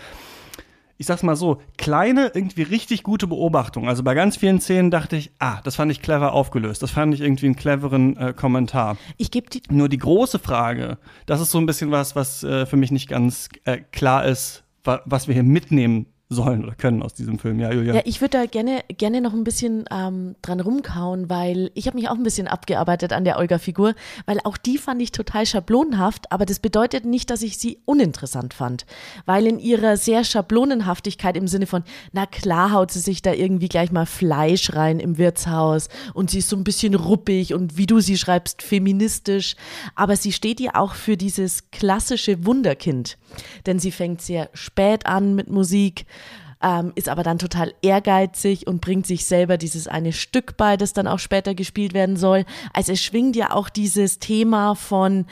ich 1.02 1.08
sag's 1.08 1.24
mal 1.24 1.36
so, 1.36 1.60
kleine, 1.80 2.32
irgendwie 2.36 2.62
richtig 2.62 3.02
gute 3.02 3.26
Beobachtungen. 3.26 3.90
Also 3.90 4.04
bei 4.04 4.14
ganz 4.14 4.38
vielen 4.38 4.62
Szenen 4.62 4.92
dachte 4.92 5.16
ich, 5.16 5.32
ah, 5.40 5.60
das 5.64 5.76
fand 5.76 5.92
ich 5.92 6.00
clever 6.00 6.32
aufgelöst. 6.32 6.84
Das 6.84 6.92
fand 6.92 7.16
ich 7.16 7.22
irgendwie 7.22 7.48
einen 7.48 7.56
cleveren 7.56 8.16
äh, 8.18 8.34
Kommentar. 8.34 8.98
Ich 9.18 9.32
gebe 9.32 9.50
die. 9.50 9.64
Nur 9.72 9.90
die 9.90 9.98
große 9.98 10.38
Frage, 10.38 11.00
das 11.26 11.42
ist 11.42 11.50
so 11.50 11.58
ein 11.58 11.66
bisschen 11.66 11.90
was, 11.90 12.16
was 12.16 12.44
äh, 12.44 12.68
für 12.68 12.78
mich 12.78 12.92
nicht 12.92 13.10
ganz 13.10 13.50
äh, 13.66 13.80
klar 13.92 14.26
ist, 14.26 14.64
wa 14.84 15.02
was 15.06 15.28
wir 15.28 15.34
hier 15.34 15.42
mitnehmen 15.42 16.06
sollen 16.32 16.63
oder 16.63 16.76
können 16.76 17.04
aus 17.04 17.13
diesem 17.13 17.39
Film. 17.39 17.60
Ja, 17.60 17.72
Julia. 17.74 17.94
Ja, 17.94 18.02
ich 18.06 18.22
würde 18.22 18.38
da 18.38 18.46
gerne, 18.46 18.84
gerne 18.98 19.20
noch 19.20 19.34
ein 19.34 19.44
bisschen 19.44 19.84
ähm, 19.91 20.36
dran 20.41 20.62
rumkauen, 20.62 21.30
weil 21.30 21.72
ich 21.74 21.88
habe 21.88 21.98
mich 21.98 22.08
auch 22.08 22.15
ein 22.15 22.24
bisschen 22.24 22.48
abgearbeitet 22.48 23.12
an 23.12 23.26
der 23.26 23.38
Olga-Figur, 23.38 23.94
weil 24.26 24.39
auch 24.46 24.56
die 24.56 24.78
fand 24.78 25.02
ich 25.02 25.12
total 25.12 25.46
schablonenhaft, 25.46 26.32
aber 26.32 26.46
das 26.46 26.60
bedeutet 26.60 27.06
nicht, 27.06 27.30
dass 27.30 27.41
ich 27.41 27.58
sie 27.58 27.80
uninteressant 27.84 28.54
fand, 28.54 28.86
weil 29.26 29.46
in 29.46 29.60
ihrer 29.60 29.98
sehr 29.98 30.24
Schablonenhaftigkeit 30.24 31.36
im 31.36 31.50
Sinne 31.50 31.67
von, 31.67 31.84
na 32.13 32.26
klar 32.26 32.72
haut 32.72 32.91
sie 32.91 33.00
sich 33.00 33.22
da 33.22 33.34
irgendwie 33.34 33.67
gleich 33.67 33.91
mal 33.91 34.06
Fleisch 34.06 34.74
rein 34.74 35.02
im 35.02 35.17
Wirtshaus 35.17 35.89
und 36.13 36.32
sie 36.32 36.39
ist 36.39 36.50
so 36.50 36.56
ein 36.56 36.63
bisschen 36.63 36.96
ruppig 36.96 37.54
und 37.54 37.76
wie 37.78 37.88
du 37.88 38.00
sie 38.00 38.17
schreibst, 38.17 38.62
feministisch, 38.62 39.58
aber 39.96 40.15
sie 40.15 40.32
steht 40.32 40.62
ja 40.62 40.76
auch 40.76 40.94
für 40.94 41.17
dieses 41.17 41.72
klassische 41.72 42.46
Wunderkind, 42.46 43.17
denn 43.65 43.80
sie 43.80 43.91
fängt 43.91 44.22
sehr 44.22 44.50
spät 44.54 45.06
an 45.06 45.36
mit 45.36 45.50
Musik, 45.50 46.06
ähm, 46.63 46.91
ist 46.95 47.10
aber 47.10 47.24
dann 47.24 47.39
total 47.39 47.74
ehrgeizig 47.82 48.67
und 48.67 48.82
bringt 48.82 49.08
sich 49.08 49.26
selber 49.26 49.58
dieses 49.58 49.88
eine 49.88 50.13
Stück 50.13 50.58
bei, 50.58 50.78
das 50.78 50.93
dann 50.93 51.08
auch 51.08 51.19
später 51.19 51.56
gespielt 51.56 51.93
werden 51.93 52.17
soll. 52.17 52.45
Also 52.74 52.93
es 52.93 53.04
schwingt 53.04 53.36
ja 53.36 53.52
auch 53.52 53.69
dieses 53.69 54.19
Thema 54.19 54.76
von, 54.76 55.26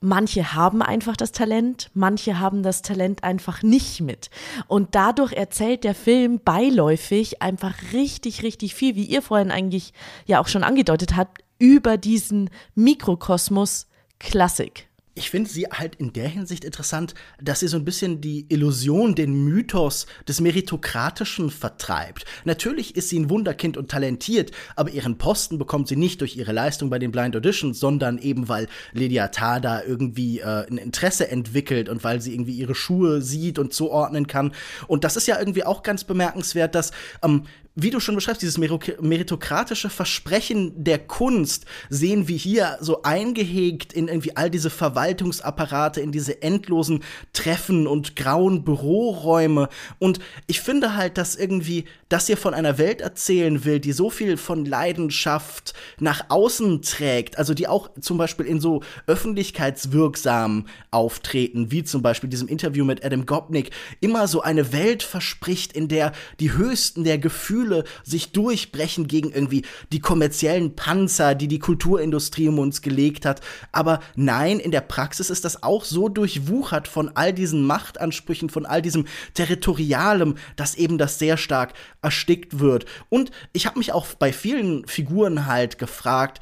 manche 0.00 0.54
haben 0.54 0.82
einfach 0.82 1.16
das 1.16 1.32
Talent, 1.32 1.90
manche 1.94 2.38
haben 2.38 2.62
das 2.62 2.82
Talent 2.82 3.24
einfach 3.24 3.62
nicht 3.62 4.00
mit. 4.00 4.30
Und 4.66 4.94
dadurch 4.94 5.32
erzählt 5.32 5.84
der 5.84 5.94
Film 5.94 6.40
beiläufig 6.44 7.42
einfach 7.42 7.74
richtig, 7.92 8.42
richtig 8.42 8.74
viel, 8.74 8.96
wie 8.96 9.04
ihr 9.04 9.22
vorhin 9.22 9.50
eigentlich 9.50 9.92
ja 10.26 10.40
auch 10.40 10.48
schon 10.48 10.64
angedeutet 10.64 11.16
habt, 11.16 11.42
über 11.58 11.96
diesen 11.98 12.50
Mikrokosmos 12.74 13.86
Klassik 14.18 14.89
ich 15.14 15.30
finde 15.30 15.50
sie 15.50 15.66
halt 15.66 15.96
in 15.96 16.12
der 16.12 16.28
Hinsicht 16.28 16.64
interessant, 16.64 17.14
dass 17.42 17.60
sie 17.60 17.68
so 17.68 17.76
ein 17.76 17.84
bisschen 17.84 18.20
die 18.20 18.46
Illusion, 18.48 19.14
den 19.14 19.44
Mythos 19.44 20.06
des 20.28 20.40
Meritokratischen 20.40 21.50
vertreibt. 21.50 22.24
Natürlich 22.44 22.96
ist 22.96 23.08
sie 23.08 23.18
ein 23.18 23.28
Wunderkind 23.28 23.76
und 23.76 23.90
talentiert, 23.90 24.52
aber 24.76 24.90
ihren 24.90 25.18
Posten 25.18 25.58
bekommt 25.58 25.88
sie 25.88 25.96
nicht 25.96 26.20
durch 26.20 26.36
ihre 26.36 26.52
Leistung 26.52 26.90
bei 26.90 26.98
den 26.98 27.10
Blind 27.10 27.34
Auditions, 27.36 27.80
sondern 27.80 28.18
eben 28.18 28.48
weil 28.48 28.68
Lydia 28.92 29.28
Tada 29.28 29.82
irgendwie 29.82 30.40
äh, 30.40 30.66
ein 30.68 30.78
Interesse 30.78 31.28
entwickelt 31.28 31.88
und 31.88 32.04
weil 32.04 32.20
sie 32.20 32.32
irgendwie 32.32 32.54
ihre 32.54 32.74
Schuhe 32.74 33.20
sieht 33.20 33.58
und 33.58 33.74
zuordnen 33.74 34.26
kann. 34.26 34.52
Und 34.86 35.02
das 35.02 35.16
ist 35.16 35.26
ja 35.26 35.38
irgendwie 35.38 35.64
auch 35.64 35.82
ganz 35.82 36.04
bemerkenswert, 36.04 36.74
dass 36.74 36.92
ähm, 37.22 37.44
wie 37.82 37.90
du 37.90 38.00
schon 38.00 38.14
beschreibst, 38.14 38.42
dieses 38.42 38.58
meritokratische 38.58 39.90
Versprechen 39.90 40.72
der 40.82 40.98
Kunst 40.98 41.66
sehen 41.88 42.28
wir 42.28 42.36
hier 42.36 42.78
so 42.80 43.02
eingehegt 43.02 43.92
in 43.92 44.08
irgendwie 44.08 44.36
all 44.36 44.50
diese 44.50 44.70
Verwaltungsapparate, 44.70 46.00
in 46.00 46.12
diese 46.12 46.42
endlosen 46.42 47.02
Treffen 47.32 47.86
und 47.86 48.16
grauen 48.16 48.64
Büroräume. 48.64 49.68
Und 49.98 50.18
ich 50.46 50.60
finde 50.60 50.96
halt, 50.96 51.18
dass 51.18 51.36
irgendwie 51.36 51.84
das 52.08 52.26
hier 52.26 52.36
von 52.36 52.54
einer 52.54 52.78
Welt 52.78 53.00
erzählen 53.00 53.64
will, 53.64 53.78
die 53.80 53.92
so 53.92 54.10
viel 54.10 54.36
von 54.36 54.64
Leidenschaft 54.64 55.74
nach 55.98 56.24
außen 56.28 56.82
trägt, 56.82 57.38
also 57.38 57.54
die 57.54 57.68
auch 57.68 57.90
zum 58.00 58.18
Beispiel 58.18 58.46
in 58.46 58.60
so 58.60 58.82
öffentlichkeitswirksam 59.06 60.66
auftreten, 60.90 61.70
wie 61.70 61.84
zum 61.84 62.02
Beispiel 62.02 62.28
diesem 62.28 62.48
Interview 62.48 62.84
mit 62.84 63.04
Adam 63.04 63.26
Gopnik, 63.26 63.70
immer 64.00 64.26
so 64.26 64.40
eine 64.42 64.72
Welt 64.72 65.02
verspricht, 65.02 65.72
in 65.72 65.88
der 65.88 66.12
die 66.40 66.52
höchsten 66.52 67.04
der 67.04 67.18
Gefühle 67.18 67.69
Gefühle 67.70 67.84
sich 68.02 68.32
durchbrechen 68.32 69.06
gegen 69.06 69.30
irgendwie 69.30 69.62
die 69.92 70.00
kommerziellen 70.00 70.74
Panzer, 70.74 71.34
die 71.34 71.48
die 71.48 71.58
Kulturindustrie 71.58 72.48
um 72.48 72.58
uns 72.58 72.82
gelegt 72.82 73.24
hat. 73.24 73.40
Aber 73.72 74.00
nein, 74.16 74.58
in 74.58 74.70
der 74.70 74.80
Praxis 74.80 75.30
ist 75.30 75.44
das 75.44 75.62
auch 75.62 75.84
so 75.84 76.08
durchwuchert 76.08 76.88
von 76.88 77.10
all 77.14 77.32
diesen 77.32 77.66
Machtansprüchen, 77.66 78.50
von 78.50 78.66
all 78.66 78.82
diesem 78.82 79.06
Territorialem, 79.34 80.36
dass 80.56 80.74
eben 80.74 80.98
das 80.98 81.18
sehr 81.18 81.36
stark 81.36 81.74
erstickt 82.02 82.58
wird. 82.58 82.86
Und 83.08 83.30
ich 83.52 83.66
habe 83.66 83.78
mich 83.78 83.92
auch 83.92 84.06
bei 84.18 84.32
vielen 84.32 84.86
Figuren 84.86 85.46
halt 85.46 85.78
gefragt, 85.78 86.40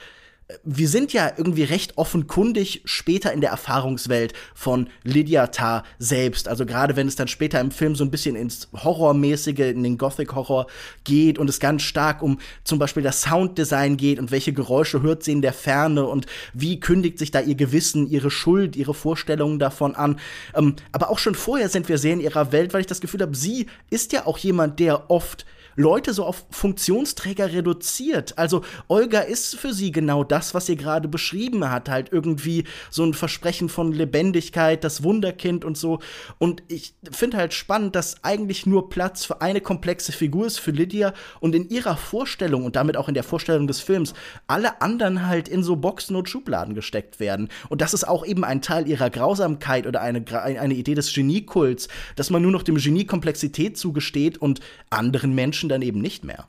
wir 0.65 0.89
sind 0.89 1.13
ja 1.13 1.31
irgendwie 1.37 1.65
recht 1.65 1.99
offenkundig 1.99 2.81
später 2.87 3.33
in 3.35 3.43
der 3.43 3.51
Erfahrungswelt 3.51 4.33
von 4.55 4.89
Lydia 5.05 5.49
Tarr 5.49 5.85
selbst. 5.99 6.49
Also 6.49 6.65
gerade 6.65 6.97
wenn 6.97 7.07
es 7.07 7.17
dann 7.17 7.29
später 7.29 7.61
im 7.61 7.71
Film 7.71 7.95
so 7.95 8.03
ein 8.03 8.11
bisschen 8.11 8.35
ins 8.35 8.69
Horrormäßige, 8.73 9.59
in 9.59 9.83
den 9.83 9.99
Gothic-Horror 9.99 10.67
geht 11.05 11.39
und 11.39 11.51
es 11.51 11.61
ganz 11.61 11.83
stark 11.83 12.23
um 12.23 12.39
zum 12.65 12.79
Beispiel 12.79 13.03
das 13.03 13.21
Sounddesign 13.23 13.99
geht 13.99 14.19
und 14.19 14.31
welche 14.31 14.55
Geräusche 14.55 15.03
hört 15.03 15.23
sie 15.23 15.33
in 15.33 15.43
der 15.43 15.53
Ferne 15.53 16.07
und 16.07 16.25
wie 16.55 16.81
kündigt 16.81 17.19
sich 17.19 17.31
da 17.31 17.41
ihr 17.41 17.55
Gewissen, 17.55 18.09
ihre 18.09 18.31
Schuld, 18.31 18.75
ihre 18.75 18.95
Vorstellungen 18.95 19.59
davon 19.59 19.95
an. 19.95 20.19
Ähm, 20.55 20.77
aber 20.93 21.11
auch 21.11 21.19
schon 21.19 21.35
vorher 21.35 21.69
sind 21.69 21.91
wir 21.91 21.99
sehr 21.99 22.15
in 22.15 22.21
ihrer 22.21 22.53
Welt, 22.53 22.73
weil 22.73 22.81
ich 22.81 22.87
das 22.87 23.03
Gefühl 23.03 23.21
habe, 23.21 23.37
sie 23.37 23.67
ist 23.91 24.13
ja 24.13 24.25
auch 24.25 24.39
jemand, 24.39 24.81
der 24.81 25.11
oft 25.11 25.45
Leute 25.79 26.13
so 26.13 26.25
auf 26.25 26.45
Funktionsträger 26.51 27.53
reduziert. 27.53 28.37
Also 28.37 28.63
Olga 28.89 29.21
ist 29.21 29.55
für 29.55 29.73
sie 29.73 29.93
genau 29.93 30.25
das, 30.25 30.53
was 30.53 30.67
sie 30.67 30.75
gerade 30.75 31.07
beschrieben 31.07 31.71
hat, 31.71 31.89
halt 31.89 32.13
irgendwie 32.13 32.65
so 32.91 33.05
ein 33.05 33.15
Versprechen 33.15 33.69
von 33.69 33.93
Lebendigkeit, 33.93 34.83
das 34.83 35.05
Wunderkind 35.05 35.65
und 35.65 35.79
so. 35.79 36.01
Und 36.39 36.65
ich 36.67 36.95
finde 37.13 37.37
halt 37.37 37.55
spannend, 37.55 37.95
dass 37.95 38.25
eigentlich 38.25 38.67
nur 38.67 38.91
Platz 38.91 39.25
für 39.25 39.41
eine 39.41 39.61
komplexe 39.61 40.11
Figur 40.11 40.47
ist, 40.47 40.59
für 40.59 40.73
Lydia 40.73 41.15
und 41.39 41.55
in 41.55 41.69
ihrer 41.69 41.97
Vorstellung 41.97 42.65
und 42.65 42.75
damit 42.75 42.97
auch 42.97 43.07
in 43.07 43.15
der 43.15 43.23
Vorstellung 43.23 43.69
des 43.69 43.81
Films 43.81 44.15
alle 44.49 44.83
anderen 44.83 45.29
halt 45.29 45.49
in 45.49 45.63
so 45.63 45.77
Boxen 45.77 46.17
und 46.17 46.29
Schubladen 46.29 46.75
gesteckt 46.75 47.21
werden. 47.21 47.51
Und 47.69 47.83
das 47.83 47.95
ist 47.95 48.03
auch 48.07 48.27
eben 48.27 48.43
ein 48.43 48.63
Teil 48.63 48.89
ihrer 48.89 49.11
Grausamkeit 49.11 49.87
oder 49.87 50.01
eine, 50.01 50.25
eine 50.43 50.75
Idee 50.75 50.97
des 50.97 51.15
Geniekults, 51.15 51.87
dass 52.17 52.31
man 52.31 52.43
nur 52.43 52.51
noch 52.51 52.65
dem 52.65 52.79
Genie 52.79 53.05
Komplexität 53.05 53.79
zugesteht 53.79 54.39
und 54.39 54.59
anderen 54.91 55.37
Menschen 55.37 55.68
Menschen 55.69 55.81
dann 55.81 55.83
eben 55.83 56.01
nicht 56.01 56.25
mehr. 56.25 56.47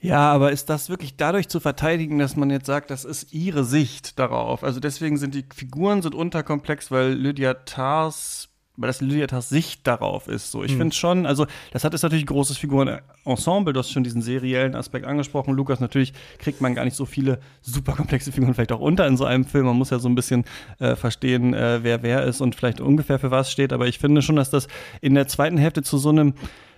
Ja, 0.00 0.32
aber 0.32 0.50
ist 0.50 0.70
das 0.70 0.88
wirklich 0.88 1.16
dadurch 1.16 1.48
zu 1.48 1.60
verteidigen, 1.60 2.18
dass 2.18 2.36
man 2.36 2.50
jetzt 2.50 2.66
sagt, 2.66 2.90
das 2.90 3.04
ist 3.04 3.34
ihre 3.34 3.64
Sicht 3.64 4.18
darauf? 4.18 4.64
Also 4.64 4.80
deswegen 4.80 5.18
sind 5.18 5.34
die 5.34 5.44
Figuren 5.54 6.00
sind 6.00 6.14
unterkomplex, 6.14 6.90
weil 6.90 7.12
Lydia 7.12 7.54
Tars 7.54 8.46
weil 8.76 8.86
das 8.86 9.02
Lydia 9.02 9.26
Tars 9.26 9.50
Sicht 9.50 9.86
darauf 9.86 10.26
ist. 10.26 10.50
So, 10.50 10.64
ich 10.64 10.72
hm. 10.72 10.78
finde 10.78 10.96
schon, 10.96 11.26
also 11.26 11.46
das 11.70 11.84
hat 11.84 11.92
ist 11.92 12.02
natürlich 12.02 12.24
ein 12.24 12.28
großes 12.28 12.56
Figurenensemble, 12.56 13.74
du 13.74 13.78
hast 13.78 13.90
schon 13.90 14.04
diesen 14.04 14.22
seriellen 14.22 14.74
Aspekt 14.74 15.04
angesprochen, 15.04 15.52
Lukas. 15.52 15.80
Natürlich 15.80 16.14
kriegt 16.38 16.62
man 16.62 16.74
gar 16.74 16.86
nicht 16.86 16.96
so 16.96 17.04
viele 17.04 17.40
super 17.60 17.92
komplexe 17.92 18.32
Figuren 18.32 18.54
vielleicht 18.54 18.72
auch 18.72 18.80
unter 18.80 19.06
in 19.06 19.18
so 19.18 19.26
einem 19.26 19.44
Film. 19.44 19.66
Man 19.66 19.76
muss 19.76 19.90
ja 19.90 19.98
so 19.98 20.08
ein 20.08 20.14
bisschen 20.14 20.46
äh, 20.78 20.96
verstehen, 20.96 21.52
äh, 21.52 21.80
wer 21.82 22.02
wer 22.02 22.24
ist 22.24 22.40
und 22.40 22.54
vielleicht 22.54 22.80
ungefähr 22.80 23.18
für 23.18 23.30
was 23.30 23.52
steht. 23.52 23.74
Aber 23.74 23.86
ich 23.86 23.98
finde 23.98 24.22
schon, 24.22 24.36
dass 24.36 24.48
das 24.48 24.66
in 25.02 25.14
der 25.14 25.28
zweiten 25.28 25.58
Hälfte 25.58 25.82
zu 25.82 25.98
so 25.98 26.08
einem 26.08 26.32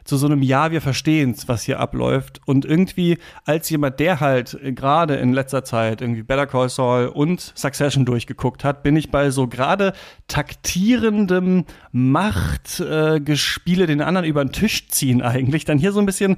zu 0.04 0.16
so 0.16 0.26
einem 0.26 0.42
Ja, 0.42 0.70
wir 0.70 0.80
verstehen's, 0.80 1.48
was 1.48 1.62
hier 1.62 1.80
abläuft. 1.80 2.40
Und 2.46 2.64
irgendwie 2.64 3.18
als 3.44 3.70
jemand, 3.70 4.00
der 4.00 4.20
halt 4.20 4.58
gerade 4.74 5.16
in 5.16 5.32
letzter 5.32 5.64
Zeit 5.64 6.00
irgendwie 6.00 6.22
Better 6.22 6.46
Call 6.46 6.68
Saul 6.68 7.06
und 7.06 7.52
Succession 7.54 8.04
durchgeguckt 8.04 8.64
hat, 8.64 8.82
bin 8.82 8.96
ich 8.96 9.10
bei 9.10 9.30
so 9.30 9.46
gerade 9.46 9.92
taktierendem 10.28 11.64
Machtgespiele 11.92 13.84
äh, 13.84 13.86
den 13.86 14.00
anderen 14.00 14.26
über 14.26 14.44
den 14.44 14.52
Tisch 14.52 14.88
ziehen 14.88 15.22
eigentlich, 15.22 15.64
dann 15.64 15.78
hier 15.78 15.92
so 15.92 16.00
ein 16.00 16.06
bisschen 16.06 16.36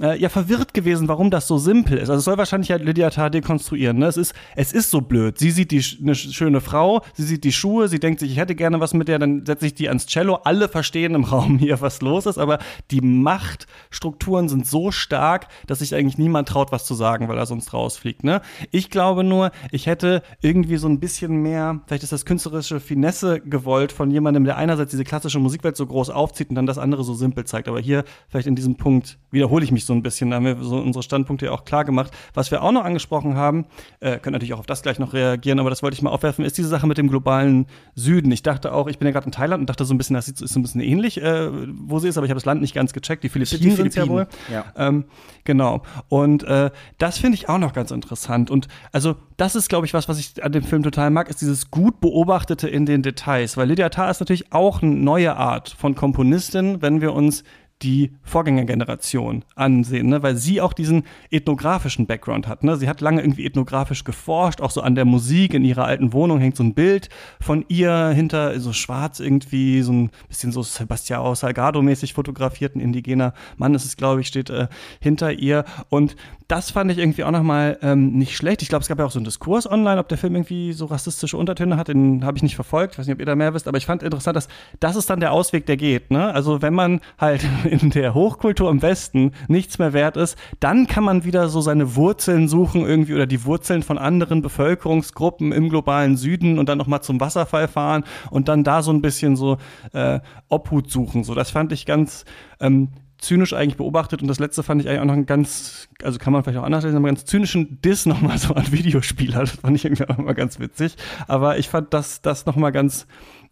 äh, 0.00 0.18
ja 0.18 0.28
verwirrt 0.30 0.72
gewesen, 0.72 1.08
warum 1.08 1.30
das 1.30 1.46
so 1.46 1.58
simpel 1.58 1.98
ist. 1.98 2.08
Also 2.08 2.20
es 2.20 2.24
soll 2.24 2.38
wahrscheinlich 2.38 2.70
halt 2.70 2.82
Lydia 2.82 3.10
Tarr 3.10 3.28
dekonstruieren. 3.28 3.98
Ne? 3.98 4.06
Es, 4.06 4.16
ist, 4.16 4.34
es 4.56 4.72
ist 4.72 4.90
so 4.90 5.02
blöd. 5.02 5.38
Sie 5.38 5.50
sieht 5.50 5.70
die, 5.70 5.84
eine 6.00 6.14
schöne 6.14 6.60
Frau, 6.62 7.02
sie 7.14 7.24
sieht 7.24 7.44
die 7.44 7.52
Schuhe, 7.52 7.88
sie 7.88 8.00
denkt 8.00 8.20
sich, 8.20 8.30
ich 8.30 8.38
hätte 8.38 8.54
gerne 8.54 8.80
was 8.80 8.94
mit 8.94 9.08
der, 9.08 9.18
dann 9.18 9.44
setze 9.44 9.66
ich 9.66 9.74
die 9.74 9.88
ans 9.88 10.06
Cello. 10.06 10.36
Alle 10.44 10.68
verstehen 10.68 11.14
im 11.14 11.24
Raum 11.32 11.58
hier, 11.58 11.80
was 11.80 12.00
los 12.00 12.26
ist, 12.26 12.38
aber 12.38 12.58
die 12.90 13.02
Machtstrukturen 13.02 14.48
sind 14.48 14.66
so 14.66 14.90
stark, 14.90 15.48
dass 15.66 15.80
sich 15.80 15.94
eigentlich 15.94 16.18
niemand 16.18 16.48
traut, 16.48 16.72
was 16.72 16.86
zu 16.86 16.94
sagen, 16.94 17.28
weil 17.28 17.36
er 17.36 17.46
sonst 17.46 17.74
rausfliegt. 17.74 18.24
Ne? 18.24 18.40
Ich 18.70 18.88
glaube 18.88 19.24
nur, 19.24 19.50
ich 19.70 19.86
hätte 19.86 20.22
irgendwie 20.40 20.76
so 20.76 20.88
ein 20.88 21.00
bisschen 21.00 21.42
mehr, 21.42 21.80
vielleicht 21.86 22.02
ist 22.02 22.12
das 22.12 22.24
künstlerische 22.24 22.80
Finesse 22.80 23.40
gewollt 23.40 23.92
von 23.92 24.10
jemandem, 24.10 24.44
der 24.44 24.56
einerseits 24.56 24.90
diese 24.90 25.04
klassische 25.04 25.38
Musikwelt 25.38 25.76
so 25.76 25.86
groß 25.86 26.10
aufzieht 26.10 26.48
und 26.48 26.54
dann 26.54 26.66
das 26.66 26.78
andere 26.78 27.04
so 27.04 27.14
simpel 27.14 27.44
zeigt. 27.44 27.68
Aber 27.68 27.80
hier 27.80 28.04
vielleicht 28.28 28.46
in 28.46 28.56
diesem 28.56 28.76
Punkt 28.76 29.18
wiederhole 29.30 29.64
ich 29.64 29.72
mich 29.72 29.81
so 29.86 29.92
so 29.92 29.98
ein 29.98 30.02
bisschen. 30.02 30.30
Da 30.30 30.36
haben 30.36 30.46
wir 30.46 30.56
so 30.60 30.76
unsere 30.76 31.02
Standpunkte 31.02 31.46
ja 31.46 31.52
auch 31.52 31.64
klar 31.64 31.84
gemacht. 31.84 32.12
Was 32.34 32.50
wir 32.50 32.62
auch 32.62 32.72
noch 32.72 32.84
angesprochen 32.84 33.36
haben, 33.36 33.66
äh, 34.00 34.18
können 34.18 34.32
natürlich 34.32 34.54
auch 34.54 34.58
auf 34.58 34.66
das 34.66 34.82
gleich 34.82 34.98
noch 34.98 35.12
reagieren, 35.12 35.60
aber 35.60 35.70
das 35.70 35.82
wollte 35.82 35.94
ich 35.94 36.02
mal 36.02 36.10
aufwerfen, 36.10 36.44
ist 36.44 36.58
diese 36.58 36.68
Sache 36.68 36.86
mit 36.86 36.98
dem 36.98 37.08
globalen 37.08 37.66
Süden. 37.94 38.32
Ich 38.32 38.42
dachte 38.42 38.72
auch, 38.72 38.88
ich 38.88 38.98
bin 38.98 39.06
ja 39.06 39.12
gerade 39.12 39.26
in 39.26 39.32
Thailand 39.32 39.60
und 39.60 39.68
dachte 39.68 39.84
so 39.84 39.94
ein 39.94 39.98
bisschen, 39.98 40.14
das 40.14 40.28
ist 40.28 40.38
so 40.38 40.58
ein 40.58 40.62
bisschen 40.62 40.80
ähnlich, 40.80 41.20
äh, 41.22 41.50
wo 41.52 41.98
sie 41.98 42.08
ist, 42.08 42.16
aber 42.16 42.24
ich 42.24 42.30
habe 42.30 42.38
das 42.38 42.46
Land 42.46 42.62
nicht 42.62 42.74
ganz 42.74 42.92
gecheckt. 42.92 43.22
Die 43.22 43.28
Philippinen 43.28 43.76
sind 43.76 43.94
ja 43.94 44.08
wohl. 44.08 44.26
Ja. 44.50 44.64
Ähm, 44.76 45.04
genau. 45.44 45.82
Und 46.08 46.42
äh, 46.44 46.70
das 46.98 47.18
finde 47.18 47.36
ich 47.36 47.48
auch 47.48 47.58
noch 47.58 47.74
ganz 47.74 47.90
interessant. 47.90 48.50
Und 48.50 48.68
also 48.92 49.16
das 49.36 49.54
ist, 49.54 49.68
glaube 49.68 49.86
ich, 49.86 49.94
was, 49.94 50.08
was 50.08 50.18
ich 50.18 50.42
an 50.42 50.52
dem 50.52 50.62
Film 50.62 50.82
total 50.82 51.10
mag, 51.10 51.28
ist 51.28 51.40
dieses 51.40 51.70
gut 51.70 52.00
beobachtete 52.00 52.68
in 52.68 52.86
den 52.86 53.02
Details. 53.02 53.56
Weil 53.56 53.68
Lydia 53.68 53.88
Tarr 53.88 54.10
ist 54.10 54.20
natürlich 54.20 54.52
auch 54.52 54.82
eine 54.82 54.94
neue 54.94 55.36
Art 55.36 55.70
von 55.70 55.94
Komponistin, 55.94 56.80
wenn 56.80 57.00
wir 57.00 57.12
uns 57.12 57.44
die 57.82 58.12
Vorgängergeneration 58.22 59.44
ansehen, 59.54 60.08
ne? 60.08 60.22
weil 60.22 60.36
sie 60.36 60.60
auch 60.60 60.72
diesen 60.72 61.04
ethnografischen 61.30 62.06
Background 62.06 62.46
hat. 62.46 62.64
Ne? 62.64 62.76
Sie 62.76 62.88
hat 62.88 63.00
lange 63.00 63.20
irgendwie 63.22 63.46
ethnografisch 63.46 64.04
geforscht, 64.04 64.60
auch 64.60 64.70
so 64.70 64.80
an 64.80 64.94
der 64.94 65.04
Musik. 65.04 65.54
In 65.54 65.64
ihrer 65.64 65.84
alten 65.84 66.12
Wohnung 66.12 66.38
hängt 66.38 66.56
so 66.56 66.62
ein 66.62 66.74
Bild 66.74 67.08
von 67.40 67.64
ihr 67.68 68.08
hinter, 68.08 68.58
so 68.60 68.72
schwarz 68.72 69.20
irgendwie, 69.20 69.82
so 69.82 69.92
ein 69.92 70.10
bisschen 70.28 70.52
so 70.52 70.62
Sebastião 70.62 71.34
Salgado-mäßig 71.34 72.14
fotografierten 72.14 72.80
indigener 72.80 73.34
Mann 73.56 73.74
ist 73.74 73.84
es, 73.84 73.96
glaube 73.96 74.20
ich, 74.20 74.28
steht 74.28 74.50
äh, 74.50 74.68
hinter 75.00 75.32
ihr. 75.32 75.64
Und 75.88 76.16
das 76.48 76.70
fand 76.70 76.90
ich 76.90 76.98
irgendwie 76.98 77.24
auch 77.24 77.30
nochmal 77.30 77.78
ähm, 77.82 78.12
nicht 78.12 78.36
schlecht. 78.36 78.62
Ich 78.62 78.68
glaube, 78.68 78.82
es 78.82 78.88
gab 78.88 78.98
ja 78.98 79.06
auch 79.06 79.10
so 79.10 79.18
einen 79.18 79.24
Diskurs 79.24 79.70
online, 79.70 79.98
ob 79.98 80.08
der 80.08 80.18
Film 80.18 80.34
irgendwie 80.34 80.72
so 80.72 80.86
rassistische 80.86 81.36
Untertöne 81.36 81.76
hat. 81.76 81.88
Den 81.88 82.24
habe 82.24 82.36
ich 82.36 82.42
nicht 82.42 82.56
verfolgt. 82.56 82.94
Ich 82.94 82.98
weiß 82.98 83.06
nicht, 83.06 83.14
ob 83.14 83.20
ihr 83.20 83.26
da 83.26 83.34
mehr 83.34 83.54
wisst, 83.54 83.68
aber 83.68 83.78
ich 83.78 83.86
fand 83.86 84.02
interessant, 84.02 84.36
dass 84.36 84.48
das 84.78 84.96
ist 84.96 85.08
dann 85.08 85.20
der 85.20 85.32
Ausweg, 85.32 85.66
der 85.66 85.76
geht. 85.76 86.10
Ne? 86.10 86.32
Also 86.32 86.62
wenn 86.62 86.74
man 86.74 87.00
halt 87.18 87.42
in 87.72 87.88
der 87.90 88.12
Hochkultur 88.12 88.70
im 88.70 88.82
Westen 88.82 89.32
nichts 89.48 89.78
mehr 89.78 89.94
wert 89.94 90.18
ist, 90.18 90.36
dann 90.60 90.86
kann 90.86 91.04
man 91.04 91.24
wieder 91.24 91.48
so 91.48 91.62
seine 91.62 91.96
Wurzeln 91.96 92.46
suchen 92.46 92.82
irgendwie 92.82 93.14
oder 93.14 93.26
die 93.26 93.44
Wurzeln 93.46 93.82
von 93.82 93.96
anderen 93.96 94.42
Bevölkerungsgruppen 94.42 95.52
im 95.52 95.70
globalen 95.70 96.18
Süden 96.18 96.58
und 96.58 96.68
dann 96.68 96.76
nochmal 96.76 97.02
zum 97.02 97.18
Wasserfall 97.18 97.68
fahren 97.68 98.04
und 98.30 98.48
dann 98.48 98.62
da 98.62 98.82
so 98.82 98.92
ein 98.92 99.00
bisschen 99.00 99.36
so 99.36 99.56
äh, 99.94 100.20
Obhut 100.50 100.90
suchen. 100.90 101.24
So, 101.24 101.34
das 101.34 101.50
fand 101.50 101.72
ich 101.72 101.86
ganz 101.86 102.26
ähm, 102.60 102.88
zynisch 103.16 103.54
eigentlich 103.54 103.78
beobachtet 103.78 104.20
und 104.20 104.28
das 104.28 104.38
letzte 104.38 104.62
fand 104.62 104.82
ich 104.82 104.88
eigentlich 104.88 105.00
auch 105.00 105.06
noch 105.06 105.14
ein 105.14 105.26
ganz, 105.26 105.88
also 106.02 106.18
kann 106.18 106.34
man 106.34 106.42
vielleicht 106.42 106.58
auch 106.58 106.64
anders 106.64 106.84
lesen, 106.84 106.96
aber 106.96 107.06
ganz 107.06 107.24
zynischen 107.24 107.80
Diss 107.80 108.04
nochmal 108.04 108.36
so 108.36 108.52
an 108.54 108.70
Videospieler. 108.70 109.40
Das 109.40 109.52
fand 109.52 109.76
ich 109.76 109.86
irgendwie 109.86 110.06
auch 110.08 110.18
mal 110.18 110.34
ganz 110.34 110.58
witzig. 110.58 110.96
Aber 111.26 111.56
ich 111.56 111.70
fand 111.70 111.94
das, 111.94 112.20
das 112.20 112.44
nochmal 112.44 112.72
ganz, 112.72 113.06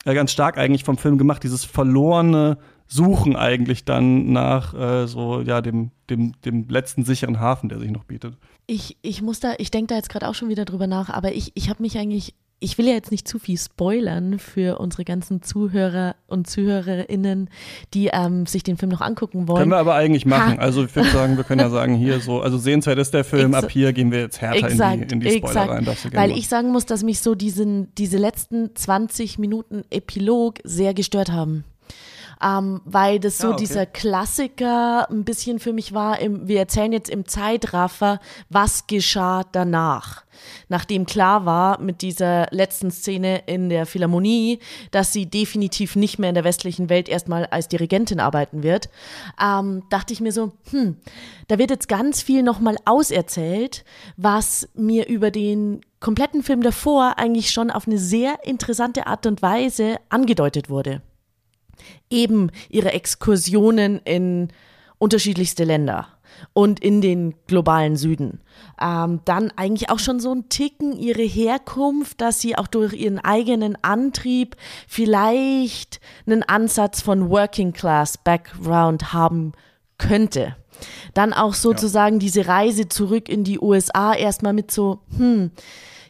äh, 0.04 0.14
ganz 0.14 0.32
stark 0.32 0.58
eigentlich 0.58 0.84
vom 0.84 0.98
Film 0.98 1.16
gemacht, 1.16 1.42
dieses 1.42 1.64
verlorene 1.64 2.58
Suchen 2.92 3.36
eigentlich 3.36 3.84
dann 3.84 4.32
nach 4.32 4.74
äh, 4.74 5.06
so, 5.06 5.42
ja, 5.42 5.60
dem, 5.60 5.92
dem, 6.10 6.32
dem 6.44 6.68
letzten 6.68 7.04
sicheren 7.04 7.38
Hafen, 7.38 7.68
der 7.68 7.78
sich 7.78 7.90
noch 7.90 8.04
bietet. 8.04 8.36
Ich, 8.66 8.96
ich 9.02 9.22
muss 9.22 9.38
da, 9.38 9.54
ich 9.58 9.70
denke 9.70 9.88
da 9.88 9.96
jetzt 9.96 10.10
gerade 10.10 10.28
auch 10.28 10.34
schon 10.34 10.48
wieder 10.48 10.64
drüber 10.64 10.88
nach, 10.88 11.08
aber 11.08 11.32
ich, 11.32 11.52
ich 11.54 11.70
habe 11.70 11.82
mich 11.82 11.98
eigentlich 11.98 12.34
ich 12.60 12.76
will 12.76 12.86
ja 12.86 12.92
jetzt 12.92 13.10
nicht 13.10 13.26
zu 13.26 13.38
viel 13.38 13.58
spoilern 13.58 14.38
für 14.38 14.78
unsere 14.78 15.04
ganzen 15.04 15.42
Zuhörer 15.42 16.14
und 16.26 16.46
Zuhörerinnen, 16.48 17.48
die 17.94 18.08
ähm, 18.12 18.44
sich 18.44 18.62
den 18.62 18.76
Film 18.76 18.90
noch 18.90 19.00
angucken 19.00 19.48
wollen. 19.48 19.60
Können 19.60 19.70
wir 19.70 19.78
aber 19.78 19.94
eigentlich 19.94 20.26
machen. 20.26 20.58
Ha. 20.58 20.62
Also 20.62 20.84
ich 20.84 20.94
würde 20.94 21.08
sagen, 21.08 21.38
wir 21.38 21.44
können 21.44 21.60
ja 21.60 21.70
sagen, 21.70 21.94
hier 21.94 22.20
so, 22.20 22.42
also 22.42 22.58
sehenswert 22.58 22.98
ist 22.98 23.14
der 23.14 23.24
Film, 23.24 23.54
Ex 23.54 23.64
ab 23.64 23.70
hier 23.70 23.92
gehen 23.94 24.12
wir 24.12 24.20
jetzt 24.20 24.42
härter 24.42 24.68
exakt, 24.68 25.00
in 25.00 25.08
die, 25.08 25.14
in 25.14 25.20
die 25.20 25.38
Spoiler 25.38 25.78
exakt. 25.78 26.04
rein. 26.04 26.12
Weil 26.12 26.28
machen. 26.28 26.38
ich 26.38 26.48
sagen 26.48 26.70
muss, 26.70 26.84
dass 26.84 27.02
mich 27.02 27.20
so 27.20 27.34
diesen, 27.34 27.94
diese 27.94 28.18
letzten 28.18 28.76
20 28.76 29.38
Minuten 29.38 29.82
Epilog 29.90 30.58
sehr 30.62 30.92
gestört 30.92 31.32
haben 31.32 31.64
ähm, 32.42 32.80
weil 32.84 33.20
das 33.20 33.38
so 33.38 33.48
ah, 33.48 33.50
okay. 33.50 33.64
dieser 33.64 33.86
Klassiker 33.86 35.10
ein 35.10 35.24
bisschen 35.24 35.58
für 35.58 35.72
mich 35.72 35.92
war. 35.92 36.20
Im, 36.20 36.48
wir 36.48 36.58
erzählen 36.58 36.92
jetzt 36.92 37.10
im 37.10 37.26
Zeitraffer, 37.26 38.20
was 38.48 38.86
geschah 38.86 39.44
danach. 39.52 40.24
Nachdem 40.68 41.04
klar 41.04 41.44
war 41.44 41.80
mit 41.80 42.00
dieser 42.00 42.46
letzten 42.50 42.90
Szene 42.90 43.42
in 43.46 43.68
der 43.68 43.84
Philharmonie, 43.84 44.58
dass 44.90 45.12
sie 45.12 45.26
definitiv 45.26 45.96
nicht 45.96 46.18
mehr 46.18 46.30
in 46.30 46.34
der 46.34 46.44
westlichen 46.44 46.88
Welt 46.88 47.10
erstmal 47.10 47.44
als 47.46 47.68
Dirigentin 47.68 48.20
arbeiten 48.20 48.62
wird, 48.62 48.88
ähm, 49.42 49.82
dachte 49.90 50.14
ich 50.14 50.20
mir 50.20 50.32
so, 50.32 50.52
hm, 50.70 50.96
da 51.48 51.58
wird 51.58 51.70
jetzt 51.70 51.88
ganz 51.88 52.22
viel 52.22 52.42
nochmal 52.42 52.76
auserzählt, 52.86 53.84
was 54.16 54.68
mir 54.74 55.08
über 55.08 55.30
den 55.30 55.82
kompletten 56.00 56.42
Film 56.42 56.62
davor 56.62 57.18
eigentlich 57.18 57.50
schon 57.50 57.70
auf 57.70 57.86
eine 57.86 57.98
sehr 57.98 58.38
interessante 58.44 59.06
Art 59.06 59.26
und 59.26 59.42
Weise 59.42 59.96
angedeutet 60.08 60.70
wurde 60.70 61.02
eben 62.10 62.50
ihre 62.68 62.92
Exkursionen 62.92 64.00
in 64.04 64.48
unterschiedlichste 64.98 65.64
Länder 65.64 66.08
und 66.52 66.80
in 66.80 67.00
den 67.00 67.34
globalen 67.46 67.96
Süden. 67.96 68.40
Ähm, 68.80 69.20
dann 69.24 69.52
eigentlich 69.56 69.90
auch 69.90 69.98
schon 69.98 70.20
so 70.20 70.32
ein 70.32 70.48
Ticken 70.48 70.96
ihre 70.96 71.22
Herkunft, 71.22 72.20
dass 72.20 72.40
sie 72.40 72.56
auch 72.56 72.66
durch 72.66 72.92
ihren 72.94 73.18
eigenen 73.18 73.76
Antrieb 73.82 74.56
vielleicht 74.86 76.00
einen 76.26 76.42
Ansatz 76.42 77.00
von 77.00 77.30
Working 77.30 77.72
Class 77.72 78.18
Background 78.18 79.12
haben 79.12 79.52
könnte. 79.98 80.56
Dann 81.12 81.32
auch 81.32 81.54
sozusagen 81.54 82.16
ja. 82.16 82.20
diese 82.20 82.46
Reise 82.46 82.88
zurück 82.88 83.28
in 83.28 83.44
die 83.44 83.58
USA 83.58 84.14
erstmal 84.14 84.54
mit 84.54 84.70
so, 84.70 85.00
hm, 85.16 85.50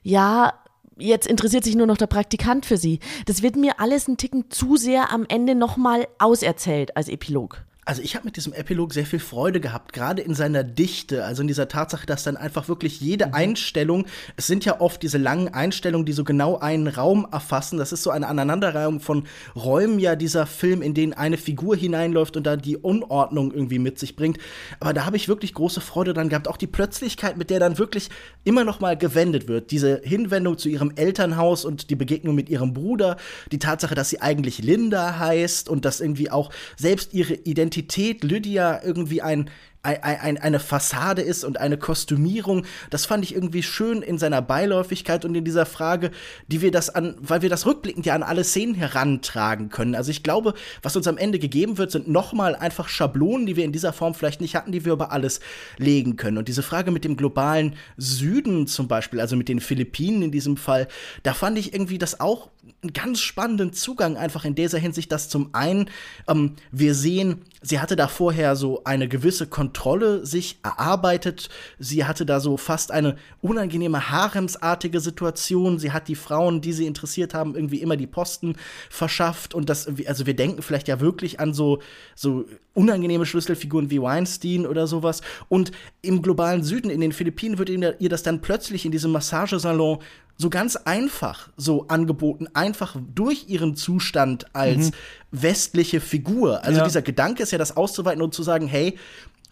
ja, 0.02 0.52
jetzt 1.00 1.26
interessiert 1.26 1.64
sich 1.64 1.76
nur 1.76 1.86
noch 1.86 1.96
der 1.96 2.06
Praktikant 2.06 2.66
für 2.66 2.76
sie. 2.76 3.00
Das 3.26 3.42
wird 3.42 3.56
mir 3.56 3.80
alles 3.80 4.08
ein 4.08 4.16
Ticken 4.16 4.50
zu 4.50 4.76
sehr 4.76 5.12
am 5.12 5.26
Ende 5.28 5.54
nochmal 5.54 6.06
auserzählt 6.18 6.96
als 6.96 7.08
Epilog. 7.08 7.64
Also 7.86 8.02
ich 8.02 8.14
habe 8.14 8.26
mit 8.26 8.36
diesem 8.36 8.52
Epilog 8.52 8.92
sehr 8.92 9.06
viel 9.06 9.18
Freude 9.18 9.58
gehabt, 9.58 9.92
gerade 9.94 10.20
in 10.20 10.34
seiner 10.34 10.62
Dichte, 10.62 11.24
also 11.24 11.40
in 11.40 11.48
dieser 11.48 11.66
Tatsache, 11.66 12.06
dass 12.06 12.22
dann 12.22 12.36
einfach 12.36 12.68
wirklich 12.68 13.00
jede 13.00 13.28
mhm. 13.28 13.34
Einstellung, 13.34 14.06
es 14.36 14.46
sind 14.46 14.64
ja 14.64 14.80
oft 14.80 15.02
diese 15.02 15.16
langen 15.16 15.48
Einstellungen, 15.48 16.04
die 16.04 16.12
so 16.12 16.22
genau 16.22 16.58
einen 16.58 16.88
Raum 16.88 17.26
erfassen, 17.32 17.78
das 17.78 17.92
ist 17.92 18.02
so 18.02 18.10
eine 18.10 18.28
Aneinanderreihung 18.28 19.00
von 19.00 19.24
Räumen 19.56 19.98
ja 19.98 20.14
dieser 20.14 20.46
Film, 20.46 20.82
in 20.82 20.92
den 20.94 21.14
eine 21.14 21.38
Figur 21.38 21.74
hineinläuft 21.74 22.36
und 22.36 22.46
da 22.46 22.56
die 22.56 22.76
Unordnung 22.76 23.50
irgendwie 23.50 23.78
mit 23.78 23.98
sich 23.98 24.14
bringt. 24.14 24.38
Aber 24.78 24.92
da 24.92 25.04
habe 25.06 25.16
ich 25.16 25.28
wirklich 25.28 25.54
große 25.54 25.80
Freude 25.80 26.12
dran 26.12 26.28
gehabt, 26.28 26.48
auch 26.48 26.58
die 26.58 26.66
Plötzlichkeit, 26.66 27.38
mit 27.38 27.48
der 27.48 27.60
dann 27.60 27.78
wirklich 27.78 28.10
immer 28.44 28.64
noch 28.64 28.80
mal 28.80 28.96
gewendet 28.96 29.48
wird, 29.48 29.70
diese 29.70 30.00
Hinwendung 30.04 30.58
zu 30.58 30.68
ihrem 30.68 30.92
Elternhaus 30.96 31.64
und 31.64 31.90
die 31.90 31.96
Begegnung 31.96 32.34
mit 32.34 32.50
ihrem 32.50 32.74
Bruder, 32.74 33.16
die 33.50 33.58
Tatsache, 33.58 33.94
dass 33.94 34.10
sie 34.10 34.20
eigentlich 34.20 34.58
Linda 34.58 35.18
heißt 35.18 35.68
und 35.68 35.84
dass 35.84 36.00
irgendwie 36.00 36.30
auch 36.30 36.50
selbst 36.76 37.14
ihre 37.14 37.34
Identität 37.34 37.79
Identität 37.80 38.24
Lydia 38.24 38.80
irgendwie 38.84 39.22
ein 39.22 39.50
ein, 39.82 40.02
ein, 40.02 40.36
eine 40.36 40.60
Fassade 40.60 41.22
ist 41.22 41.42
und 41.42 41.58
eine 41.58 41.78
Kostümierung. 41.78 42.66
Das 42.90 43.06
fand 43.06 43.24
ich 43.24 43.34
irgendwie 43.34 43.62
schön 43.62 44.02
in 44.02 44.18
seiner 44.18 44.42
Beiläufigkeit 44.42 45.24
und 45.24 45.34
in 45.34 45.42
dieser 45.42 45.64
Frage, 45.64 46.10
die 46.48 46.60
wir 46.60 46.70
das 46.70 46.90
an, 46.90 47.16
weil 47.18 47.40
wir 47.40 47.48
das 47.48 47.64
rückblickend 47.64 48.04
ja 48.04 48.14
an 48.14 48.22
alle 48.22 48.44
Szenen 48.44 48.74
herantragen 48.74 49.70
können. 49.70 49.94
Also 49.94 50.10
ich 50.10 50.22
glaube, 50.22 50.52
was 50.82 50.96
uns 50.96 51.08
am 51.08 51.16
Ende 51.16 51.38
gegeben 51.38 51.78
wird, 51.78 51.92
sind 51.92 52.08
nochmal 52.08 52.56
einfach 52.56 52.88
Schablonen, 52.88 53.46
die 53.46 53.56
wir 53.56 53.64
in 53.64 53.72
dieser 53.72 53.94
Form 53.94 54.12
vielleicht 54.12 54.42
nicht 54.42 54.54
hatten, 54.54 54.70
die 54.70 54.84
wir 54.84 54.92
über 54.92 55.12
alles 55.12 55.40
legen 55.78 56.16
können. 56.16 56.36
Und 56.36 56.48
diese 56.48 56.62
Frage 56.62 56.90
mit 56.90 57.04
dem 57.04 57.16
globalen 57.16 57.74
Süden 57.96 58.66
zum 58.66 58.86
Beispiel, 58.86 59.18
also 59.18 59.34
mit 59.34 59.48
den 59.48 59.60
Philippinen 59.60 60.20
in 60.20 60.30
diesem 60.30 60.58
Fall, 60.58 60.88
da 61.22 61.32
fand 61.32 61.56
ich 61.56 61.72
irgendwie 61.72 61.96
das 61.96 62.20
auch 62.20 62.50
einen 62.82 62.92
ganz 62.94 63.20
spannenden 63.20 63.72
Zugang 63.72 64.16
einfach 64.16 64.44
in 64.44 64.54
dieser 64.54 64.78
Hinsicht, 64.78 65.12
dass 65.12 65.28
zum 65.28 65.50
einen 65.52 65.90
ähm, 66.26 66.56
wir 66.72 66.94
sehen, 66.94 67.42
sie 67.60 67.78
hatte 67.78 67.94
da 67.94 68.08
vorher 68.08 68.56
so 68.56 68.84
eine 68.84 69.06
gewisse 69.06 69.46
Kontrolle 69.46 70.24
sich 70.24 70.58
erarbeitet. 70.62 71.50
Sie 71.78 72.06
hatte 72.06 72.24
da 72.24 72.40
so 72.40 72.56
fast 72.56 72.90
eine 72.90 73.16
unangenehme 73.42 74.10
haremsartige 74.10 75.00
Situation. 75.00 75.78
Sie 75.78 75.92
hat 75.92 76.08
die 76.08 76.14
Frauen, 76.14 76.62
die 76.62 76.72
sie 76.72 76.86
interessiert 76.86 77.34
haben, 77.34 77.54
irgendwie 77.54 77.82
immer 77.82 77.96
die 77.96 78.06
Posten 78.06 78.56
verschafft 78.88 79.54
und 79.54 79.68
das, 79.68 79.86
also 80.06 80.26
wir 80.26 80.34
denken 80.34 80.62
vielleicht 80.62 80.88
ja 80.88 81.00
wirklich 81.00 81.38
an 81.38 81.52
so 81.52 81.80
so 82.14 82.46
unangenehme 82.72 83.26
Schlüsselfiguren 83.26 83.90
wie 83.90 84.00
Weinstein 84.00 84.66
oder 84.66 84.86
sowas. 84.86 85.20
Und 85.48 85.72
im 86.02 86.22
globalen 86.22 86.62
Süden, 86.62 86.90
in 86.90 87.00
den 87.00 87.12
Philippinen, 87.12 87.58
wird 87.58 87.68
ihr 87.68 88.08
das 88.08 88.22
dann 88.22 88.40
plötzlich 88.40 88.84
in 88.86 88.92
diesem 88.92 89.12
Massagesalon 89.12 89.98
so 90.40 90.48
ganz 90.48 90.76
einfach 90.76 91.50
so 91.58 91.86
angeboten, 91.88 92.48
einfach 92.54 92.96
durch 93.14 93.48
ihren 93.48 93.76
Zustand 93.76 94.46
als 94.54 94.86
mhm. 94.86 94.94
westliche 95.32 96.00
Figur. 96.00 96.64
Also 96.64 96.78
ja. 96.78 96.84
dieser 96.84 97.02
Gedanke 97.02 97.42
ist 97.42 97.52
ja, 97.52 97.58
das 97.58 97.76
auszuweiten 97.76 98.22
und 98.22 98.32
zu 98.32 98.42
sagen, 98.42 98.66
hey, 98.66 98.96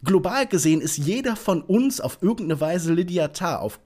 Global 0.05 0.47
gesehen 0.47 0.81
ist 0.81 0.97
jeder 0.97 1.35
von 1.35 1.61
uns 1.61 2.01
auf 2.01 2.19
irgendeine 2.21 2.61
Weise 2.61 2.95
Lydia 2.95 3.29
Tarr. 3.29 3.61
Auf, 3.61 3.81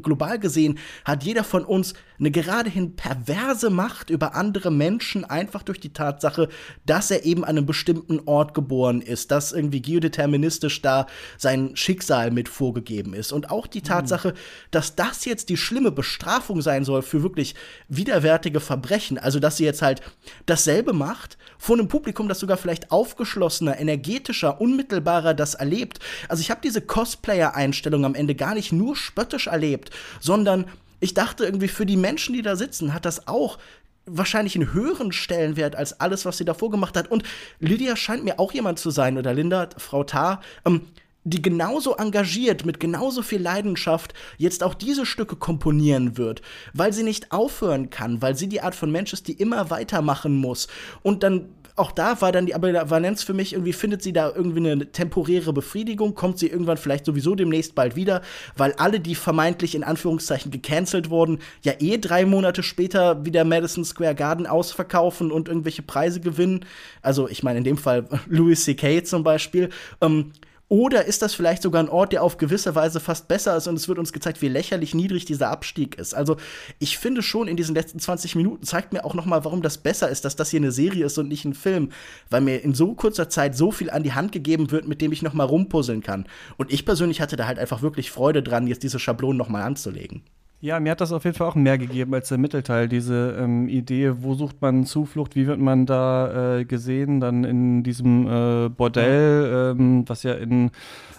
global 0.00 0.38
gesehen 0.38 0.78
hat 1.04 1.24
jeder 1.24 1.42
von 1.42 1.64
uns 1.64 1.94
eine 2.18 2.30
geradehin 2.30 2.96
perverse 2.96 3.70
Macht 3.70 4.10
über 4.10 4.34
andere 4.34 4.70
Menschen, 4.70 5.24
einfach 5.24 5.62
durch 5.62 5.80
die 5.80 5.92
Tatsache, 5.92 6.48
dass 6.84 7.10
er 7.10 7.24
eben 7.24 7.44
an 7.44 7.56
einem 7.56 7.66
bestimmten 7.66 8.20
Ort 8.26 8.54
geboren 8.54 9.00
ist, 9.00 9.30
dass 9.30 9.52
irgendwie 9.52 9.82
geodeterministisch 9.82 10.82
da 10.82 11.06
sein 11.38 11.76
Schicksal 11.76 12.30
mit 12.30 12.48
vorgegeben 12.48 13.14
ist. 13.14 13.32
Und 13.32 13.50
auch 13.50 13.66
die 13.66 13.82
Tatsache, 13.82 14.34
dass 14.70 14.96
das 14.96 15.24
jetzt 15.24 15.48
die 15.48 15.56
schlimme 15.56 15.90
Bestrafung 15.90 16.62
sein 16.62 16.84
soll 16.84 17.02
für 17.02 17.22
wirklich 17.22 17.54
widerwärtige 17.88 18.60
Verbrechen, 18.60 19.18
also 19.18 19.40
dass 19.40 19.56
sie 19.56 19.64
jetzt 19.64 19.82
halt 19.82 20.00
dasselbe 20.46 20.92
macht, 20.92 21.38
vor 21.58 21.76
einem 21.76 21.88
Publikum, 21.88 22.28
das 22.28 22.40
sogar 22.40 22.56
vielleicht 22.56 22.90
aufgeschlossener, 22.90 23.78
energetischer, 23.78 24.60
unmittelbarer 24.60 25.34
das 25.34 25.54
erlebt. 25.54 26.00
Also 26.28 26.40
ich 26.40 26.50
habe 26.50 26.60
diese 26.62 26.80
Cosplayer-Einstellung 26.80 28.04
am 28.04 28.14
Ende 28.14 28.34
gar 28.34 28.54
nicht 28.54 28.72
nur 28.72 28.96
spöttisch 28.96 29.46
erlebt, 29.46 29.90
sondern 30.20 30.66
ich 31.00 31.14
dachte 31.14 31.44
irgendwie 31.44 31.68
für 31.68 31.86
die 31.86 31.96
Menschen, 31.96 32.34
die 32.34 32.42
da 32.42 32.56
sitzen, 32.56 32.94
hat 32.94 33.04
das 33.04 33.28
auch 33.28 33.58
wahrscheinlich 34.06 34.54
einen 34.54 34.72
höheren 34.72 35.12
Stellenwert 35.12 35.76
als 35.76 36.00
alles, 36.00 36.24
was 36.24 36.38
sie 36.38 36.44
davor 36.44 36.70
gemacht 36.70 36.96
hat. 36.96 37.10
Und 37.10 37.24
Lydia 37.58 37.96
scheint 37.96 38.24
mir 38.24 38.38
auch 38.38 38.52
jemand 38.52 38.78
zu 38.78 38.90
sein, 38.90 39.18
oder 39.18 39.34
Linda, 39.34 39.68
Frau 39.78 40.04
Tarr, 40.04 40.40
ähm, 40.64 40.82
die 41.26 41.42
genauso 41.42 41.96
engagiert, 41.96 42.64
mit 42.64 42.78
genauso 42.78 43.20
viel 43.20 43.42
Leidenschaft 43.42 44.14
jetzt 44.38 44.62
auch 44.62 44.74
diese 44.74 45.04
Stücke 45.04 45.34
komponieren 45.34 46.16
wird, 46.16 46.40
weil 46.72 46.92
sie 46.92 47.02
nicht 47.02 47.32
aufhören 47.32 47.90
kann, 47.90 48.22
weil 48.22 48.36
sie 48.36 48.48
die 48.48 48.60
Art 48.60 48.76
von 48.76 48.92
Mensch 48.92 49.12
ist, 49.12 49.26
die 49.26 49.32
immer 49.32 49.68
weitermachen 49.68 50.36
muss. 50.36 50.68
Und 51.02 51.24
dann 51.24 51.48
auch 51.76 51.92
da 51.92 52.20
war 52.22 52.32
dann 52.32 52.46
die 52.46 52.54
Ambivalenz 52.54 53.22
für 53.22 53.34
mich 53.34 53.52
irgendwie, 53.52 53.74
findet 53.74 54.02
sie 54.02 54.12
da 54.12 54.32
irgendwie 54.34 54.70
eine 54.70 54.90
temporäre 54.90 55.52
Befriedigung, 55.52 56.14
kommt 56.14 56.38
sie 56.38 56.48
irgendwann 56.48 56.78
vielleicht 56.78 57.04
sowieso 57.04 57.34
demnächst 57.34 57.74
bald 57.74 57.96
wieder, 57.96 58.22
weil 58.56 58.72
alle, 58.78 58.98
die 58.98 59.14
vermeintlich 59.14 59.74
in 59.74 59.84
Anführungszeichen 59.84 60.50
gecancelt 60.50 61.10
wurden, 61.10 61.38
ja 61.62 61.74
eh 61.78 61.98
drei 61.98 62.24
Monate 62.24 62.62
später 62.62 63.24
wieder 63.26 63.44
Madison 63.44 63.84
Square 63.84 64.14
Garden 64.14 64.46
ausverkaufen 64.46 65.30
und 65.30 65.48
irgendwelche 65.48 65.82
Preise 65.82 66.20
gewinnen. 66.20 66.64
Also 67.02 67.28
ich 67.28 67.42
meine 67.42 67.58
in 67.58 67.64
dem 67.64 67.76
Fall 67.76 68.08
Louis 68.26 68.64
C.K. 68.64 69.04
zum 69.04 69.22
Beispiel. 69.22 69.68
Ähm, 70.00 70.32
oder 70.68 71.04
ist 71.04 71.22
das 71.22 71.34
vielleicht 71.34 71.62
sogar 71.62 71.82
ein 71.82 71.88
Ort, 71.88 72.12
der 72.12 72.24
auf 72.24 72.38
gewisse 72.38 72.74
Weise 72.74 72.98
fast 72.98 73.28
besser 73.28 73.56
ist 73.56 73.68
und 73.68 73.76
es 73.76 73.86
wird 73.86 73.98
uns 73.98 74.12
gezeigt, 74.12 74.42
wie 74.42 74.48
lächerlich 74.48 74.94
niedrig 74.94 75.24
dieser 75.24 75.50
Abstieg 75.50 75.96
ist? 75.96 76.12
Also, 76.12 76.36
ich 76.80 76.98
finde 76.98 77.22
schon, 77.22 77.46
in 77.46 77.56
diesen 77.56 77.74
letzten 77.74 78.00
20 78.00 78.34
Minuten 78.34 78.64
zeigt 78.64 78.92
mir 78.92 79.04
auch 79.04 79.14
noch 79.14 79.26
mal, 79.26 79.44
warum 79.44 79.62
das 79.62 79.78
besser 79.78 80.08
ist, 80.08 80.24
dass 80.24 80.34
das 80.34 80.50
hier 80.50 80.58
eine 80.58 80.72
Serie 80.72 81.06
ist 81.06 81.18
und 81.18 81.28
nicht 81.28 81.44
ein 81.44 81.54
Film, 81.54 81.90
weil 82.30 82.40
mir 82.40 82.62
in 82.62 82.74
so 82.74 82.94
kurzer 82.94 83.28
Zeit 83.28 83.56
so 83.56 83.70
viel 83.70 83.90
an 83.90 84.02
die 84.02 84.14
Hand 84.14 84.32
gegeben 84.32 84.72
wird, 84.72 84.88
mit 84.88 85.00
dem 85.00 85.12
ich 85.12 85.22
noch 85.22 85.34
mal 85.34 85.44
rumpuzzeln 85.44 86.02
kann. 86.02 86.26
Und 86.56 86.72
ich 86.72 86.84
persönlich 86.84 87.20
hatte 87.20 87.36
da 87.36 87.46
halt 87.46 87.58
einfach 87.58 87.82
wirklich 87.82 88.10
Freude 88.10 88.42
dran, 88.42 88.66
jetzt 88.66 88.82
diese 88.82 88.98
Schablonen 88.98 89.38
noch 89.38 89.48
mal 89.48 89.62
anzulegen. 89.62 90.22
Ja, 90.60 90.80
mir 90.80 90.92
hat 90.92 91.00
das 91.00 91.12
auf 91.12 91.24
jeden 91.24 91.36
Fall 91.36 91.48
auch 91.48 91.54
mehr 91.54 91.76
gegeben 91.76 92.14
als 92.14 92.28
der 92.28 92.38
Mittelteil. 92.38 92.88
Diese 92.88 93.36
ähm, 93.38 93.68
Idee, 93.68 94.22
wo 94.22 94.34
sucht 94.34 94.62
man 94.62 94.86
Zuflucht, 94.86 95.36
wie 95.36 95.46
wird 95.46 95.60
man 95.60 95.84
da 95.84 96.58
äh, 96.58 96.64
gesehen, 96.64 97.20
dann 97.20 97.44
in 97.44 97.82
diesem 97.82 98.26
äh, 98.26 98.68
Bordell, 98.70 99.74
ähm, 99.78 100.04
was 100.08 100.22
ja 100.22 100.32
in 100.32 100.70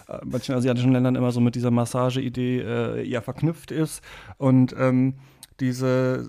äh, 0.08 0.18
manchen 0.24 0.56
asiatischen 0.56 0.92
Ländern 0.92 1.14
immer 1.14 1.30
so 1.30 1.40
mit 1.40 1.54
dieser 1.54 1.70
Massage-Idee 1.70 2.60
äh, 2.60 3.08
ja 3.08 3.20
verknüpft 3.20 3.70
ist. 3.70 4.02
Und 4.38 4.74
ähm, 4.76 5.14
diese 5.60 6.26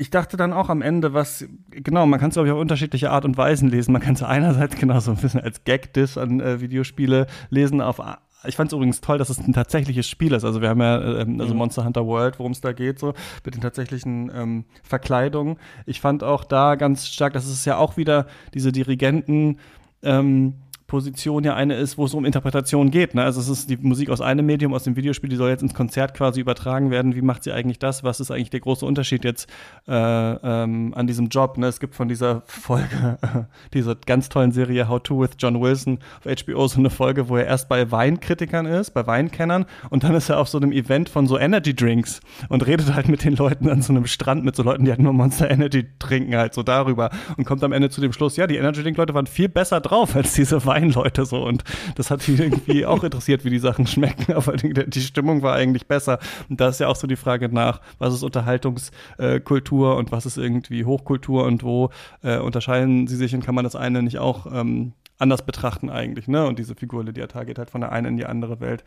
ich 0.00 0.08
dachte 0.08 0.38
dann 0.38 0.54
auch 0.54 0.70
am 0.70 0.80
Ende, 0.80 1.12
was, 1.12 1.44
genau, 1.68 2.06
man 2.06 2.18
kann 2.18 2.30
es, 2.30 2.34
glaube 2.34 2.48
ich, 2.48 2.54
auf 2.54 2.58
unterschiedliche 2.58 3.10
Art 3.10 3.26
und 3.26 3.36
Weisen 3.36 3.68
lesen. 3.68 3.92
Man 3.92 4.00
kann 4.00 4.14
es 4.14 4.22
einerseits 4.22 4.76
genau 4.76 4.98
so 4.98 5.10
ein 5.10 5.18
bisschen 5.18 5.40
als 5.40 5.64
Gag-Diss 5.64 6.16
an 6.16 6.40
äh, 6.40 6.62
Videospiele 6.62 7.26
lesen, 7.50 7.82
auf 7.82 8.00
ich 8.44 8.56
fand 8.56 8.70
es 8.70 8.74
übrigens 8.74 9.00
toll, 9.00 9.18
dass 9.18 9.28
es 9.28 9.38
ein 9.38 9.52
tatsächliches 9.52 10.08
Spiel 10.08 10.32
ist. 10.32 10.44
Also 10.44 10.60
wir 10.60 10.68
haben 10.68 10.80
ja 10.80 11.20
ähm, 11.20 11.40
also 11.40 11.52
mhm. 11.52 11.58
Monster 11.58 11.84
Hunter 11.84 12.06
World, 12.06 12.38
worum 12.38 12.52
es 12.52 12.60
da 12.60 12.72
geht, 12.72 12.98
so 12.98 13.14
mit 13.44 13.54
den 13.54 13.60
tatsächlichen 13.60 14.30
ähm, 14.34 14.64
Verkleidungen. 14.82 15.56
Ich 15.86 16.00
fand 16.00 16.24
auch 16.24 16.44
da 16.44 16.74
ganz 16.76 17.06
stark, 17.06 17.32
dass 17.34 17.46
es 17.46 17.64
ja 17.64 17.76
auch 17.76 17.96
wieder 17.96 18.26
diese 18.54 18.72
Dirigenten 18.72 19.58
ähm, 20.02 20.54
Position 20.90 21.44
ja 21.44 21.54
eine 21.54 21.76
ist, 21.76 21.98
wo 21.98 22.04
es 22.04 22.14
um 22.14 22.24
Interpretation 22.24 22.90
geht. 22.90 23.14
Ne? 23.14 23.22
Also 23.22 23.40
es 23.40 23.48
ist 23.48 23.70
die 23.70 23.76
Musik 23.76 24.10
aus 24.10 24.20
einem 24.20 24.44
Medium, 24.44 24.74
aus 24.74 24.82
dem 24.82 24.96
Videospiel, 24.96 25.30
die 25.30 25.36
soll 25.36 25.48
jetzt 25.48 25.62
ins 25.62 25.72
Konzert 25.72 26.14
quasi 26.14 26.40
übertragen 26.40 26.90
werden. 26.90 27.14
Wie 27.14 27.22
macht 27.22 27.44
sie 27.44 27.52
eigentlich 27.52 27.78
das? 27.78 28.02
Was 28.02 28.18
ist 28.18 28.32
eigentlich 28.32 28.50
der 28.50 28.58
große 28.58 28.84
Unterschied 28.84 29.24
jetzt 29.24 29.48
äh, 29.86 29.92
ähm, 29.94 30.92
an 30.96 31.06
diesem 31.06 31.28
Job? 31.28 31.58
Ne? 31.58 31.68
Es 31.68 31.78
gibt 31.78 31.94
von 31.94 32.08
dieser 32.08 32.42
Folge, 32.46 33.18
dieser 33.72 33.94
ganz 33.94 34.30
tollen 34.30 34.50
Serie 34.50 34.88
How 34.88 35.00
to 35.00 35.20
with 35.20 35.30
John 35.38 35.60
Wilson 35.60 36.00
auf 36.18 36.44
HBO 36.44 36.66
so 36.66 36.80
eine 36.80 36.90
Folge, 36.90 37.28
wo 37.28 37.36
er 37.36 37.46
erst 37.46 37.68
bei 37.68 37.92
Weinkritikern 37.92 38.66
ist, 38.66 38.90
bei 38.90 39.06
Weinkennern 39.06 39.66
und 39.90 40.02
dann 40.02 40.16
ist 40.16 40.28
er 40.28 40.40
auf 40.40 40.48
so 40.48 40.58
einem 40.58 40.72
Event 40.72 41.08
von 41.08 41.28
so 41.28 41.38
Energy 41.38 41.72
Drinks 41.72 42.20
und 42.48 42.66
redet 42.66 42.92
halt 42.92 43.08
mit 43.08 43.22
den 43.22 43.36
Leuten 43.36 43.68
an 43.68 43.80
so 43.80 43.92
einem 43.92 44.06
Strand 44.06 44.44
mit 44.44 44.56
so 44.56 44.64
Leuten, 44.64 44.86
die 44.86 44.90
halt 44.90 45.00
nur 45.00 45.12
Monster 45.12 45.48
Energy 45.48 45.86
trinken, 46.00 46.34
halt 46.34 46.52
so 46.52 46.64
darüber 46.64 47.10
und 47.36 47.44
kommt 47.44 47.62
am 47.62 47.70
Ende 47.70 47.90
zu 47.90 48.00
dem 48.00 48.12
Schluss, 48.12 48.36
ja, 48.36 48.48
die 48.48 48.56
Energy 48.56 48.82
Drink 48.82 48.96
Leute 48.96 49.14
waren 49.14 49.28
viel 49.28 49.48
besser 49.48 49.80
drauf 49.80 50.16
als 50.16 50.32
diese 50.32 50.66
Wein 50.66 50.79
Weinleute 50.80 51.24
so 51.24 51.44
und 51.44 51.64
das 51.94 52.10
hat 52.10 52.26
ihn 52.28 52.38
irgendwie 52.38 52.86
auch 52.90 53.04
interessiert, 53.04 53.44
wie 53.44 53.50
die 53.50 53.58
Sachen 53.58 53.86
schmecken, 53.86 54.32
aber 54.34 54.56
die, 54.56 54.72
die, 54.72 55.00
Stimmung 55.00 55.42
war 55.42 55.54
eigentlich 55.54 55.86
besser. 55.86 56.18
Und 56.48 56.60
da 56.60 56.68
ist 56.68 56.80
ja 56.80 56.88
auch 56.88 56.96
so 56.96 57.06
die 57.06 57.16
Frage 57.16 57.48
nach, 57.48 57.80
was 57.98 58.14
ist 58.14 58.22
Unterhaltungskultur 58.22 59.92
äh, 59.92 59.96
und 59.96 60.12
was 60.12 60.26
ist 60.26 60.38
irgendwie 60.38 60.84
Hochkultur 60.84 61.44
und 61.44 61.62
wo 61.62 61.90
äh, 62.22 62.38
unterscheiden 62.38 63.06
sie 63.06 63.16
sich 63.16 63.34
und 63.34 63.44
kann 63.44 63.54
man 63.54 63.64
das 63.64 63.76
eine 63.76 64.02
nicht 64.02 64.18
auch 64.18 64.46
ähm, 64.52 64.92
anders 65.18 65.42
betrachten 65.42 65.90
eigentlich, 65.90 66.28
ne? 66.28 66.46
Und 66.46 66.58
diese 66.58 66.74
Figur 66.74 67.04
Lydia 67.04 67.26
geht 67.26 67.58
halt 67.58 67.70
von 67.70 67.82
der 67.82 67.92
einen 67.92 68.06
in 68.06 68.16
die 68.16 68.26
andere 68.26 68.60
Welt. 68.60 68.84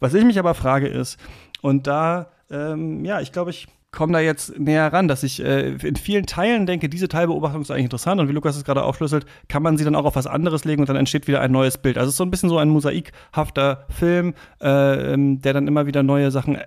Was 0.00 0.14
ich 0.14 0.24
mich 0.24 0.38
aber 0.38 0.54
frage 0.54 0.88
ist, 0.88 1.18
und 1.62 1.86
da, 1.86 2.30
ähm, 2.50 3.04
ja, 3.04 3.20
ich 3.20 3.32
glaube, 3.32 3.50
ich 3.50 3.68
komme 3.96 4.12
da 4.12 4.20
jetzt 4.20 4.56
näher 4.58 4.92
ran, 4.92 5.08
dass 5.08 5.24
ich 5.24 5.42
äh, 5.42 5.70
in 5.70 5.96
vielen 5.96 6.26
Teilen 6.26 6.66
denke, 6.66 6.88
diese 6.88 7.08
Teilbeobachtung 7.08 7.62
ist 7.62 7.70
eigentlich 7.70 7.84
interessant 7.84 8.20
und 8.20 8.28
wie 8.28 8.32
Lukas 8.32 8.56
es 8.56 8.64
gerade 8.64 8.84
aufschlüsselt, 8.84 9.26
kann 9.48 9.62
man 9.62 9.76
sie 9.76 9.84
dann 9.84 9.96
auch 9.96 10.04
auf 10.04 10.14
was 10.14 10.28
anderes 10.28 10.64
legen 10.64 10.82
und 10.82 10.88
dann 10.88 10.96
entsteht 10.96 11.26
wieder 11.26 11.40
ein 11.40 11.50
neues 11.50 11.78
Bild. 11.78 11.98
Also 11.98 12.08
es 12.08 12.14
ist 12.14 12.18
so 12.18 12.24
ein 12.24 12.30
bisschen 12.30 12.50
so 12.50 12.58
ein 12.58 12.68
mosaikhafter 12.68 13.86
Film, 13.88 14.34
äh, 14.60 15.14
ähm, 15.14 15.40
der 15.40 15.54
dann 15.54 15.66
immer 15.66 15.86
wieder 15.86 16.02
neue 16.02 16.30
Sachen 16.30 16.58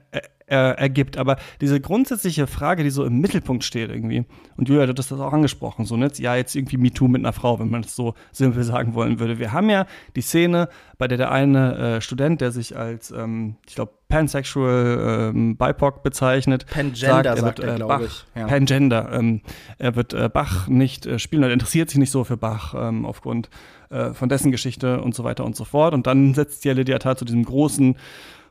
äh, 0.50 0.72
ergibt. 0.78 1.18
Aber 1.18 1.38
diese 1.62 1.80
grundsätzliche 1.80 2.48
Frage, 2.48 2.84
die 2.84 2.90
so 2.90 3.06
im 3.06 3.20
Mittelpunkt 3.20 3.64
steht 3.64 3.90
irgendwie, 3.90 4.26
und 4.58 4.68
Julia 4.68 4.88
hat 4.88 5.00
das 5.00 5.12
auch 5.12 5.34
angesprochen, 5.34 5.86
so, 5.86 5.96
ne? 5.96 6.10
ja, 6.16 6.36
jetzt 6.36 6.56
irgendwie 6.56 6.78
MeToo 6.78 7.08
mit 7.08 7.22
einer 7.22 7.34
Frau, 7.34 7.60
wenn 7.60 7.70
man 7.70 7.82
das 7.82 7.96
so 7.96 8.14
simpel 8.32 8.64
sagen 8.64 8.94
wollen 8.94 9.20
würde. 9.20 9.40
Wir 9.40 9.52
haben 9.52 9.70
ja 9.70 9.86
die 10.16 10.22
Szene, 10.22 10.70
bei 10.98 11.08
der 11.08 11.18
der 11.18 11.32
eine 11.32 11.78
äh, 11.78 12.02
Student, 12.02 12.42
der 12.42 12.52
sich 12.52 12.76
als, 12.76 13.12
ähm, 13.12 13.56
ich 13.68 13.76
glaube, 13.76 13.94
pansexual 14.10 15.32
ähm, 15.36 15.56
BIPOC 15.56 16.02
bezeichnet. 16.02 16.66
Pangender, 16.66 16.98
sagt, 16.98 17.26
er, 17.26 17.42
wird, 17.42 17.60
äh, 17.60 17.76
glaube 17.76 18.06
ich. 18.06 18.26
Ja. 18.36 18.48
Pangender. 18.48 19.10
Ähm, 19.14 19.42
er 19.78 19.96
wird 19.96 20.14
äh, 20.14 20.30
Bach 20.30 20.68
nicht 20.68 21.06
äh, 21.06 21.20
spielen, 21.20 21.44
er 21.44 21.52
interessiert 21.52 21.90
sich 21.90 22.00
nicht 22.00 22.12
so 22.12 22.24
für 22.24 22.38
Bach 22.38 22.74
ähm, 22.76 23.06
aufgrund 23.06 23.50
äh, 23.90 24.14
von 24.14 24.30
dessen 24.30 24.52
Geschichte 24.52 25.02
und 25.02 25.16
so 25.16 25.24
weiter 25.24 25.46
und 25.46 25.56
so 25.56 25.64
fort. 25.64 25.94
Und 25.94 26.08
dann 26.08 26.34
setzt 26.34 26.66
ja 26.66 26.74
Lydia 26.74 27.00
Tat 27.00 27.20
zu 27.20 27.26
diesem 27.26 27.44
großen 27.44 27.96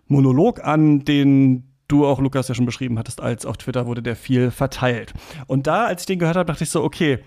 Monolog 0.07 0.65
an, 0.65 1.05
den 1.05 1.68
du 1.89 2.07
auch, 2.07 2.21
Lukas, 2.21 2.49
ja 2.49 2.55
schon 2.55 2.67
beschrieben 2.67 2.99
hattest, 2.99 3.21
als 3.21 3.47
auf 3.47 3.57
Twitter 3.57 3.87
wurde 3.87 4.03
der 4.03 4.17
viel 4.17 4.51
verteilt. 4.51 5.15
Und 5.47 5.67
da, 5.67 5.87
als 5.87 6.03
ich 6.03 6.07
den 6.07 6.19
gehört 6.19 6.37
habe, 6.37 6.47
dachte 6.47 6.65
ich 6.65 6.71
so, 6.71 6.85
okay, 6.85 7.19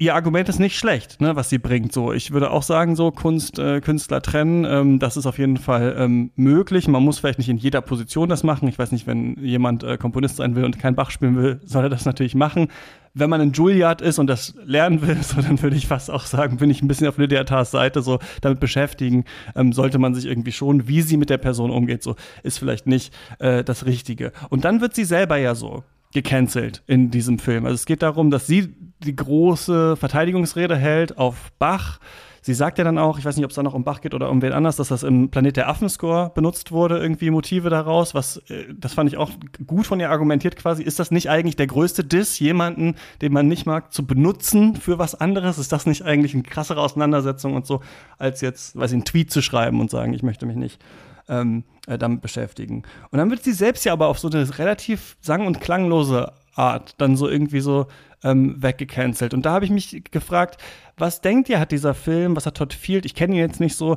ihr 0.00 0.14
Argument 0.14 0.48
ist 0.48 0.58
nicht 0.58 0.78
schlecht, 0.78 1.20
ne, 1.20 1.36
was 1.36 1.50
sie 1.50 1.58
bringt. 1.58 1.92
So, 1.92 2.12
ich 2.12 2.32
würde 2.32 2.50
auch 2.50 2.62
sagen, 2.62 2.96
so 2.96 3.10
Kunst, 3.10 3.58
äh, 3.58 3.80
Künstler 3.80 4.22
trennen, 4.22 4.64
ähm, 4.64 4.98
das 4.98 5.16
ist 5.16 5.26
auf 5.26 5.38
jeden 5.38 5.58
Fall 5.58 5.94
ähm, 5.98 6.30
möglich. 6.36 6.88
Man 6.88 7.02
muss 7.02 7.18
vielleicht 7.18 7.38
nicht 7.38 7.50
in 7.50 7.58
jeder 7.58 7.82
Position 7.82 8.28
das 8.28 8.42
machen. 8.42 8.66
Ich 8.66 8.78
weiß 8.78 8.92
nicht, 8.92 9.06
wenn 9.06 9.36
jemand 9.36 9.84
äh, 9.84 9.98
Komponist 9.98 10.36
sein 10.36 10.56
will 10.56 10.64
und 10.64 10.78
kein 10.78 10.94
Bach 10.94 11.10
spielen 11.10 11.36
will, 11.36 11.60
soll 11.64 11.84
er 11.84 11.90
das 11.90 12.06
natürlich 12.06 12.34
machen. 12.34 12.68
Wenn 13.12 13.30
man 13.30 13.40
in 13.40 13.52
Juilliard 13.52 14.02
ist 14.02 14.18
und 14.18 14.26
das 14.28 14.54
lernen 14.64 15.02
will, 15.02 15.16
so, 15.22 15.40
dann 15.40 15.60
würde 15.62 15.76
ich 15.76 15.86
fast 15.86 16.10
auch 16.10 16.26
sagen, 16.26 16.58
bin 16.58 16.70
ich 16.70 16.82
ein 16.82 16.88
bisschen 16.88 17.08
auf 17.08 17.18
Lydia 17.18 17.44
Tars 17.44 17.70
Seite, 17.70 18.02
so 18.02 18.18
damit 18.40 18.60
beschäftigen, 18.60 19.24
ähm, 19.54 19.72
sollte 19.72 19.98
man 19.98 20.14
sich 20.14 20.26
irgendwie 20.26 20.52
schon, 20.52 20.88
wie 20.88 21.02
sie 21.02 21.16
mit 21.16 21.30
der 21.30 21.38
Person 21.38 21.70
umgeht, 21.70 22.02
so 22.02 22.16
ist 22.42 22.58
vielleicht 22.58 22.86
nicht 22.86 23.14
äh, 23.38 23.64
das 23.64 23.86
Richtige. 23.86 24.32
Und 24.48 24.64
dann 24.64 24.80
wird 24.80 24.94
sie 24.94 25.04
selber 25.04 25.36
ja 25.36 25.54
so 25.54 25.84
gecancelt 26.12 26.82
in 26.86 27.10
diesem 27.10 27.38
Film. 27.38 27.64
Also 27.64 27.74
es 27.74 27.86
geht 27.86 28.02
darum, 28.02 28.30
dass 28.30 28.46
sie 28.46 28.74
die 29.04 29.14
große 29.14 29.96
Verteidigungsrede 29.96 30.76
hält 30.76 31.18
auf 31.18 31.52
Bach. 31.58 32.00
Sie 32.42 32.54
sagt 32.54 32.78
ja 32.78 32.84
dann 32.84 32.98
auch, 32.98 33.18
ich 33.18 33.24
weiß 33.24 33.36
nicht, 33.36 33.44
ob 33.44 33.50
es 33.50 33.56
da 33.56 33.62
noch 33.62 33.74
um 33.74 33.84
Bach 33.84 34.00
geht 34.00 34.14
oder 34.14 34.30
um 34.30 34.40
wen 34.42 34.52
anders, 34.52 34.76
dass 34.76 34.88
das 34.88 35.02
im 35.02 35.30
Planet 35.30 35.58
der 35.58 35.68
Affen-Score 35.68 36.30
benutzt 36.34 36.72
wurde, 36.72 36.98
irgendwie 36.98 37.30
Motive 37.30 37.68
daraus. 37.68 38.14
Was, 38.14 38.38
äh, 38.48 38.66
das 38.74 38.94
fand 38.94 39.10
ich 39.10 39.16
auch 39.16 39.30
gut 39.66 39.86
von 39.86 40.00
ihr 40.00 40.10
argumentiert 40.10 40.56
quasi. 40.56 40.82
Ist 40.82 40.98
das 40.98 41.10
nicht 41.10 41.28
eigentlich 41.28 41.56
der 41.56 41.66
größte 41.66 42.04
Diss, 42.04 42.38
jemanden, 42.38 42.96
den 43.20 43.32
man 43.32 43.48
nicht 43.48 43.66
mag, 43.66 43.92
zu 43.92 44.06
benutzen 44.06 44.76
für 44.76 44.98
was 44.98 45.14
anderes? 45.14 45.58
Ist 45.58 45.72
das 45.72 45.86
nicht 45.86 46.02
eigentlich 46.02 46.34
eine 46.34 46.42
krassere 46.42 46.80
Auseinandersetzung 46.80 47.54
und 47.54 47.66
so, 47.66 47.80
als 48.18 48.40
jetzt, 48.40 48.76
weiß 48.76 48.90
ich, 48.92 48.96
einen 48.96 49.04
Tweet 49.04 49.30
zu 49.30 49.42
schreiben 49.42 49.80
und 49.80 49.90
sagen, 49.90 50.14
ich 50.14 50.22
möchte 50.22 50.46
mich 50.46 50.56
nicht 50.56 50.80
ähm, 51.28 51.64
äh, 51.86 51.96
damit 51.96 52.20
beschäftigen. 52.20 52.82
Und 53.10 53.18
dann 53.18 53.30
wird 53.30 53.44
sie 53.44 53.52
selbst 53.52 53.84
ja 53.84 53.92
aber 53.92 54.08
auf 54.08 54.18
so 54.18 54.28
eine 54.28 54.58
relativ 54.58 55.16
sang- 55.20 55.46
und 55.46 55.60
klanglose 55.60 56.32
Art 56.60 56.94
dann 56.98 57.16
so 57.16 57.28
irgendwie 57.28 57.60
so 57.60 57.86
ähm, 58.22 58.62
weggecancelt. 58.62 59.34
Und 59.34 59.46
da 59.46 59.52
habe 59.52 59.64
ich 59.64 59.70
mich 59.70 60.04
gefragt, 60.10 60.60
was 60.96 61.20
denkt 61.20 61.48
ihr, 61.48 61.58
hat 61.58 61.72
dieser 61.72 61.94
Film, 61.94 62.36
was 62.36 62.46
hat 62.46 62.56
Todd 62.56 62.74
Field, 62.74 63.06
ich 63.06 63.14
kenne 63.14 63.34
ihn 63.34 63.40
jetzt 63.40 63.60
nicht 63.60 63.76
so, 63.76 63.96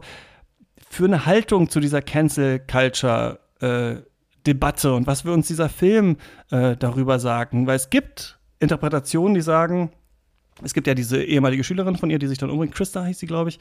für 0.90 1.06
eine 1.06 1.26
Haltung 1.26 1.70
zu 1.70 1.80
dieser 1.80 2.02
Cancel 2.02 2.60
Culture 2.60 3.40
äh, 3.60 3.96
Debatte 4.46 4.94
und 4.94 5.08
was 5.08 5.26
will 5.26 5.34
uns 5.34 5.48
dieser 5.48 5.70
Film 5.70 6.18
äh, 6.52 6.76
darüber 6.76 7.20
sagen? 7.20 7.66
Weil 7.68 7.78
es 7.78 7.90
gibt 7.90 8.40
Interpretationen, 8.60 9.34
die 9.34 9.42
sagen, 9.42 9.92
es 10.62 10.74
gibt 10.74 10.88
ja 10.88 10.94
diese 10.94 11.24
ehemalige 11.24 11.64
Schülerin 11.64 11.96
von 11.96 12.10
ihr, 12.10 12.20
die 12.20 12.28
sich 12.28 12.38
dann 12.38 12.50
umbringt, 12.50 12.76
Christa 12.76 13.04
hieß 13.06 13.20
sie, 13.20 13.26
glaube 13.26 13.50
ich, 13.50 13.60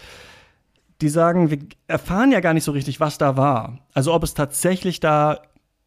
die 1.00 1.08
sagen, 1.08 1.50
wir 1.50 1.58
erfahren 1.88 2.32
ja 2.32 2.40
gar 2.40 2.54
nicht 2.54 2.64
so 2.64 2.72
richtig, 2.72 3.00
was 3.00 3.18
da 3.18 3.36
war. 3.36 3.80
Also 3.92 4.12
ob 4.12 4.22
es 4.22 4.34
tatsächlich 4.34 5.00
da 5.00 5.42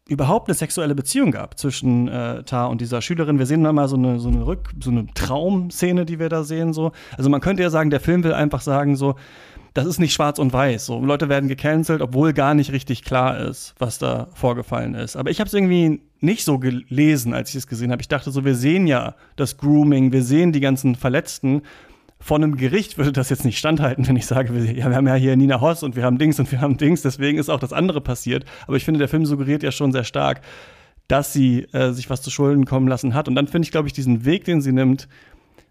überhaupt 0.08 0.48
eine 0.48 0.54
sexuelle 0.54 0.94
Beziehung 0.94 1.32
gab 1.32 1.58
zwischen 1.58 2.08
äh, 2.08 2.44
Tar 2.44 2.70
und 2.70 2.80
dieser 2.80 3.02
Schülerin. 3.02 3.38
Wir 3.38 3.46
sehen 3.46 3.64
dann 3.64 3.74
mal 3.74 3.88
so 3.88 3.96
eine, 3.96 4.20
so 4.20 4.28
eine 4.28 4.46
Rück-, 4.46 4.70
so 4.80 4.90
eine 4.90 5.06
Traumszene, 5.14 6.06
die 6.06 6.18
wir 6.18 6.28
da 6.28 6.44
sehen, 6.44 6.72
so. 6.72 6.92
Also 7.16 7.28
man 7.28 7.40
könnte 7.40 7.62
ja 7.62 7.70
sagen, 7.70 7.90
der 7.90 8.00
Film 8.00 8.22
will 8.22 8.32
einfach 8.32 8.60
sagen, 8.60 8.96
so, 8.96 9.16
das 9.74 9.84
ist 9.84 9.98
nicht 9.98 10.14
schwarz 10.14 10.38
und 10.38 10.52
weiß. 10.52 10.86
So, 10.86 11.04
Leute 11.04 11.28
werden 11.28 11.48
gecancelt, 11.48 12.00
obwohl 12.00 12.32
gar 12.32 12.54
nicht 12.54 12.72
richtig 12.72 13.02
klar 13.02 13.38
ist, 13.38 13.74
was 13.78 13.98
da 13.98 14.28
vorgefallen 14.32 14.94
ist. 14.94 15.16
Aber 15.16 15.30
ich 15.30 15.38
habe 15.38 15.48
es 15.48 15.54
irgendwie 15.54 16.00
nicht 16.20 16.44
so 16.44 16.58
gelesen, 16.58 17.34
als 17.34 17.50
ich 17.50 17.56
es 17.56 17.66
gesehen 17.66 17.92
habe. 17.92 18.00
Ich 18.00 18.08
dachte 18.08 18.30
so, 18.30 18.44
wir 18.44 18.54
sehen 18.54 18.86
ja 18.86 19.16
das 19.34 19.58
Grooming, 19.58 20.12
wir 20.12 20.22
sehen 20.22 20.52
die 20.52 20.60
ganzen 20.60 20.94
Verletzten 20.94 21.62
von 22.18 22.42
einem 22.42 22.56
Gericht 22.56 22.98
würde 22.98 23.12
das 23.12 23.30
jetzt 23.30 23.44
nicht 23.44 23.58
standhalten, 23.58 24.06
wenn 24.08 24.16
ich 24.16 24.26
sage, 24.26 24.54
wir, 24.54 24.72
ja, 24.72 24.88
wir 24.88 24.96
haben 24.96 25.06
ja 25.06 25.14
hier 25.14 25.36
Nina 25.36 25.60
Hoss 25.60 25.82
und 25.82 25.96
wir 25.96 26.04
haben 26.04 26.18
Dings 26.18 26.40
und 26.40 26.50
wir 26.50 26.60
haben 26.60 26.76
Dings, 26.76 27.02
deswegen 27.02 27.38
ist 27.38 27.50
auch 27.50 27.60
das 27.60 27.72
andere 27.72 28.00
passiert. 28.00 28.44
Aber 28.66 28.76
ich 28.76 28.84
finde, 28.84 28.98
der 28.98 29.08
Film 29.08 29.26
suggeriert 29.26 29.62
ja 29.62 29.70
schon 29.70 29.92
sehr 29.92 30.04
stark, 30.04 30.40
dass 31.08 31.32
sie 31.32 31.66
äh, 31.72 31.92
sich 31.92 32.10
was 32.10 32.22
zu 32.22 32.30
Schulden 32.30 32.64
kommen 32.64 32.88
lassen 32.88 33.14
hat. 33.14 33.28
Und 33.28 33.34
dann 33.34 33.46
finde 33.46 33.66
ich, 33.66 33.70
glaube 33.70 33.86
ich, 33.86 33.92
diesen 33.92 34.24
Weg, 34.24 34.44
den 34.44 34.60
sie 34.60 34.72
nimmt, 34.72 35.08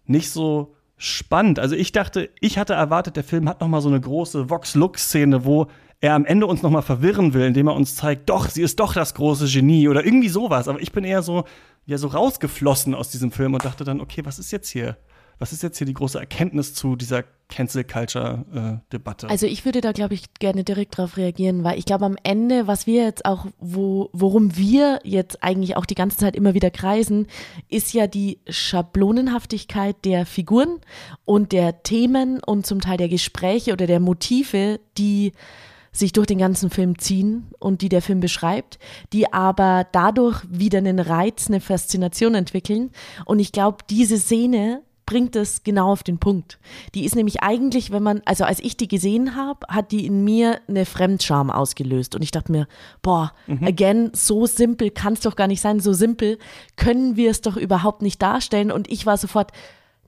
nicht 0.06 0.30
so 0.30 0.74
spannend. 0.96 1.58
Also 1.58 1.74
ich 1.74 1.92
dachte, 1.92 2.30
ich 2.40 2.58
hatte 2.58 2.74
erwartet, 2.74 3.16
der 3.16 3.24
Film 3.24 3.48
hat 3.48 3.60
noch 3.60 3.68
mal 3.68 3.80
so 3.80 3.88
eine 3.88 4.00
große 4.00 4.48
Vox-Lux-Szene, 4.48 5.44
wo 5.44 5.66
er 6.00 6.14
am 6.14 6.24
Ende 6.24 6.46
uns 6.46 6.62
noch 6.62 6.70
mal 6.70 6.82
verwirren 6.82 7.34
will, 7.34 7.44
indem 7.44 7.68
er 7.68 7.74
uns 7.74 7.96
zeigt, 7.96 8.28
doch, 8.28 8.48
sie 8.48 8.62
ist 8.62 8.80
doch 8.80 8.94
das 8.94 9.14
große 9.14 9.46
Genie 9.46 9.88
oder 9.88 10.04
irgendwie 10.04 10.28
sowas. 10.28 10.68
Aber 10.68 10.80
ich 10.80 10.92
bin 10.92 11.04
eher 11.04 11.22
so, 11.22 11.44
ja, 11.86 11.98
so 11.98 12.08
rausgeflossen 12.08 12.94
aus 12.94 13.10
diesem 13.10 13.30
Film 13.30 13.54
und 13.54 13.64
dachte 13.64 13.84
dann, 13.84 14.00
okay, 14.00 14.22
was 14.24 14.38
ist 14.38 14.52
jetzt 14.52 14.68
hier? 14.68 14.96
Was 15.38 15.52
ist 15.52 15.62
jetzt 15.62 15.78
hier 15.78 15.86
die 15.86 15.94
große 15.94 16.18
Erkenntnis 16.18 16.72
zu 16.72 16.96
dieser 16.96 17.24
Cancel 17.48 17.84
Culture 17.84 18.44
äh, 18.54 18.92
Debatte? 18.92 19.28
Also 19.28 19.46
ich 19.46 19.64
würde 19.64 19.80
da, 19.80 19.92
glaube 19.92 20.14
ich, 20.14 20.34
gerne 20.38 20.64
direkt 20.64 20.98
darauf 20.98 21.16
reagieren, 21.16 21.62
weil 21.62 21.78
ich 21.78 21.84
glaube 21.84 22.06
am 22.06 22.16
Ende, 22.22 22.66
was 22.66 22.86
wir 22.86 23.04
jetzt 23.04 23.24
auch, 23.24 23.46
wo, 23.58 24.08
worum 24.12 24.56
wir 24.56 25.00
jetzt 25.04 25.42
eigentlich 25.42 25.76
auch 25.76 25.86
die 25.86 25.94
ganze 25.94 26.16
Zeit 26.16 26.36
immer 26.36 26.54
wieder 26.54 26.70
kreisen, 26.70 27.26
ist 27.68 27.92
ja 27.92 28.06
die 28.06 28.40
Schablonenhaftigkeit 28.48 29.96
der 30.04 30.26
Figuren 30.26 30.80
und 31.24 31.52
der 31.52 31.82
Themen 31.82 32.40
und 32.42 32.66
zum 32.66 32.80
Teil 32.80 32.96
der 32.96 33.08
Gespräche 33.08 33.72
oder 33.72 33.86
der 33.86 34.00
Motive, 34.00 34.80
die 34.96 35.32
sich 35.92 36.12
durch 36.12 36.26
den 36.26 36.38
ganzen 36.38 36.70
Film 36.70 36.98
ziehen 36.98 37.46
und 37.58 37.82
die 37.82 37.88
der 37.88 38.02
Film 38.02 38.20
beschreibt, 38.20 38.78
die 39.12 39.32
aber 39.32 39.86
dadurch 39.92 40.42
wieder 40.48 40.78
einen 40.78 40.98
Reiz, 40.98 41.48
eine 41.48 41.60
Faszination 41.60 42.34
entwickeln. 42.34 42.90
Und 43.24 43.38
ich 43.38 43.52
glaube, 43.52 43.78
diese 43.88 44.18
Szene 44.18 44.82
bringt 45.06 45.36
es 45.36 45.62
genau 45.62 45.92
auf 45.92 46.02
den 46.02 46.18
Punkt. 46.18 46.58
Die 46.94 47.04
ist 47.04 47.14
nämlich 47.14 47.42
eigentlich, 47.42 47.92
wenn 47.92 48.02
man, 48.02 48.22
also 48.24 48.44
als 48.44 48.60
ich 48.60 48.76
die 48.76 48.88
gesehen 48.88 49.36
habe, 49.36 49.66
hat 49.68 49.92
die 49.92 50.04
in 50.04 50.24
mir 50.24 50.60
eine 50.68 50.84
Fremdscham 50.84 51.50
ausgelöst. 51.50 52.14
Und 52.16 52.22
ich 52.22 52.32
dachte 52.32 52.52
mir, 52.52 52.66
boah, 53.02 53.32
mhm. 53.46 53.64
again, 53.64 54.10
so 54.12 54.46
simpel 54.46 54.90
kann 54.90 55.12
es 55.12 55.20
doch 55.20 55.36
gar 55.36 55.46
nicht 55.46 55.60
sein, 55.60 55.78
so 55.80 55.92
simpel 55.92 56.38
können 56.74 57.16
wir 57.16 57.30
es 57.30 57.40
doch 57.40 57.56
überhaupt 57.56 58.02
nicht 58.02 58.20
darstellen. 58.20 58.72
Und 58.72 58.90
ich 58.90 59.06
war 59.06 59.16
sofort, 59.16 59.52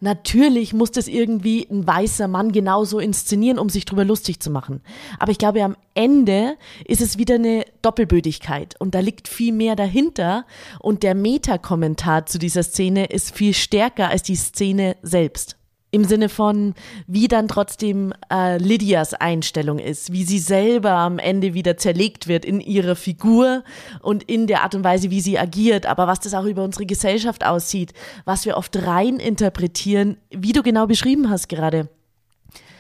Natürlich 0.01 0.73
muss 0.73 0.91
das 0.91 1.09
irgendwie 1.09 1.67
ein 1.71 1.87
weißer 1.87 2.29
Mann 2.29 2.53
genauso 2.53 2.99
inszenieren, 2.99 3.59
um 3.59 3.69
sich 3.69 3.85
drüber 3.85 4.05
lustig 4.05 4.41
zu 4.41 4.51
machen. 4.51 4.81
Aber 5.19 5.33
ich 5.33 5.39
glaube, 5.39 5.63
am 5.65 5.77
Ende 5.95 6.57
ist 6.85 7.01
es 7.01 7.19
wieder 7.19 7.35
eine 7.35 7.65
Doppelbödigkeit 7.83 8.77
und 8.79 8.95
da 8.95 9.01
liegt 9.01 9.29
viel 9.29 9.53
mehr 9.53 9.77
dahinter 9.77 10.47
und 10.81 11.03
der 11.03 11.15
Meta-Kommentar 11.15 12.27
zu 12.27 12.39
dieser 12.39 12.63
Szene 12.63 13.07
ist 13.07 13.35
viel 13.35 13.55
stärker 13.55 14.09
als 14.09 14.23
die 14.23 14.37
Szene 14.37 14.97
selbst. 15.03 15.58
Im 15.91 16.05
Sinne 16.05 16.28
von, 16.28 16.74
wie 17.07 17.28
dann 17.28 17.49
trotzdem 17.49 18.12
äh, 18.30 18.59
Lydias 18.59 19.14
Einstellung 19.14 19.78
ist, 19.78 20.12
wie 20.12 20.24
sie 20.24 20.39
selber 20.39 20.91
am 20.93 21.18
Ende 21.18 21.55
wieder 21.55 21.78
zerlegt 21.78 22.28
wird 22.28 22.45
in 22.45 22.61
ihrer 22.61 22.95
Figur 22.95 23.64
und 24.03 24.22
in 24.24 24.47
der 24.47 24.62
Art 24.64 24.74
und 24.74 24.84
Weise, 24.84 25.11
wie 25.11 25.22
sie 25.22 25.39
agiert, 25.39 25.86
aber 25.86 26.07
was 26.07 26.20
das 26.20 26.34
auch 26.34 26.45
über 26.45 26.62
unsere 26.62 26.84
Gesellschaft 26.84 27.45
aussieht, 27.45 27.95
was 28.26 28.45
wir 28.45 28.59
oft 28.59 28.76
rein 28.76 29.16
interpretieren, 29.16 30.18
wie 30.30 30.53
du 30.53 30.62
genau 30.62 30.86
beschrieben 30.86 31.30
hast 31.30 31.49
gerade. 31.49 31.89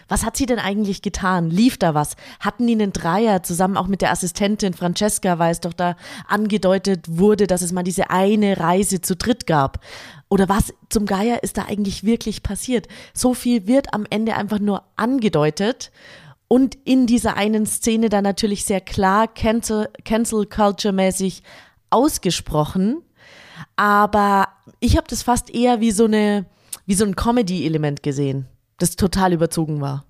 Was 0.08 0.24
hat 0.24 0.38
sie 0.38 0.46
denn 0.46 0.58
eigentlich 0.58 1.02
getan? 1.02 1.50
Lief 1.50 1.76
da 1.76 1.94
was? 1.94 2.16
Hatten 2.40 2.66
die 2.66 2.72
einen 2.72 2.94
Dreier 2.94 3.42
zusammen 3.42 3.76
auch 3.76 3.86
mit 3.86 4.00
der 4.00 4.10
Assistentin 4.10 4.72
Francesca, 4.72 5.38
weil 5.38 5.52
es 5.52 5.60
doch 5.60 5.74
da 5.74 5.96
angedeutet 6.26 7.04
wurde, 7.08 7.46
dass 7.46 7.60
es 7.60 7.72
mal 7.72 7.82
diese 7.82 8.08
eine 8.08 8.58
Reise 8.58 9.02
zu 9.02 9.16
dritt 9.16 9.46
gab? 9.46 9.80
Oder 10.28 10.48
was 10.48 10.74
zum 10.90 11.06
Geier 11.06 11.42
ist 11.42 11.56
da 11.56 11.64
eigentlich 11.64 12.04
wirklich 12.04 12.42
passiert? 12.42 12.86
So 13.14 13.34
viel 13.34 13.66
wird 13.66 13.94
am 13.94 14.04
Ende 14.10 14.34
einfach 14.34 14.58
nur 14.58 14.84
angedeutet 14.96 15.90
und 16.48 16.76
in 16.84 17.06
dieser 17.06 17.36
einen 17.36 17.66
Szene 17.66 18.08
dann 18.08 18.24
natürlich 18.24 18.64
sehr 18.64 18.80
klar 18.80 19.28
Cancel, 19.28 19.88
Cancel 20.04 20.46
Culture 20.46 20.92
mäßig 20.92 21.42
ausgesprochen. 21.90 23.02
Aber 23.76 24.48
ich 24.80 24.96
habe 24.96 25.06
das 25.08 25.22
fast 25.22 25.50
eher 25.50 25.80
wie 25.80 25.90
so 25.90 26.04
eine, 26.04 26.46
wie 26.86 26.94
so 26.94 27.04
ein 27.04 27.16
Comedy-Element 27.16 28.02
gesehen 28.02 28.46
das 28.78 28.96
total 28.96 29.32
überzogen 29.32 29.80
war. 29.80 30.04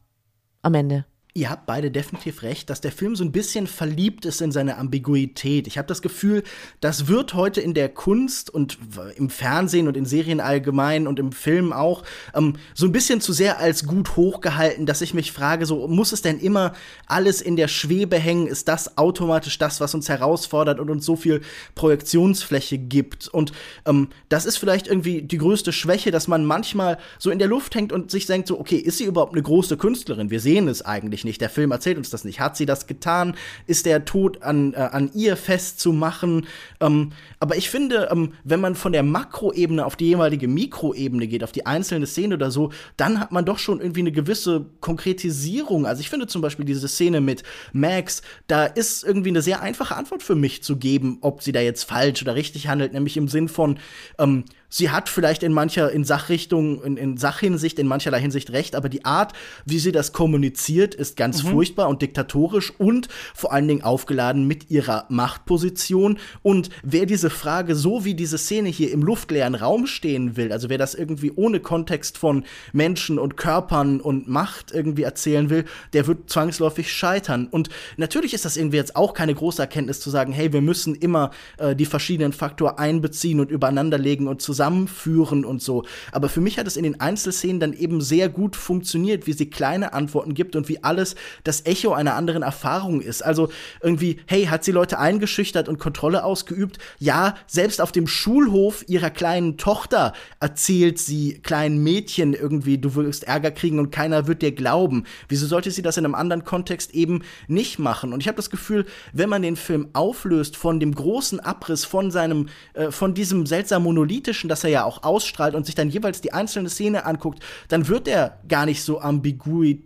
Am 0.62 0.75
Ende. 0.75 1.05
Ihr 1.39 1.51
habt 1.51 1.66
beide 1.66 1.93
definitiv 1.93 2.43
recht, 2.43 2.68
dass 2.68 2.80
der 2.80 2.91
Film 2.91 3.14
so 3.14 3.22
ein 3.22 3.30
bisschen 3.30 3.68
verliebt 3.68 4.24
ist 4.24 4.41
in 4.41 4.51
seine 4.51 4.76
Ambiguität. 4.76 5.68
Ich 5.68 5.78
habe 5.78 5.86
das 5.86 6.03
Gefühl, 6.03 6.43
das 6.80 7.07
wird 7.07 7.32
heute 7.32 7.61
in 7.61 7.74
der 7.74 7.89
Kunst 7.89 8.51
und 8.51 8.76
im 9.14 9.30
Fernsehen 9.30 9.86
und 9.86 9.97
in 9.97 10.05
Serien 10.05 10.41
allgemein 10.41 11.07
und 11.07 11.20
im 11.20 11.30
Film 11.30 11.72
auch 11.72 12.03
ähm, 12.34 12.57
so 12.74 12.86
ein 12.86 12.93
bisschen 12.93 13.20
zu 13.20 13.32
sehr 13.32 13.61
als 13.61 13.86
gut 13.86 14.16
hochgehalten, 14.16 14.84
dass 14.84 15.01
ich 15.01 15.14
mich 15.14 15.30
frage, 15.30 15.64
so 15.64 15.86
muss 15.86 16.11
es 16.11 16.22
denn 16.22 16.41
immer 16.41 16.72
alles 17.07 17.41
in 17.41 17.55
der 17.55 17.68
Schwebe 17.68 18.18
hängen? 18.18 18.49
Ist 18.49 18.66
das 18.66 18.99
automatisch 18.99 19.59
das, 19.59 19.80
was 19.80 19.95
uns 19.95 20.09
herausfordert 20.09 20.80
und 20.80 20.91
uns 20.91 21.07
so 21.07 21.14
viel 21.14 21.43
Projektionsfläche 21.76 22.78
gibt? 22.78 23.28
Und 23.28 23.53
ähm, 23.86 24.09
das 24.28 24.45
ist 24.45 24.57
vielleicht 24.57 24.89
irgendwie 24.89 25.22
die 25.22 25.39
größte 25.39 25.72
Schwäche, 25.72 26.11
dass 26.11 26.26
man 26.26 26.45
manchmal 26.45 26.99
so 27.20 27.30
in 27.30 27.39
der 27.39 27.47
Luft 27.47 27.76
hängt 27.76 27.93
und 27.93 28.11
sich 28.11 28.26
denkt, 28.26 28.49
so, 28.49 28.59
okay, 28.59 28.78
ist 28.78 28.99
sie 28.99 29.05
überhaupt 29.05 29.34
eine 29.34 29.43
große 29.43 29.76
Künstlerin? 29.76 30.30
Wir 30.30 30.41
sehen 30.41 30.66
es 30.66 30.82
eigentlich 30.82 31.22
nicht 31.24 31.28
nicht. 31.29 31.41
Der 31.41 31.51
Film 31.51 31.70
erzählt 31.70 31.99
uns 31.99 32.11
das 32.11 32.24
nicht. 32.24 32.41
Hat 32.41 32.57
sie 32.57 32.66
das 32.66 32.87
getan? 32.87 33.37
Ist 33.66 33.87
der 33.87 34.05
Tod 34.05 34.43
an, 34.43 34.74
äh, 34.74 34.79
an 34.79 35.11
ihr 35.14 35.37
festzumachen? 35.37 36.47
Ähm, 36.81 37.12
aber 37.39 37.57
ich 37.57 37.70
finde, 37.70 38.09
ähm, 38.11 38.33
wenn 38.45 38.61
man 38.61 38.74
von 38.74 38.93
der 38.93 39.03
Makroebene 39.03 39.85
auf 39.85 39.95
die 39.95 40.07
jeweilige 40.07 40.49
Mikroebene 40.49 41.29
geht, 41.29 41.45
auf 41.45 41.53
die 41.53 41.66
einzelne 41.66 42.07
Szene 42.07 42.35
oder 42.35 42.51
so, 42.51 42.72
dann 42.97 43.20
hat 43.20 43.31
man 43.31 43.45
doch 43.45 43.59
schon 43.59 43.81
irgendwie 43.81 44.01
eine 44.01 44.12
gewisse 44.12 44.66
Konkretisierung. 44.81 45.87
Also 45.87 46.01
ich 46.01 46.11
finde 46.11 46.26
zum 46.26 46.43
Beispiel 46.43 46.64
diese 46.64 46.89
Szene 46.89 47.20
mit 47.20 47.43
Max, 47.72 48.22
da 48.47 48.64
ist 48.64 49.05
irgendwie 49.05 49.31
eine 49.31 49.43
sehr 49.43 49.62
einfache 49.62 49.97
Antwort 49.97 50.22
für 50.22 50.35
mich 50.35 50.62
zu 50.62 50.76
geben, 50.76 51.18
ob 51.20 51.43
sie 51.43 51.53
da 51.53 51.61
jetzt 51.61 51.85
falsch 51.85 52.22
oder 52.22 52.35
richtig 52.35 52.68
handelt, 52.68 52.93
nämlich 52.93 53.16
im 53.16 53.29
Sinn 53.29 53.49
von, 53.49 53.79
ähm, 54.18 54.45
sie 54.69 54.91
hat 54.91 55.09
vielleicht 55.09 55.43
in 55.43 55.53
mancher, 55.53 55.91
in 55.91 56.05
Sachrichtung, 56.05 56.83
in, 56.83 56.97
in 56.97 57.16
Sachhinsicht, 57.16 57.79
in 57.79 57.87
mancherlei 57.87 58.21
Hinsicht 58.21 58.51
recht, 58.53 58.75
aber 58.75 58.89
die 58.89 59.05
Art, 59.05 59.33
wie 59.64 59.79
sie 59.79 59.93
das 59.93 60.12
kommuniziert, 60.12 60.95
ist 60.95 61.16
ganz 61.16 61.43
mhm. 61.43 61.49
furchtbar 61.49 61.89
und 61.89 62.03
diktatorisch 62.03 62.73
und 62.79 63.09
vor 63.35 63.53
allen 63.53 63.69
Dingen 63.69 63.83
aufgeladen 63.83 64.47
mit 64.47 64.71
ihrer 64.71 65.07
Machtposition. 65.09 66.19
Und 66.43 66.71
wer 66.83 67.07
diese 67.07 67.31
Frage, 67.31 67.75
so 67.75 68.05
wie 68.05 68.14
diese 68.14 68.39
Szene 68.39 68.69
hier 68.69 68.93
im 68.93 69.03
luftleeren 69.03 69.55
Raum 69.55 69.87
stehen 69.87 70.37
will, 70.37 70.53
also 70.53 70.69
wer 70.69 70.79
das 70.79 70.95
irgendwie 70.95 71.33
ohne 71.35 71.61
Kontext 71.61 72.19
von 72.19 72.45
Menschen 72.73 73.19
und 73.19 73.37
Körpern 73.37 74.01
und 74.01 74.29
Macht 74.29 74.73
irgendwie 74.73 75.03
erzählen 75.03 75.51
will, 75.51 75.64
der 75.93 76.07
wird 76.07 76.31
zwangsläufig 76.31 76.93
scheitern. 76.93 77.49
Und 77.51 77.71
natürlich 77.97 78.35
ist 78.35 78.45
das 78.45 78.57
irgendwie 78.57 78.77
jetzt 78.77 78.97
auch 78.97 79.14
keine 79.14 79.35
große 79.35 79.62
Erkenntnis 79.62 80.01
zu 80.01 80.11
sagen, 80.11 80.33
hey, 80.33 80.53
wir 80.53 80.61
müssen 80.61 80.95
immer 80.95 81.31
äh, 81.57 81.75
die 81.75 81.87
verschiedenen 81.87 82.33
Faktoren 82.33 82.77
einbeziehen 82.77 83.41
und 83.41 83.51
übereinanderlegen 83.51 84.29
und 84.29 84.43
zusammen 84.43 84.58
zusammenführen 84.59 85.45
und 85.45 85.63
so. 85.63 85.85
Aber 86.11 86.29
für 86.29 86.41
mich 86.41 86.59
hat 86.59 86.67
es 86.67 86.77
in 86.77 86.83
den 86.83 87.01
Einzelszenen 87.01 87.61
dann 87.61 87.73
eben 87.73 88.01
sehr 88.01 88.29
gut 88.29 88.57
funktioniert, 88.57 89.29
wie 89.29 89.33
sie 89.33 89.49
kleine 89.49 89.93
Antworten 89.93 90.35
gibt 90.35 90.57
und 90.57 90.69
wie 90.69 90.83
alles 90.83 91.15
das 91.45 91.65
Echo 91.65 91.93
einer 91.93 92.17
anderen 92.17 92.43
Erfahrung 92.43 93.01
ist. 93.01 93.25
Also 93.25 93.51
irgendwie, 93.81 94.19
hey, 94.27 94.47
hat 94.47 94.65
sie 94.65 94.73
Leute 94.73 94.99
eingeschüchtert 94.99 95.69
und 95.69 95.79
Kontrolle 95.79 96.25
ausgeübt? 96.25 96.79
Ja, 96.99 97.37
selbst 97.47 97.81
auf 97.81 97.93
dem 97.93 98.09
Schulhof 98.09 98.85
ihrer 98.89 99.11
kleinen 99.11 99.59
Tochter 99.59 100.13
erzählt 100.41 100.99
sie 100.99 101.39
kleinen 101.43 101.83
Mädchen 101.85 102.35
irgendwie, 102.35 102.79
du 102.79 102.97
wirst 102.97 103.25
Ärger 103.25 103.53
kriegen 103.53 103.79
und 103.79 103.93
keiner 103.93 104.27
wird 104.27 104.43
dir 104.43 104.53
glauben. 104.53 105.05
Wieso 105.29 105.47
sollte 105.47 105.71
sie 105.71 105.83
das 105.83 105.97
in 105.97 106.05
einem 106.05 106.17
anderen 106.17 106.45
Kontext 106.45 106.95
eben 106.95 107.23
nicht 107.47 107.79
machen? 107.79 108.13
Und 108.13 108.21
ich 108.21 108.27
habe 108.27 108.37
das 108.37 108.51
Gefühl, 108.51 108.87
wenn 109.13 109.29
man 109.29 109.43
den 109.43 109.57
Film 109.57 109.89
auflöst 109.93 110.57
von 110.57 110.81
dem 110.81 110.95
großen 110.95 111.39
Abriss 111.39 111.85
von 111.85 112.11
seinem, 112.11 112.49
äh, 112.75 112.91
von 112.91 113.15
diesem 113.15 113.47
seltsam 113.47 113.85
monolithischen 113.85 114.47
Action, 114.49 114.59
das 114.59 114.64
er 114.64 114.70
ja 114.70 114.84
auch 114.84 115.03
ausstrahlt 115.03 115.55
und 115.55 115.66
sich 115.66 115.74
dann 115.74 115.90
jeweils 115.90 116.20
die 116.20 116.32
einzelne 116.32 116.68
Szene 116.68 117.05
anguckt, 117.05 117.42
dann 117.68 117.88
wird 117.88 118.09
er 118.09 118.38
gar 118.49 118.66
nicht 118.66 118.82
so 118.82 119.01
ambiguit 119.01 119.84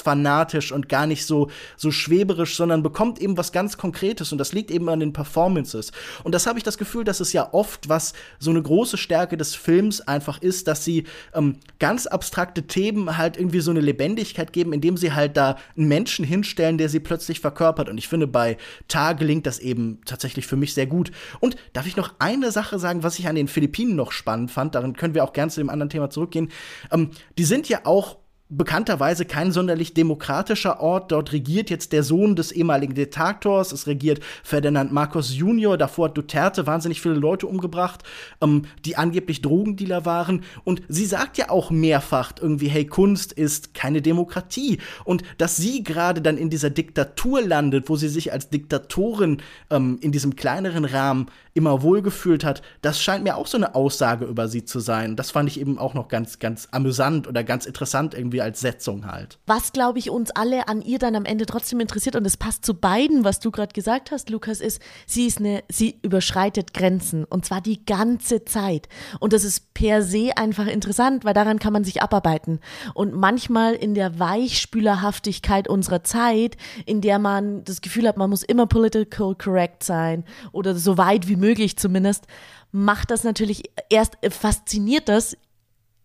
fanatisch 0.00 0.72
und 0.72 0.88
gar 0.88 1.06
nicht 1.06 1.26
so, 1.26 1.50
so 1.76 1.90
schweberisch, 1.90 2.56
sondern 2.56 2.82
bekommt 2.82 3.20
eben 3.20 3.36
was 3.36 3.52
ganz 3.52 3.76
Konkretes 3.76 4.32
und 4.32 4.38
das 4.38 4.52
liegt 4.52 4.70
eben 4.70 4.88
an 4.88 5.00
den 5.00 5.12
Performances. 5.12 5.92
Und 6.22 6.34
das 6.34 6.46
habe 6.46 6.58
ich 6.58 6.64
das 6.64 6.78
Gefühl, 6.78 7.04
dass 7.04 7.20
es 7.20 7.32
ja 7.32 7.52
oft, 7.52 7.88
was 7.88 8.12
so 8.38 8.50
eine 8.50 8.62
große 8.62 8.96
Stärke 8.96 9.36
des 9.36 9.54
Films 9.54 10.00
einfach 10.00 10.40
ist, 10.40 10.68
dass 10.68 10.84
sie 10.84 11.04
ähm, 11.34 11.58
ganz 11.78 12.06
abstrakte 12.06 12.66
Themen 12.66 13.16
halt 13.16 13.36
irgendwie 13.36 13.60
so 13.60 13.70
eine 13.70 13.80
Lebendigkeit 13.80 14.52
geben, 14.52 14.72
indem 14.72 14.96
sie 14.96 15.12
halt 15.12 15.36
da 15.36 15.56
einen 15.76 15.88
Menschen 15.88 16.24
hinstellen, 16.24 16.78
der 16.78 16.88
sie 16.88 17.00
plötzlich 17.00 17.40
verkörpert. 17.40 17.88
Und 17.88 17.98
ich 17.98 18.08
finde, 18.08 18.26
bei 18.26 18.56
Tar 18.88 19.14
gelingt 19.14 19.46
das 19.46 19.58
eben 19.58 20.00
tatsächlich 20.04 20.46
für 20.46 20.56
mich 20.56 20.74
sehr 20.74 20.86
gut. 20.86 21.10
Und 21.40 21.56
darf 21.72 21.86
ich 21.86 21.96
noch 21.96 22.14
eine 22.18 22.50
Sache 22.50 22.78
sagen, 22.78 23.02
was 23.02 23.18
ich 23.18 23.28
an 23.28 23.34
den 23.34 23.48
Philippinen 23.48 23.96
noch 23.96 24.12
spannend 24.12 24.50
fand, 24.50 24.74
darin 24.74 24.94
können 24.94 25.14
wir 25.14 25.24
auch 25.24 25.32
gern 25.32 25.50
zu 25.50 25.60
dem 25.60 25.70
anderen 25.70 25.90
Thema 25.90 26.10
zurückgehen. 26.10 26.50
Ähm, 26.90 27.10
die 27.38 27.44
sind 27.44 27.68
ja 27.68 27.80
auch 27.84 28.18
bekannterweise 28.56 29.24
kein 29.24 29.52
sonderlich 29.52 29.94
demokratischer 29.94 30.80
Ort. 30.80 31.12
Dort 31.12 31.32
regiert 31.32 31.70
jetzt 31.70 31.92
der 31.92 32.02
Sohn 32.02 32.36
des 32.36 32.52
ehemaligen 32.52 32.94
Diktators. 32.94 33.72
Es 33.72 33.86
regiert 33.86 34.20
Ferdinand 34.42 34.92
Marcos 34.92 35.34
Junior. 35.34 35.76
Davor 35.76 36.08
hat 36.08 36.16
Duterte 36.16 36.66
wahnsinnig 36.66 37.00
viele 37.00 37.14
Leute 37.14 37.46
umgebracht, 37.46 38.02
ähm, 38.40 38.66
die 38.84 38.96
angeblich 38.96 39.42
Drogendealer 39.42 40.04
waren. 40.04 40.42
Und 40.64 40.82
sie 40.88 41.06
sagt 41.06 41.38
ja 41.38 41.50
auch 41.50 41.70
mehrfach 41.70 42.32
irgendwie, 42.40 42.68
hey, 42.68 42.86
Kunst 42.86 43.32
ist 43.32 43.74
keine 43.74 44.02
Demokratie. 44.02 44.78
Und 45.04 45.22
dass 45.38 45.56
sie 45.56 45.82
gerade 45.82 46.22
dann 46.22 46.38
in 46.38 46.50
dieser 46.50 46.70
Diktatur 46.70 47.42
landet, 47.42 47.88
wo 47.88 47.96
sie 47.96 48.08
sich 48.08 48.32
als 48.32 48.50
Diktatorin 48.50 49.38
ähm, 49.70 49.98
in 50.00 50.12
diesem 50.12 50.36
kleineren 50.36 50.84
Rahmen 50.84 51.26
immer 51.54 51.82
wohlgefühlt 51.82 52.44
hat, 52.44 52.62
das 52.82 53.00
scheint 53.00 53.22
mir 53.22 53.36
auch 53.36 53.46
so 53.46 53.56
eine 53.56 53.76
Aussage 53.76 54.24
über 54.24 54.48
sie 54.48 54.64
zu 54.64 54.80
sein. 54.80 55.14
Das 55.14 55.30
fand 55.30 55.48
ich 55.48 55.60
eben 55.60 55.78
auch 55.78 55.94
noch 55.94 56.08
ganz, 56.08 56.40
ganz 56.40 56.66
amüsant 56.72 57.28
oder 57.28 57.44
ganz 57.44 57.64
interessant 57.64 58.12
irgendwie 58.12 58.42
als 58.42 58.60
Setzung 58.60 59.06
halt. 59.06 59.38
Was, 59.46 59.72
glaube 59.72 60.00
ich, 60.00 60.10
uns 60.10 60.32
alle 60.32 60.66
an 60.66 60.82
ihr 60.82 60.98
dann 60.98 61.14
am 61.14 61.24
Ende 61.24 61.46
trotzdem 61.46 61.78
interessiert, 61.78 62.16
und 62.16 62.26
es 62.26 62.36
passt 62.36 62.64
zu 62.64 62.74
beiden, 62.74 63.22
was 63.22 63.38
du 63.38 63.52
gerade 63.52 63.72
gesagt 63.72 64.10
hast, 64.10 64.30
Lukas, 64.30 64.60
ist, 64.60 64.82
sie 65.06 65.26
ist 65.26 65.38
eine, 65.38 65.62
sie 65.70 65.96
überschreitet 66.02 66.74
Grenzen 66.74 67.24
und 67.24 67.44
zwar 67.44 67.60
die 67.60 67.86
ganze 67.86 68.44
Zeit. 68.44 68.88
Und 69.20 69.32
das 69.32 69.44
ist 69.44 69.72
per 69.74 70.02
se 70.02 70.32
einfach 70.36 70.66
interessant, 70.66 71.24
weil 71.24 71.34
daran 71.34 71.60
kann 71.60 71.72
man 71.72 71.84
sich 71.84 72.02
abarbeiten. 72.02 72.58
Und 72.94 73.14
manchmal 73.14 73.74
in 73.74 73.94
der 73.94 74.18
Weichspülerhaftigkeit 74.18 75.68
unserer 75.68 76.02
Zeit, 76.02 76.56
in 76.84 77.00
der 77.00 77.20
man 77.20 77.62
das 77.62 77.80
Gefühl 77.80 78.08
hat, 78.08 78.16
man 78.16 78.30
muss 78.30 78.42
immer 78.42 78.66
political 78.66 79.36
correct 79.36 79.84
sein 79.84 80.24
oder 80.50 80.74
so 80.74 80.98
weit 80.98 81.28
wie 81.28 81.36
möglich 81.36 81.43
zumindest, 81.76 82.26
macht 82.72 83.10
das 83.10 83.24
natürlich 83.24 83.70
erst, 83.90 84.16
fasziniert 84.30 85.08
das, 85.08 85.36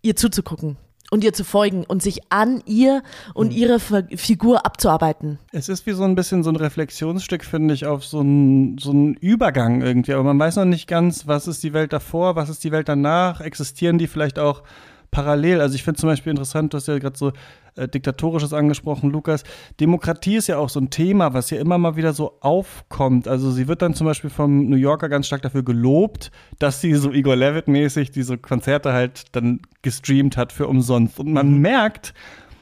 ihr 0.01 0.15
zuzugucken. 0.15 0.77
und 1.11 1.23
ihr 1.23 1.33
zu 1.33 1.43
folgen 1.43 1.85
und 1.85 2.01
sich 2.01 2.31
an 2.31 2.61
ihr 2.65 3.01
und 3.33 3.51
mhm. 3.51 3.57
ihre 3.57 3.79
Figur 3.79 4.65
abzuarbeiten. 4.65 5.39
Es 5.51 5.69
ist 5.69 5.85
wie 5.85 5.93
so 5.93 6.03
ein 6.03 6.15
bisschen 6.15 6.43
so 6.43 6.51
ein 6.51 6.55
Reflexionsstück, 6.55 7.43
finde 7.43 7.73
ich, 7.73 7.85
auf 7.85 8.05
so 8.05 8.19
einen 8.19 8.77
so 8.77 8.91
Übergang 9.19 9.81
irgendwie. 9.81 10.13
Aber 10.13 10.23
man 10.23 10.39
weiß 10.39 10.57
noch 10.57 10.65
nicht 10.65 10.87
ganz, 10.87 11.27
was 11.27 11.47
ist 11.47 11.63
die 11.63 11.73
Welt 11.73 11.93
davor, 11.93 12.35
was 12.35 12.49
ist 12.49 12.63
die 12.63 12.71
Welt 12.71 12.89
danach, 12.89 13.41
existieren 13.41 13.97
die 13.97 14.07
vielleicht 14.07 14.39
auch 14.39 14.63
parallel. 15.11 15.61
Also 15.61 15.75
ich 15.75 15.83
finde 15.83 15.99
zum 15.99 16.09
Beispiel 16.09 16.29
interessant, 16.31 16.73
du 16.73 16.77
hast 16.77 16.87
ja 16.87 16.99
gerade 16.99 17.17
so 17.17 17.31
äh, 17.75 17.87
Diktatorisches 17.87 18.53
angesprochen, 18.53 19.09
Lukas. 19.09 19.43
Demokratie 19.79 20.35
ist 20.35 20.47
ja 20.47 20.57
auch 20.57 20.69
so 20.69 20.79
ein 20.79 20.89
Thema, 20.89 21.33
was 21.33 21.49
ja 21.49 21.59
immer 21.59 21.77
mal 21.77 21.95
wieder 21.95 22.13
so 22.13 22.37
aufkommt. 22.41 23.27
Also 23.27 23.51
sie 23.51 23.67
wird 23.67 23.81
dann 23.81 23.93
zum 23.93 24.05
Beispiel 24.05 24.29
vom 24.29 24.69
New 24.69 24.77
Yorker 24.77 25.09
ganz 25.09 25.27
stark 25.27 25.41
dafür 25.41 25.63
gelobt, 25.63 26.31
dass 26.59 26.81
sie 26.81 26.93
so 26.95 27.11
Igor 27.11 27.35
Levitt-mäßig 27.35 28.11
diese 28.11 28.37
Konzerte 28.37 28.93
halt 28.93 29.35
dann 29.35 29.61
gestreamt 29.81 30.37
hat 30.37 30.51
für 30.51 30.67
umsonst. 30.67 31.19
Und 31.19 31.31
man 31.31 31.53
mhm. 31.53 31.61
merkt, 31.61 32.13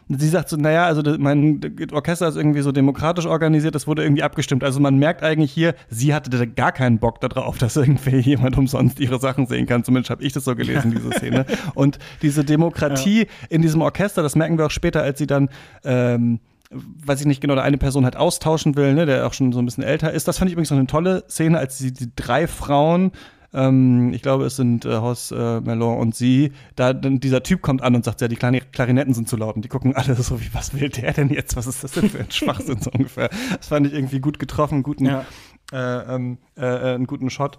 sie 0.09 0.29
sagt 0.29 0.49
so, 0.49 0.57
naja, 0.57 0.85
also 0.85 1.01
mein 1.17 1.59
Orchester 1.91 2.27
ist 2.27 2.37
irgendwie 2.37 2.61
so 2.61 2.71
demokratisch 2.71 3.25
organisiert, 3.25 3.75
das 3.75 3.87
wurde 3.87 4.03
irgendwie 4.03 4.23
abgestimmt. 4.23 4.63
Also 4.63 4.79
man 4.79 4.97
merkt 4.97 5.23
eigentlich 5.23 5.51
hier, 5.51 5.75
sie 5.89 6.13
hatte 6.13 6.47
gar 6.47 6.71
keinen 6.71 6.99
Bock 6.99 7.19
darauf, 7.19 7.57
dass 7.57 7.75
irgendwie 7.75 8.17
jemand 8.17 8.57
umsonst 8.57 8.99
ihre 8.99 9.19
Sachen 9.19 9.47
sehen 9.47 9.65
kann. 9.65 9.83
Zumindest 9.83 10.09
habe 10.09 10.23
ich 10.23 10.33
das 10.33 10.45
so 10.45 10.55
gelesen, 10.55 10.91
diese 10.91 11.11
Szene. 11.11 11.45
Und 11.75 11.99
diese 12.21 12.45
Demokratie 12.45 13.19
ja. 13.19 13.25
in 13.49 13.61
diesem 13.61 13.81
Orchester, 13.81 14.23
das 14.23 14.35
merken 14.35 14.57
wir 14.57 14.67
auch 14.67 14.71
später, 14.71 15.03
als 15.03 15.19
sie 15.19 15.27
dann 15.27 15.49
ähm, 15.83 16.39
weiß 16.69 17.21
ich 17.21 17.27
nicht 17.27 17.41
genau, 17.41 17.55
eine 17.55 17.77
Person 17.77 18.03
halt 18.03 18.17
austauschen 18.17 18.75
will, 18.75 18.93
ne, 18.93 19.05
der 19.05 19.25
auch 19.25 19.33
schon 19.33 19.51
so 19.53 19.59
ein 19.59 19.65
bisschen 19.65 19.83
älter 19.83 20.11
ist. 20.11 20.27
Das 20.27 20.37
fand 20.37 20.49
ich 20.49 20.53
übrigens 20.53 20.71
noch 20.71 20.77
eine 20.77 20.87
tolle 20.87 21.23
Szene, 21.29 21.57
als 21.57 21.77
sie 21.77 21.93
die 21.93 22.11
drei 22.15 22.47
Frauen 22.47 23.11
ähm, 23.53 24.13
ich 24.13 24.21
glaube, 24.21 24.45
es 24.45 24.55
sind 24.55 24.85
äh, 24.85 24.97
Horst 24.97 25.31
äh, 25.31 25.61
Melon 25.61 25.97
und 25.97 26.15
sie, 26.15 26.51
da 26.75 26.93
dann 26.93 27.19
dieser 27.19 27.43
Typ 27.43 27.61
kommt 27.61 27.81
an 27.81 27.95
und 27.95 28.03
sagt, 28.03 28.21
ja, 28.21 28.27
die 28.27 28.35
Klarinetten 28.35 29.13
sind 29.13 29.29
zu 29.29 29.37
laut 29.37 29.55
und 29.55 29.63
die 29.63 29.69
gucken 29.69 29.95
alle 29.95 30.15
so 30.15 30.39
wie, 30.41 30.53
was 30.53 30.73
will 30.73 30.89
der 30.89 31.13
denn 31.13 31.29
jetzt? 31.29 31.55
Was 31.55 31.67
ist 31.67 31.83
das 31.83 31.91
denn 31.91 32.09
für 32.09 32.19
ein 32.19 32.31
Schwachsinn 32.31 32.81
so 32.81 32.91
ungefähr? 32.91 33.29
Das 33.55 33.67
fand 33.67 33.87
ich 33.87 33.93
irgendwie 33.93 34.19
gut 34.19 34.39
getroffen, 34.39 34.83
guten, 34.83 35.05
ja. 35.05 35.25
äh, 35.71 36.15
ähm, 36.15 36.37
äh, 36.57 36.65
äh 36.65 36.95
einen 36.95 37.07
guten 37.07 37.29
Shot. 37.29 37.57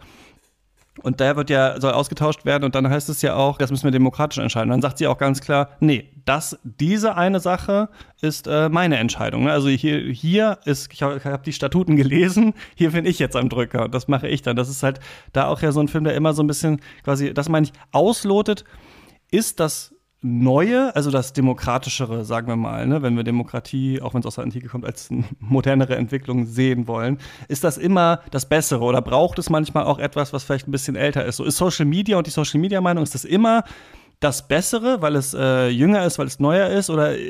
Und 1.02 1.20
der 1.20 1.36
wird 1.36 1.50
ja, 1.50 1.80
soll 1.80 1.92
ausgetauscht 1.92 2.44
werden 2.44 2.64
und 2.64 2.74
dann 2.74 2.88
heißt 2.88 3.08
es 3.08 3.22
ja 3.22 3.34
auch, 3.34 3.58
das 3.58 3.70
müssen 3.70 3.84
wir 3.84 3.90
demokratisch 3.90 4.38
entscheiden. 4.38 4.70
Dann 4.70 4.82
sagt 4.82 4.98
sie 4.98 5.06
auch 5.06 5.18
ganz 5.18 5.40
klar, 5.40 5.70
nee, 5.80 6.10
das, 6.24 6.58
diese 6.62 7.16
eine 7.16 7.40
Sache 7.40 7.88
ist 8.20 8.46
äh, 8.46 8.68
meine 8.68 8.98
Entscheidung. 8.98 9.44
Ne? 9.44 9.52
Also 9.52 9.68
hier, 9.68 9.98
hier 10.12 10.58
ist, 10.64 10.92
ich 10.92 11.02
habe 11.02 11.20
hab 11.24 11.44
die 11.44 11.52
Statuten 11.52 11.96
gelesen, 11.96 12.54
hier 12.74 12.90
bin 12.90 13.06
ich 13.06 13.18
jetzt 13.18 13.36
am 13.36 13.48
Drücker 13.48 13.84
und 13.84 13.94
das 13.94 14.08
mache 14.08 14.28
ich 14.28 14.42
dann. 14.42 14.56
Das 14.56 14.68
ist 14.68 14.82
halt 14.82 15.00
da 15.32 15.46
auch 15.46 15.62
ja 15.62 15.72
so 15.72 15.80
ein 15.80 15.88
Film, 15.88 16.04
der 16.04 16.14
immer 16.14 16.34
so 16.34 16.42
ein 16.42 16.46
bisschen 16.46 16.80
quasi, 17.04 17.32
das 17.32 17.48
meine 17.48 17.66
ich, 17.66 17.72
auslotet, 17.92 18.64
ist 19.30 19.60
das 19.60 19.94
Neue, 20.20 20.96
also 20.96 21.12
das 21.12 21.32
Demokratischere, 21.32 22.24
sagen 22.24 22.48
wir 22.48 22.56
mal, 22.56 22.88
ne, 22.88 23.02
wenn 23.02 23.16
wir 23.16 23.22
Demokratie, 23.22 24.02
auch 24.02 24.14
wenn 24.14 24.20
es 24.20 24.26
aus 24.26 24.34
der 24.34 24.42
Antike 24.42 24.66
kommt, 24.66 24.84
als 24.84 25.10
modernere 25.38 25.94
Entwicklung 25.94 26.44
sehen 26.44 26.88
wollen, 26.88 27.18
ist 27.46 27.62
das 27.62 27.78
immer 27.78 28.20
das 28.32 28.48
Bessere 28.48 28.82
oder 28.82 29.00
braucht 29.00 29.38
es 29.38 29.48
manchmal 29.48 29.84
auch 29.84 30.00
etwas, 30.00 30.32
was 30.32 30.42
vielleicht 30.42 30.66
ein 30.66 30.72
bisschen 30.72 30.96
älter 30.96 31.24
ist? 31.24 31.36
So 31.36 31.44
ist 31.44 31.56
Social 31.56 31.86
Media 31.86 32.18
und 32.18 32.26
die 32.26 32.32
Social 32.32 32.58
Media 32.58 32.80
Meinung, 32.80 33.04
ist 33.04 33.14
das 33.14 33.24
immer 33.24 33.62
das 34.18 34.48
Bessere, 34.48 35.00
weil 35.00 35.14
es 35.14 35.34
äh, 35.34 35.68
jünger 35.68 36.04
ist, 36.04 36.18
weil 36.18 36.26
es 36.26 36.40
neuer 36.40 36.68
ist, 36.68 36.90
oder 36.90 37.16
äh, 37.16 37.20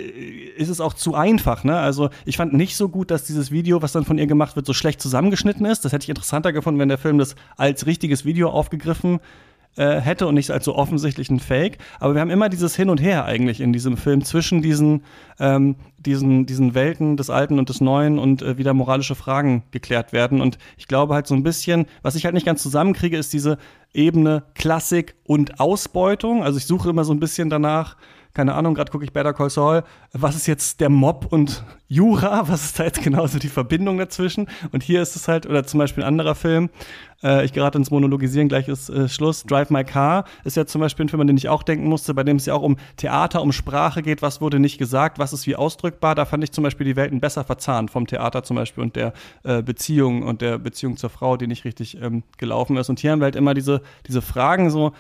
ist 0.57 0.71
es 0.71 0.81
auch 0.81 0.95
zu 0.95 1.15
einfach? 1.15 1.65
Ne? 1.65 1.77
Also 1.77 2.09
ich 2.25 2.39
fand 2.39 2.55
nicht 2.55 2.77
so 2.77 2.89
gut, 2.89 3.11
dass 3.11 3.25
dieses 3.25 3.51
Video, 3.51 3.83
was 3.83 3.93
dann 3.93 4.07
von 4.07 4.17
ihr 4.17 4.27
gemacht 4.27 4.57
wird, 4.57 4.65
so 4.65 4.73
schlecht 4.73 5.03
zusammengeschnitten 5.03 5.67
ist. 5.67 5.85
Das 5.85 5.93
hätte 5.93 6.05
ich 6.05 6.09
interessanter 6.09 6.55
gefunden, 6.55 6.81
wenn 6.81 6.89
der 6.89 6.97
Film 6.97 7.19
das 7.19 7.35
als 7.59 7.85
richtiges 7.85 8.25
Video 8.25 8.49
aufgegriffen 8.49 9.21
äh, 9.79 10.01
hätte 10.01 10.27
und 10.27 10.35
nicht 10.35 10.51
als 10.51 10.65
so 10.65 10.75
offensichtlichen 10.75 11.39
Fake. 11.39 11.79
Aber 12.01 12.15
wir 12.15 12.21
haben 12.21 12.31
immer 12.31 12.49
dieses 12.49 12.75
Hin 12.75 12.91
und 12.91 13.01
Her 13.01 13.25
eigentlich 13.25 13.61
in 13.61 13.73
diesem 13.73 13.97
Film 13.97 14.25
zwischen 14.25 14.61
diesen, 14.61 15.05
ähm, 15.39 15.77
diesen, 15.99 16.47
diesen 16.47 16.75
Welten 16.75 17.17
des 17.17 17.31
Alten 17.31 17.59
und 17.59 17.69
des 17.69 17.81
Neuen 17.81 18.19
und 18.19 18.43
äh, 18.43 18.59
wieder 18.59 18.75
moralische 18.75 19.15
Fragen 19.15 19.63
geklärt 19.71 20.13
werden. 20.13 20.41
Und 20.41 20.59
ich 20.77 20.89
glaube 20.89 21.15
halt 21.15 21.29
so 21.29 21.35
ein 21.35 21.45
bisschen, 21.45 21.87
was 22.03 22.17
ich 22.17 22.25
halt 22.25 22.35
nicht 22.35 22.47
ganz 22.47 22.63
zusammenkriege, 22.63 23.17
ist 23.17 23.33
diese 23.33 23.57
Ebene 23.95 24.43
Klassik 24.55 25.15
und 25.25 25.61
Ausbeutung. 25.61 26.43
Also 26.43 26.59
ich 26.59 26.67
suche 26.67 26.91
immer 26.91 27.05
so 27.05 27.13
ein 27.13 27.21
bisschen 27.21 27.49
danach, 27.49 27.97
keine 28.39 28.55
Ahnung, 28.55 28.75
gerade 28.75 28.93
gucke 28.93 29.03
ich 29.03 29.13
Better 29.13 29.33
Call 29.33 29.51
Saul, 29.51 29.83
was 30.13 30.37
ist 30.37 30.47
jetzt 30.47 30.79
der 30.79 30.91
Mob 30.91 31.27
und 31.33 31.65
Jura, 31.89 32.47
was 32.49 32.67
ist 32.67 32.79
da 32.79 32.85
jetzt 32.85 33.03
genauso 33.03 33.41
die 33.41 33.49
Verbindung 33.49 33.99
dazwischen? 33.99 34.47
Und 34.71 34.85
hier 34.85 35.03
ist 35.03 35.17
es 35.17 35.27
halt, 35.27 35.45
oder 35.45 35.65
zum 35.65 35.79
Beispiel 35.79 36.05
ein 36.05 36.07
anderer 36.07 36.37
Film, 36.37 36.71
äh, 37.25 37.45
ich 37.45 37.53
gerate 37.53 37.79
ins 37.79 37.91
Monologisieren, 37.91 38.49
gleich 38.49 38.69
ist 38.69 38.91
äh, 38.91 39.09
Schluss, 39.09 39.43
Drive 39.43 39.71
My 39.71 39.83
Car 39.83 40.25
ist 40.45 40.57
ja 40.57 40.67
zum 40.67 40.81
Beispiel 40.81 41.07
ein 41.07 41.09
Film, 41.09 41.21
an 41.23 41.27
den 41.27 41.37
ich 41.37 41.49
auch 41.49 41.65
denken 41.65 41.89
musste, 41.89 42.15
bei 42.15 42.23
dem 42.23 42.37
es 42.37 42.47
ja 42.47 42.55
auch 42.55 42.63
um 42.63 42.77
Theater, 42.97 43.43
um 43.43 43.51
Sprache 43.51 44.03
geht, 44.03 44.23
was 44.23 44.41
wurde 44.41 44.61
nicht 44.61 44.79
gesagt, 44.79 45.19
was 45.19 45.33
ist 45.33 45.49
wie 45.49 45.57
ausdrückbar, 45.57 46.15
da 46.15 46.25
fand 46.25 46.45
ich 46.45 46.53
zum 46.53 46.63
Beispiel 46.63 46.87
die 46.87 46.95
Welten 46.95 47.19
besser 47.19 47.43
verzahnt, 47.43 47.91
vom 47.91 48.07
Theater 48.07 48.45
zum 48.45 48.55
Beispiel 48.55 48.85
und 48.85 48.95
der 48.95 49.15
äh, 49.43 49.63
Beziehung 49.63 50.23
und 50.23 50.43
der 50.43 50.59
Beziehung 50.59 50.97
zur 50.97 51.11
Frau, 51.11 51.37
die 51.37 51.49
nicht 51.49 51.65
richtig 51.65 52.01
ähm, 52.01 52.23
gelaufen 52.37 52.77
ist. 52.77 52.89
Und 52.89 53.01
hier 53.01 53.11
haben 53.11 53.19
wir 53.19 53.25
halt 53.25 53.35
immer 53.35 53.55
diese, 53.55 53.83
diese 54.07 54.23
Fragen 54.23 54.71
so, 54.71 54.93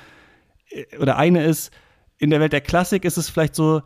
äh, 0.71 0.97
oder 0.99 1.17
eine 1.19 1.45
ist, 1.45 1.71
in 2.19 2.31
der 2.31 2.41
Welt 2.41 2.53
der 2.53 2.61
Klassik 2.61 3.05
ist 3.05 3.17
es 3.17 3.29
vielleicht 3.29 3.55
so, 3.55 3.83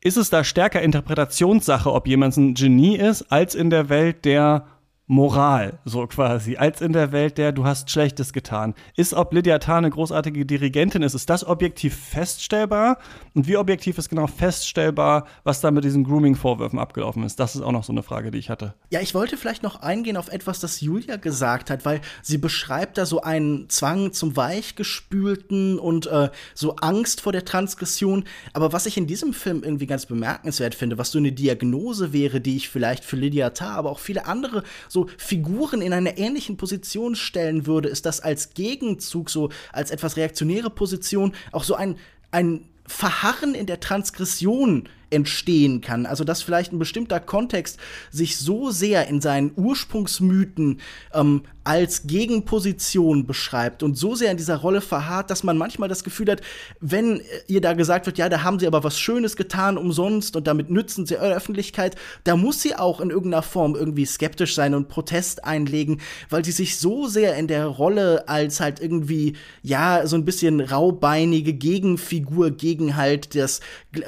ist 0.00 0.16
es 0.16 0.30
da 0.30 0.44
stärker 0.44 0.82
Interpretationssache, 0.82 1.92
ob 1.92 2.06
jemand 2.06 2.36
ein 2.36 2.54
Genie 2.54 2.96
ist, 2.96 3.30
als 3.30 3.54
in 3.54 3.70
der 3.70 3.88
Welt 3.88 4.24
der 4.24 4.66
Moral, 5.10 5.78
so 5.86 6.06
quasi, 6.06 6.58
als 6.58 6.82
in 6.82 6.92
der 6.92 7.12
Welt 7.12 7.38
der 7.38 7.52
du 7.52 7.64
hast 7.64 7.90
Schlechtes 7.90 8.34
getan. 8.34 8.74
Ist, 8.94 9.14
ob 9.14 9.32
Lydia 9.32 9.58
Tarr 9.58 9.78
eine 9.78 9.88
großartige 9.88 10.44
Dirigentin 10.44 11.00
ist, 11.00 11.14
ist 11.14 11.30
das 11.30 11.46
objektiv 11.46 11.96
feststellbar? 11.96 12.98
Und 13.32 13.48
wie 13.48 13.56
objektiv 13.56 13.96
ist 13.96 14.10
genau 14.10 14.26
feststellbar, 14.26 15.26
was 15.44 15.62
da 15.62 15.70
mit 15.70 15.84
diesen 15.84 16.04
Grooming-Vorwürfen 16.04 16.78
abgelaufen 16.78 17.22
ist? 17.22 17.40
Das 17.40 17.56
ist 17.56 17.62
auch 17.62 17.72
noch 17.72 17.84
so 17.84 17.92
eine 17.92 18.02
Frage, 18.02 18.30
die 18.30 18.36
ich 18.36 18.50
hatte. 18.50 18.74
Ja, 18.90 19.00
ich 19.00 19.14
wollte 19.14 19.38
vielleicht 19.38 19.62
noch 19.62 19.80
eingehen 19.80 20.18
auf 20.18 20.28
etwas, 20.28 20.60
das 20.60 20.82
Julia 20.82 21.16
gesagt 21.16 21.70
hat, 21.70 21.86
weil 21.86 22.02
sie 22.20 22.36
beschreibt 22.36 22.98
da 22.98 23.06
so 23.06 23.22
einen 23.22 23.70
Zwang 23.70 24.12
zum 24.12 24.36
Weichgespülten 24.36 25.78
und 25.78 26.06
äh, 26.08 26.28
so 26.54 26.76
Angst 26.76 27.22
vor 27.22 27.32
der 27.32 27.46
Transgression. 27.46 28.24
Aber 28.52 28.74
was 28.74 28.84
ich 28.84 28.98
in 28.98 29.06
diesem 29.06 29.32
Film 29.32 29.62
irgendwie 29.64 29.86
ganz 29.86 30.04
bemerkenswert 30.04 30.74
finde, 30.74 30.98
was 30.98 31.12
so 31.12 31.18
eine 31.18 31.32
Diagnose 31.32 32.12
wäre, 32.12 32.42
die 32.42 32.58
ich 32.58 32.68
vielleicht 32.68 33.04
für 33.04 33.16
Lydia 33.16 33.48
Tarr, 33.50 33.78
aber 33.78 33.90
auch 33.90 34.00
viele 34.00 34.26
andere 34.26 34.64
so 34.86 34.97
so 34.98 35.08
Figuren 35.16 35.80
in 35.80 35.92
einer 35.92 36.18
ähnlichen 36.18 36.56
Position 36.56 37.14
stellen 37.14 37.66
würde, 37.66 37.88
ist 37.88 38.06
das 38.06 38.20
als 38.20 38.54
Gegenzug, 38.54 39.30
so 39.30 39.50
als 39.72 39.90
etwas 39.90 40.16
reaktionäre 40.16 40.70
Position, 40.70 41.34
auch 41.52 41.64
so 41.64 41.74
ein, 41.74 41.96
ein 42.30 42.64
Verharren 42.86 43.54
in 43.54 43.66
der 43.66 43.80
Transgression 43.80 44.88
entstehen 45.10 45.80
kann. 45.80 46.06
Also 46.06 46.24
dass 46.24 46.42
vielleicht 46.42 46.72
ein 46.72 46.78
bestimmter 46.78 47.20
Kontext 47.20 47.78
sich 48.10 48.38
so 48.38 48.70
sehr 48.70 49.08
in 49.08 49.20
seinen 49.20 49.52
Ursprungsmythen 49.56 50.80
ähm, 51.12 51.42
als 51.68 52.06
Gegenposition 52.06 53.26
beschreibt 53.26 53.82
und 53.82 53.94
so 53.94 54.14
sehr 54.14 54.30
in 54.30 54.38
dieser 54.38 54.56
Rolle 54.56 54.80
verharrt, 54.80 55.30
dass 55.30 55.44
man 55.44 55.58
manchmal 55.58 55.90
das 55.90 56.02
Gefühl 56.02 56.30
hat, 56.30 56.40
wenn 56.80 57.20
ihr 57.46 57.60
da 57.60 57.74
gesagt 57.74 58.06
wird, 58.06 58.16
ja, 58.16 58.30
da 58.30 58.42
haben 58.42 58.58
sie 58.58 58.66
aber 58.66 58.84
was 58.84 58.98
Schönes 58.98 59.36
getan 59.36 59.76
umsonst 59.76 60.34
und 60.34 60.46
damit 60.46 60.70
nützen 60.70 61.04
sie 61.04 61.18
eure 61.18 61.34
Öffentlichkeit, 61.34 61.94
da 62.24 62.36
muss 62.36 62.62
sie 62.62 62.74
auch 62.74 63.00
in 63.00 63.10
irgendeiner 63.10 63.42
Form 63.42 63.74
irgendwie 63.74 64.06
skeptisch 64.06 64.54
sein 64.54 64.74
und 64.74 64.88
Protest 64.88 65.44
einlegen, 65.44 66.00
weil 66.30 66.42
sie 66.42 66.52
sich 66.52 66.78
so 66.78 67.06
sehr 67.06 67.36
in 67.36 67.48
der 67.48 67.66
Rolle 67.66 68.28
als 68.28 68.60
halt 68.60 68.80
irgendwie, 68.80 69.34
ja, 69.62 70.06
so 70.06 70.16
ein 70.16 70.24
bisschen 70.24 70.62
raubeinige 70.62 71.52
Gegenfigur 71.52 72.50
gegen 72.50 72.96
halt 72.96 73.34
das 73.34 73.60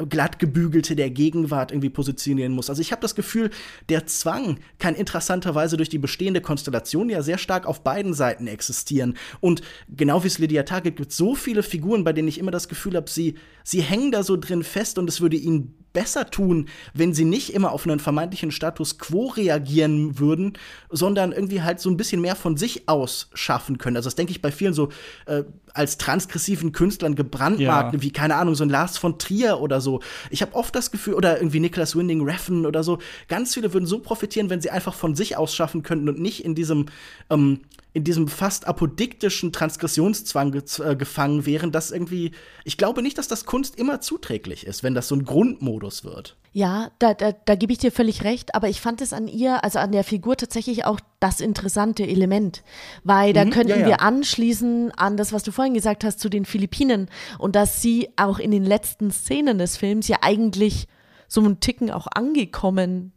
glatt 0.08 0.38
gebügelte 0.38 0.96
der 0.96 1.10
Gegenwart 1.10 1.72
irgendwie 1.72 1.90
positionieren 1.90 2.52
muss. 2.52 2.70
Also 2.70 2.82
ich 2.82 2.92
habe 2.92 3.02
das 3.02 3.14
Gefühl, 3.14 3.50
der 3.88 4.06
Zwang 4.06 4.58
kann 4.78 4.94
interessanterweise 4.94 5.76
durch 5.76 5.88
die 5.88 5.98
bestehende 5.98 6.40
Konstellation 6.40 7.08
ja 7.08 7.22
sehr 7.22 7.38
stark 7.38 7.66
auf 7.66 7.82
beiden 7.82 8.14
Seiten 8.14 8.46
existieren. 8.46 9.16
Und 9.40 9.62
genau 9.88 10.22
wie 10.22 10.28
es 10.28 10.38
Lydia 10.38 10.62
Target 10.62 10.96
gibt, 10.96 11.12
so 11.12 11.34
viele 11.34 11.62
Figuren, 11.62 12.04
bei 12.04 12.12
denen 12.12 12.28
ich 12.28 12.38
immer 12.38 12.50
das 12.50 12.68
Gefühl 12.68 12.96
habe, 12.96 13.10
sie, 13.10 13.34
sie 13.64 13.82
hängen 13.82 14.12
da 14.12 14.22
so 14.22 14.36
drin 14.36 14.62
fest 14.62 14.98
und 14.98 15.08
es 15.08 15.20
würde 15.20 15.36
ihnen 15.36 15.74
besser 15.92 16.30
tun, 16.30 16.68
wenn 16.94 17.14
sie 17.14 17.24
nicht 17.24 17.52
immer 17.52 17.72
auf 17.72 17.86
einen 17.86 18.00
vermeintlichen 18.00 18.50
Status 18.50 18.98
quo 18.98 19.28
reagieren 19.28 20.18
würden, 20.18 20.54
sondern 20.88 21.32
irgendwie 21.32 21.62
halt 21.62 21.80
so 21.80 21.90
ein 21.90 21.96
bisschen 21.96 22.20
mehr 22.20 22.36
von 22.36 22.56
sich 22.56 22.88
aus 22.88 23.28
schaffen 23.34 23.78
können. 23.78 23.96
Also 23.96 24.06
das 24.06 24.14
denke 24.14 24.32
ich 24.32 24.42
bei 24.42 24.52
vielen 24.52 24.74
so 24.74 24.90
äh, 25.26 25.42
als 25.74 25.98
transgressiven 25.98 26.72
Künstlern 26.72 27.14
gebrandmarkt, 27.14 27.94
ja. 27.94 28.02
wie 28.02 28.12
keine 28.12 28.36
Ahnung, 28.36 28.54
so 28.54 28.64
ein 28.64 28.70
Lars 28.70 28.98
von 28.98 29.18
Trier 29.18 29.60
oder 29.60 29.80
so. 29.80 30.00
Ich 30.30 30.42
habe 30.42 30.54
oft 30.54 30.74
das 30.74 30.90
Gefühl, 30.90 31.14
oder 31.14 31.38
irgendwie 31.38 31.60
Nicholas 31.60 31.96
Winding 31.96 32.22
Refn 32.22 32.66
oder 32.66 32.82
so, 32.82 32.98
ganz 33.28 33.54
viele 33.54 33.72
würden 33.72 33.86
so 33.86 34.00
profitieren, 34.00 34.50
wenn 34.50 34.60
sie 34.60 34.70
einfach 34.70 34.94
von 34.94 35.14
sich 35.14 35.36
aus 35.36 35.54
schaffen 35.54 35.82
könnten 35.82 36.08
und 36.08 36.18
nicht 36.18 36.44
in 36.44 36.54
diesem 36.54 36.86
ähm, 37.30 37.60
in 37.92 38.04
diesem 38.04 38.28
fast 38.28 38.68
apodiktischen 38.68 39.52
Transgressionszwang 39.52 40.52
ge 40.52 40.62
äh, 40.84 40.94
gefangen 40.94 41.44
wären, 41.44 41.72
dass 41.72 41.90
irgendwie, 41.90 42.32
ich 42.64 42.76
glaube 42.76 43.02
nicht, 43.02 43.18
dass 43.18 43.26
das 43.26 43.46
Kunst 43.46 43.76
immer 43.76 44.00
zuträglich 44.00 44.66
ist, 44.66 44.82
wenn 44.82 44.94
das 44.94 45.08
so 45.08 45.16
ein 45.16 45.24
Grundmodus 45.24 46.04
wird. 46.04 46.36
Ja, 46.52 46.90
da, 46.98 47.14
da, 47.14 47.32
da 47.32 47.54
gebe 47.54 47.72
ich 47.72 47.78
dir 47.78 47.92
völlig 47.92 48.24
recht, 48.24 48.54
aber 48.54 48.68
ich 48.68 48.80
fand 48.80 49.00
es 49.00 49.12
an 49.12 49.28
ihr, 49.28 49.64
also 49.64 49.78
an 49.78 49.92
der 49.92 50.04
Figur 50.04 50.36
tatsächlich 50.36 50.84
auch 50.84 51.00
das 51.18 51.40
interessante 51.40 52.06
Element, 52.06 52.62
weil 53.02 53.32
da 53.32 53.44
mhm, 53.44 53.50
könnten 53.50 53.70
ja, 53.70 53.78
ja. 53.78 53.86
wir 53.86 54.00
anschließen 54.00 54.92
an 54.92 55.16
das, 55.16 55.32
was 55.32 55.42
du 55.42 55.52
vorhin 55.52 55.74
gesagt 55.74 56.04
hast 56.04 56.20
zu 56.20 56.28
den 56.28 56.44
Philippinen 56.44 57.08
und 57.38 57.56
dass 57.56 57.82
sie 57.82 58.08
auch 58.16 58.38
in 58.38 58.50
den 58.50 58.64
letzten 58.64 59.10
Szenen 59.10 59.58
des 59.58 59.76
Films 59.76 60.06
ja 60.08 60.18
eigentlich 60.22 60.86
so 61.28 61.40
einen 61.40 61.60
Ticken 61.60 61.90
auch 61.90 62.08
angekommen 62.12 63.12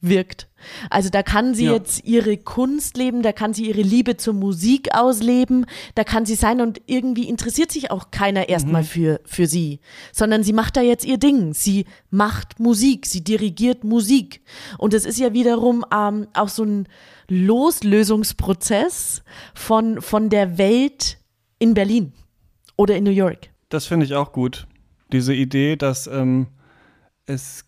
wirkt. 0.00 0.48
Also 0.90 1.08
da 1.08 1.22
kann 1.22 1.54
sie 1.54 1.66
ja. 1.66 1.74
jetzt 1.74 2.04
ihre 2.04 2.36
Kunst 2.36 2.96
leben, 2.96 3.22
da 3.22 3.32
kann 3.32 3.52
sie 3.52 3.68
ihre 3.68 3.82
Liebe 3.82 4.16
zur 4.16 4.34
Musik 4.34 4.94
ausleben, 4.94 5.66
da 5.94 6.04
kann 6.04 6.26
sie 6.26 6.34
sein 6.34 6.60
und 6.60 6.80
irgendwie 6.86 7.28
interessiert 7.28 7.72
sich 7.72 7.90
auch 7.90 8.10
keiner 8.10 8.48
erstmal 8.48 8.82
mhm. 8.82 8.86
für, 8.86 9.20
für 9.24 9.46
sie, 9.46 9.80
sondern 10.12 10.42
sie 10.42 10.52
macht 10.52 10.76
da 10.76 10.80
jetzt 10.80 11.04
ihr 11.04 11.18
Ding. 11.18 11.54
Sie 11.54 11.84
macht 12.10 12.60
Musik, 12.60 13.06
sie 13.06 13.22
dirigiert 13.22 13.84
Musik. 13.84 14.40
Und 14.78 14.94
es 14.94 15.04
ist 15.04 15.18
ja 15.18 15.32
wiederum 15.32 15.84
ähm, 15.92 16.28
auch 16.32 16.48
so 16.48 16.64
ein 16.64 16.88
Loslösungsprozess 17.28 19.22
von, 19.54 20.00
von 20.00 20.30
der 20.30 20.58
Welt 20.58 21.18
in 21.58 21.74
Berlin 21.74 22.12
oder 22.76 22.96
in 22.96 23.04
New 23.04 23.10
York. 23.10 23.50
Das 23.68 23.86
finde 23.86 24.06
ich 24.06 24.14
auch 24.14 24.32
gut. 24.32 24.66
Diese 25.12 25.34
Idee, 25.34 25.76
dass 25.76 26.06
ähm, 26.06 26.48
es 27.26 27.67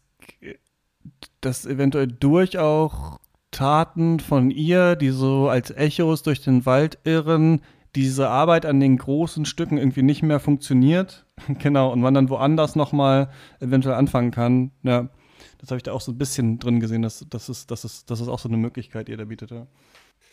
dass 1.40 1.66
eventuell 1.66 2.06
durch 2.06 2.58
auch 2.58 3.18
Taten 3.50 4.20
von 4.20 4.50
ihr, 4.50 4.96
die 4.96 5.10
so 5.10 5.48
als 5.48 5.70
Echos 5.70 6.22
durch 6.22 6.42
den 6.42 6.66
Wald 6.66 6.98
irren, 7.04 7.62
diese 7.96 8.28
Arbeit 8.28 8.66
an 8.66 8.78
den 8.78 8.96
großen 8.96 9.44
Stücken 9.44 9.78
irgendwie 9.78 10.02
nicht 10.02 10.22
mehr 10.22 10.40
funktioniert. 10.40 11.26
genau, 11.58 11.92
und 11.92 12.00
man 12.00 12.14
dann 12.14 12.28
woanders 12.28 12.76
nochmal 12.76 13.30
eventuell 13.58 13.96
anfangen 13.96 14.30
kann. 14.30 14.70
Ja, 14.82 15.08
das 15.58 15.70
habe 15.70 15.78
ich 15.78 15.82
da 15.82 15.92
auch 15.92 16.00
so 16.00 16.12
ein 16.12 16.18
bisschen 16.18 16.58
drin 16.58 16.80
gesehen, 16.80 17.02
dass, 17.02 17.26
dass, 17.28 17.48
es, 17.48 17.66
dass, 17.66 17.84
es, 17.84 18.04
dass 18.04 18.20
es 18.20 18.28
auch 18.28 18.38
so 18.38 18.48
eine 18.48 18.56
Möglichkeit 18.56 19.08
ihr 19.08 19.16
da 19.16 19.24
bietet. 19.24 19.50
Ja. 19.50 19.66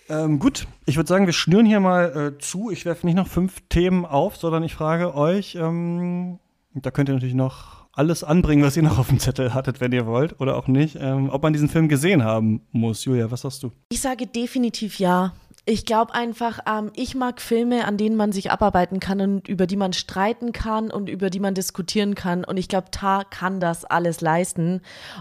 Ähm, 0.10 0.40
gut, 0.40 0.68
ich 0.86 0.96
würde 0.96 1.08
sagen, 1.08 1.26
wir 1.26 1.34
schnüren 1.34 1.66
hier 1.66 1.80
mal 1.80 2.36
äh, 2.36 2.38
zu. 2.38 2.70
Ich 2.70 2.86
werfe 2.86 3.06
nicht 3.06 3.16
noch 3.16 3.28
fünf 3.28 3.62
Themen 3.68 4.06
auf, 4.06 4.38
sondern 4.38 4.64
ich 4.64 4.74
frage 4.74 5.14
euch, 5.16 5.56
ähm, 5.56 6.40
da 6.74 6.92
könnt 6.92 7.10
ihr 7.10 7.14
natürlich 7.14 7.36
noch 7.36 7.77
alles 7.98 8.24
anbringen, 8.24 8.64
was 8.64 8.78
ihr 8.78 8.84
noch 8.84 9.00
auf 9.00 9.08
dem 9.08 9.20
Zettel 9.20 9.54
hattet, 9.54 9.82
wenn 9.82 9.92
ihr 9.92 10.06
wollt 10.06 10.40
oder 10.40 10.56
auch 10.56 10.68
nicht, 10.68 10.98
ähm, 11.00 11.30
ob 11.30 11.44
man 11.44 11.54
diesen 11.54 11.70
Film 11.70 11.90
gesehen 11.90 12.24
haben 12.24 12.62
muss. 12.72 13.04
Julia, 13.06 13.32
was 13.32 13.42
sagst 13.42 13.64
du? 13.64 13.72
Ich 13.90 14.02
sage 14.02 14.28
definitiv 14.28 15.00
ja. 15.00 15.34
Ich 15.70 15.86
glaube 15.86 16.14
einfach, 16.14 16.60
ähm, 16.66 16.92
ich 16.96 17.14
mag 17.14 17.42
Filme, 17.42 17.84
an 17.86 17.98
denen 17.98 18.16
man 18.16 18.32
sich 18.32 18.52
abarbeiten 18.52 19.02
kann 19.02 19.20
und 19.20 19.50
über 19.50 19.68
die 19.68 19.76
man 19.76 19.92
streiten 19.92 20.54
kann 20.54 20.90
und 20.90 21.10
über 21.10 21.30
die 21.30 21.42
man 21.42 21.56
diskutieren 21.56 22.16
kann. 22.16 22.46
Und 22.46 22.56
ich 22.56 22.70
glaube, 22.70 22.90
Tar 22.90 23.26
kann 23.26 23.60
das 23.60 23.84
alles 23.84 24.22
leisten. 24.22 24.80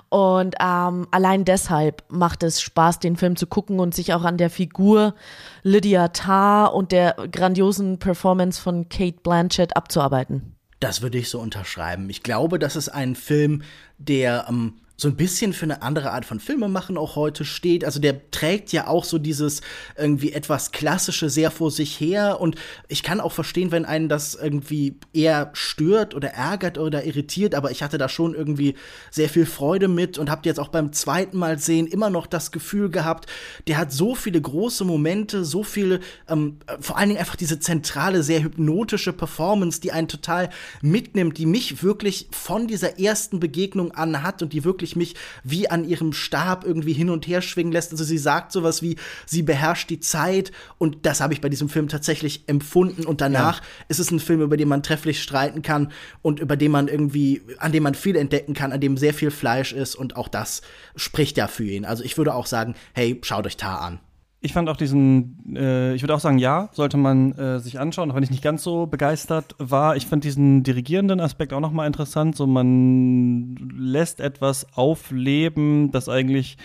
Und 0.08 0.54
ähm, 0.60 1.08
allein 1.10 1.44
deshalb 1.44 2.04
macht 2.10 2.44
es 2.44 2.60
Spaß, 2.60 3.00
den 3.00 3.16
Film 3.16 3.34
zu 3.34 3.48
gucken 3.48 3.80
und 3.80 3.92
sich 3.92 4.14
auch 4.14 4.22
an 4.22 4.36
der 4.36 4.50
Figur 4.50 5.16
Lydia 5.64 6.08
Tar 6.08 6.74
und 6.74 6.92
der 6.92 7.16
grandiosen 7.32 7.98
Performance 7.98 8.60
von 8.60 8.88
Kate 8.88 9.18
Blanchett 9.24 9.76
abzuarbeiten. 9.76 10.55
Das 10.80 11.02
würde 11.02 11.18
ich 11.18 11.30
so 11.30 11.40
unterschreiben. 11.40 12.10
Ich 12.10 12.22
glaube, 12.22 12.58
das 12.58 12.76
ist 12.76 12.88
ein 12.88 13.16
Film, 13.16 13.62
der 13.98 14.46
ähm, 14.48 14.74
so 14.96 15.08
ein 15.08 15.16
bisschen 15.16 15.52
für 15.52 15.64
eine 15.64 15.82
andere 15.82 16.12
Art 16.12 16.24
von 16.24 16.40
Filme 16.40 16.68
machen 16.68 16.96
auch 16.96 17.16
heute 17.16 17.44
steht. 17.44 17.84
Also 17.84 18.00
der 18.00 18.30
trägt 18.30 18.72
ja 18.72 18.86
auch 18.86 19.04
so 19.04 19.18
dieses 19.18 19.60
irgendwie 19.96 20.32
etwas 20.32 20.72
klassische 20.72 21.28
sehr 21.28 21.50
vor 21.50 21.70
sich 21.70 22.00
her 22.00 22.40
und 22.40 22.56
ich 22.88 23.02
kann 23.02 23.20
auch 23.20 23.32
verstehen, 23.32 23.72
wenn 23.72 23.84
einen 23.84 24.08
das 24.08 24.34
irgendwie 24.34 24.96
eher 25.12 25.50
stört 25.52 26.14
oder 26.14 26.30
ärgert 26.30 26.78
oder 26.78 27.04
irritiert, 27.04 27.54
aber 27.54 27.70
ich 27.70 27.82
hatte 27.82 27.98
da 27.98 28.08
schon 28.08 28.34
irgendwie 28.34 28.74
sehr 29.10 29.28
viel 29.28 29.46
Freude 29.46 29.88
mit 29.88 30.16
und 30.18 30.30
habe 30.30 30.42
jetzt 30.44 30.58
auch 30.58 30.68
beim 30.68 30.92
zweiten 30.92 31.36
Mal 31.36 31.58
sehen 31.58 31.86
immer 31.86 32.08
noch 32.08 32.26
das 32.26 32.50
Gefühl 32.50 32.90
gehabt, 32.90 33.28
der 33.66 33.76
hat 33.78 33.92
so 33.92 34.14
viele 34.14 34.40
große 34.40 34.84
Momente, 34.84 35.44
so 35.44 35.62
viele, 35.62 36.00
ähm, 36.28 36.58
vor 36.80 36.96
allen 36.96 37.10
Dingen 37.10 37.20
einfach 37.20 37.36
diese 37.36 37.60
zentrale, 37.60 38.22
sehr 38.22 38.42
hypnotische 38.42 39.12
Performance, 39.12 39.80
die 39.80 39.92
einen 39.92 40.08
total 40.08 40.48
mitnimmt, 40.80 41.36
die 41.36 41.46
mich 41.46 41.82
wirklich 41.82 42.28
von 42.30 42.66
dieser 42.66 42.98
ersten 42.98 43.40
Begegnung 43.40 43.92
an 43.92 44.22
hat 44.22 44.42
und 44.42 44.52
die 44.52 44.64
wirklich 44.64 44.85
wirklich 44.86 44.96
mich 44.96 45.14
wie 45.42 45.68
an 45.68 45.84
ihrem 45.84 46.12
Stab 46.12 46.64
irgendwie 46.64 46.92
hin 46.92 47.10
und 47.10 47.26
her 47.26 47.42
schwingen 47.42 47.72
lässt. 47.72 47.90
Also 47.90 48.04
sie 48.04 48.18
sagt 48.18 48.52
sowas 48.52 48.82
wie, 48.82 48.96
sie 49.26 49.42
beherrscht 49.42 49.90
die 49.90 50.00
Zeit 50.00 50.52
und 50.78 51.06
das 51.06 51.20
habe 51.20 51.32
ich 51.32 51.40
bei 51.40 51.48
diesem 51.48 51.68
Film 51.68 51.88
tatsächlich 51.88 52.44
empfunden 52.46 53.04
und 53.04 53.20
danach 53.20 53.60
ja. 53.60 53.66
ist 53.88 53.98
es 53.98 54.10
ein 54.10 54.20
Film, 54.20 54.40
über 54.42 54.56
den 54.56 54.68
man 54.68 54.82
trefflich 54.82 55.22
streiten 55.22 55.62
kann 55.62 55.92
und 56.22 56.38
über 56.38 56.56
den 56.56 56.70
man 56.70 56.88
irgendwie, 56.88 57.42
an 57.58 57.72
dem 57.72 57.82
man 57.82 57.94
viel 57.94 58.16
entdecken 58.16 58.54
kann, 58.54 58.72
an 58.72 58.80
dem 58.80 58.96
sehr 58.96 59.14
viel 59.14 59.30
Fleisch 59.30 59.72
ist 59.72 59.96
und 59.96 60.16
auch 60.16 60.28
das 60.28 60.62
spricht 60.94 61.36
ja 61.36 61.48
für 61.48 61.64
ihn. 61.64 61.84
Also 61.84 62.04
ich 62.04 62.16
würde 62.16 62.34
auch 62.34 62.46
sagen, 62.46 62.74
hey, 62.94 63.18
schaut 63.22 63.46
euch 63.46 63.56
Tar 63.56 63.80
an. 63.80 63.98
Ich 64.46 64.52
fand 64.52 64.68
auch 64.68 64.76
diesen, 64.76 65.56
äh, 65.56 65.92
ich 65.94 66.02
würde 66.02 66.14
auch 66.14 66.20
sagen, 66.20 66.38
ja, 66.38 66.68
sollte 66.70 66.96
man 66.96 67.32
äh, 67.32 67.58
sich 67.58 67.80
anschauen, 67.80 68.12
auch 68.12 68.14
wenn 68.14 68.22
ich 68.22 68.30
nicht 68.30 68.44
ganz 68.44 68.62
so 68.62 68.86
begeistert 68.86 69.56
war. 69.58 69.96
Ich 69.96 70.06
fand 70.06 70.22
diesen 70.22 70.62
dirigierenden 70.62 71.18
Aspekt 71.18 71.52
auch 71.52 71.58
nochmal 71.58 71.88
interessant. 71.88 72.36
So, 72.36 72.46
man 72.46 73.56
lässt 73.76 74.20
etwas 74.20 74.68
aufleben, 74.76 75.90
das 75.90 76.08
eigentlich 76.08 76.58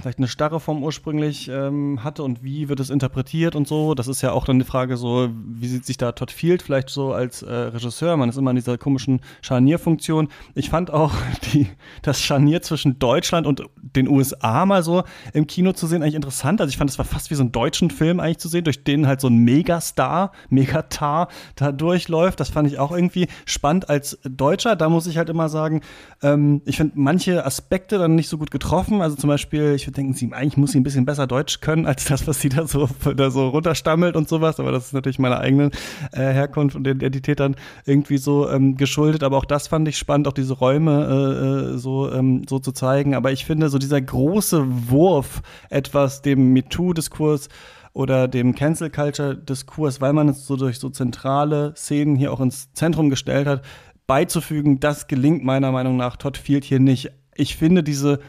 vielleicht 0.00 0.18
eine 0.18 0.28
starre 0.28 0.60
Form 0.60 0.82
ursprünglich 0.82 1.48
ähm, 1.52 2.02
hatte 2.02 2.22
und 2.22 2.42
wie 2.42 2.70
wird 2.70 2.80
es 2.80 2.90
interpretiert 2.90 3.54
und 3.54 3.68
so. 3.68 3.94
Das 3.94 4.08
ist 4.08 4.22
ja 4.22 4.32
auch 4.32 4.44
dann 4.44 4.58
die 4.58 4.64
Frage 4.64 4.96
so, 4.96 5.28
wie 5.34 5.68
sieht 5.68 5.84
sich 5.84 5.96
da 5.96 6.12
Todd 6.12 6.30
Field 6.30 6.62
vielleicht 6.62 6.90
so 6.90 7.12
als 7.12 7.42
äh, 7.42 7.52
Regisseur? 7.52 8.16
Man 8.16 8.28
ist 8.28 8.36
immer 8.36 8.50
in 8.50 8.56
dieser 8.56 8.78
komischen 8.78 9.20
Scharnierfunktion. 9.42 10.28
Ich 10.54 10.70
fand 10.70 10.90
auch 10.90 11.12
die, 11.52 11.68
das 12.02 12.20
Scharnier 12.20 12.62
zwischen 12.62 12.98
Deutschland 12.98 13.46
und 13.46 13.62
den 13.96 14.08
USA 14.08 14.66
mal 14.66 14.82
so 14.82 15.04
im 15.32 15.46
Kino 15.46 15.72
zu 15.72 15.86
sehen 15.86 16.02
eigentlich 16.02 16.14
interessant. 16.14 16.60
Also 16.60 16.70
ich 16.70 16.76
fand, 16.76 16.90
es 16.90 16.98
war 16.98 17.04
fast 17.04 17.30
wie 17.30 17.34
so 17.34 17.42
einen 17.42 17.52
deutschen 17.52 17.90
Film 17.90 18.20
eigentlich 18.20 18.38
zu 18.38 18.48
sehen, 18.48 18.64
durch 18.64 18.84
den 18.84 19.06
halt 19.06 19.20
so 19.20 19.28
ein 19.28 19.38
Megastar, 19.38 20.32
Megatar 20.50 21.28
da 21.56 21.72
durchläuft. 21.72 22.40
Das 22.40 22.48
fand 22.48 22.68
ich 22.68 22.78
auch 22.78 22.92
irgendwie 22.92 23.28
spannend 23.46 23.88
als 23.88 24.18
Deutscher. 24.24 24.76
Da 24.76 24.88
muss 24.88 25.06
ich 25.06 25.18
halt 25.18 25.28
immer 25.28 25.48
sagen, 25.48 25.80
ähm, 26.22 26.62
ich 26.64 26.76
finde 26.76 26.92
manche 26.96 27.44
Aspekte 27.44 27.98
dann 27.98 28.14
nicht 28.14 28.28
so 28.28 28.38
gut 28.38 28.50
getroffen. 28.50 29.02
Also 29.02 29.16
zum 29.16 29.28
Beispiel 29.28 29.74
ich 29.74 29.86
würde 29.86 29.96
denken, 29.96 30.14
sie, 30.14 30.32
eigentlich 30.32 30.56
muss 30.56 30.72
sie 30.72 30.80
ein 30.80 30.82
bisschen 30.82 31.04
besser 31.04 31.26
Deutsch 31.26 31.60
können, 31.60 31.86
als 31.86 32.04
das, 32.04 32.26
was 32.26 32.40
sie 32.40 32.48
da 32.48 32.66
so, 32.66 32.88
da 33.16 33.30
so 33.30 33.48
runterstammelt 33.48 34.16
und 34.16 34.28
sowas. 34.28 34.60
Aber 34.60 34.72
das 34.72 34.86
ist 34.86 34.92
natürlich 34.92 35.18
meiner 35.18 35.38
eigenen 35.38 35.70
äh, 36.12 36.20
Herkunft 36.20 36.76
und 36.76 36.86
Identität 36.86 37.40
dann 37.40 37.56
irgendwie 37.84 38.18
so 38.18 38.48
ähm, 38.50 38.76
geschuldet. 38.76 39.22
Aber 39.22 39.36
auch 39.36 39.44
das 39.44 39.68
fand 39.68 39.88
ich 39.88 39.96
spannend, 39.96 40.28
auch 40.28 40.32
diese 40.32 40.54
Räume 40.54 41.72
äh, 41.72 41.74
äh 41.74 41.78
so, 41.78 42.10
ähm, 42.12 42.42
so 42.48 42.58
zu 42.58 42.72
zeigen. 42.72 43.14
Aber 43.14 43.32
ich 43.32 43.44
finde, 43.44 43.68
so 43.68 43.78
dieser 43.84 44.00
große 44.00 44.90
Wurf 44.90 45.42
etwas 45.70 46.22
dem 46.22 46.52
MeToo-Diskurs 46.52 47.48
oder 47.92 48.26
dem 48.28 48.54
Cancel 48.54 48.90
Culture 48.90 49.36
Diskurs, 49.36 50.00
weil 50.00 50.12
man 50.12 50.28
es 50.28 50.46
so 50.46 50.56
durch 50.56 50.78
so 50.78 50.90
zentrale 50.90 51.74
Szenen 51.76 52.16
hier 52.16 52.32
auch 52.32 52.40
ins 52.40 52.72
Zentrum 52.72 53.10
gestellt 53.10 53.46
hat, 53.46 53.62
beizufügen, 54.06 54.80
das 54.80 55.06
gelingt 55.06 55.44
meiner 55.44 55.70
Meinung 55.72 55.96
nach 55.96 56.16
Todd 56.16 56.36
Field 56.36 56.64
hier 56.64 56.80
nicht. 56.80 57.10
Ich 57.34 57.56
finde 57.56 57.82
diese 57.82 58.20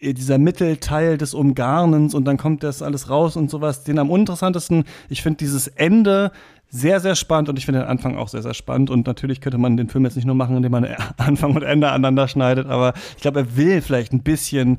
dieser 0.00 0.38
Mittelteil 0.38 1.18
des 1.18 1.34
Umgarnens 1.34 2.14
und 2.14 2.24
dann 2.24 2.36
kommt 2.36 2.62
das 2.62 2.82
alles 2.82 3.10
raus 3.10 3.36
und 3.36 3.50
sowas. 3.50 3.84
Den 3.84 3.98
am 3.98 4.10
interessantesten, 4.10 4.84
ich 5.08 5.22
finde 5.22 5.38
dieses 5.38 5.68
Ende 5.68 6.32
sehr, 6.70 7.00
sehr 7.00 7.16
spannend 7.16 7.48
und 7.48 7.58
ich 7.58 7.66
finde 7.66 7.80
den 7.80 7.88
Anfang 7.88 8.16
auch 8.16 8.28
sehr, 8.28 8.42
sehr 8.42 8.54
spannend. 8.54 8.90
Und 8.90 9.06
natürlich 9.06 9.40
könnte 9.40 9.58
man 9.58 9.76
den 9.76 9.88
Film 9.88 10.04
jetzt 10.04 10.16
nicht 10.16 10.24
nur 10.24 10.34
machen, 10.34 10.56
indem 10.56 10.72
man 10.72 10.86
Anfang 11.16 11.54
und 11.54 11.62
Ende 11.62 11.88
aneinander 11.88 12.28
schneidet, 12.28 12.66
aber 12.66 12.94
ich 13.16 13.22
glaube, 13.22 13.40
er 13.40 13.56
will 13.56 13.82
vielleicht 13.82 14.12
ein 14.12 14.22
bisschen, 14.22 14.78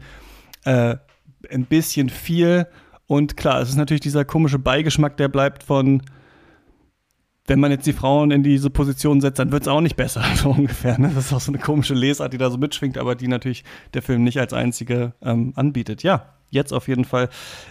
äh, 0.63 0.95
ein 1.49 1.65
bisschen 1.65 2.09
viel. 2.09 2.67
Und 3.07 3.35
klar, 3.35 3.61
es 3.61 3.69
ist 3.69 3.75
natürlich 3.75 4.01
dieser 4.01 4.25
komische 4.25 4.57
Beigeschmack, 4.57 5.17
der 5.17 5.27
bleibt 5.27 5.63
von, 5.63 6.01
wenn 7.51 7.59
man 7.59 7.71
jetzt 7.71 7.85
die 7.85 7.91
Frauen 7.91 8.31
in 8.31 8.43
diese 8.43 8.69
Position 8.69 9.19
setzt, 9.19 9.37
dann 9.37 9.51
wird 9.51 9.63
es 9.63 9.67
auch 9.67 9.81
nicht 9.81 9.97
besser, 9.97 10.23
so 10.35 10.51
ungefähr. 10.51 10.97
Ne? 10.97 11.11
Das 11.13 11.25
ist 11.25 11.33
auch 11.33 11.41
so 11.41 11.51
eine 11.51 11.59
komische 11.59 11.93
Lesart, 11.93 12.31
die 12.31 12.37
da 12.37 12.49
so 12.49 12.57
mitschwingt, 12.57 12.97
aber 12.97 13.13
die 13.13 13.27
natürlich 13.27 13.65
der 13.93 14.01
Film 14.01 14.23
nicht 14.23 14.39
als 14.39 14.53
einzige 14.53 15.11
ähm, 15.21 15.51
anbietet. 15.57 16.01
Ja, 16.01 16.27
jetzt 16.49 16.71
auf 16.71 16.87
jeden 16.87 17.03
Fall 17.03 17.27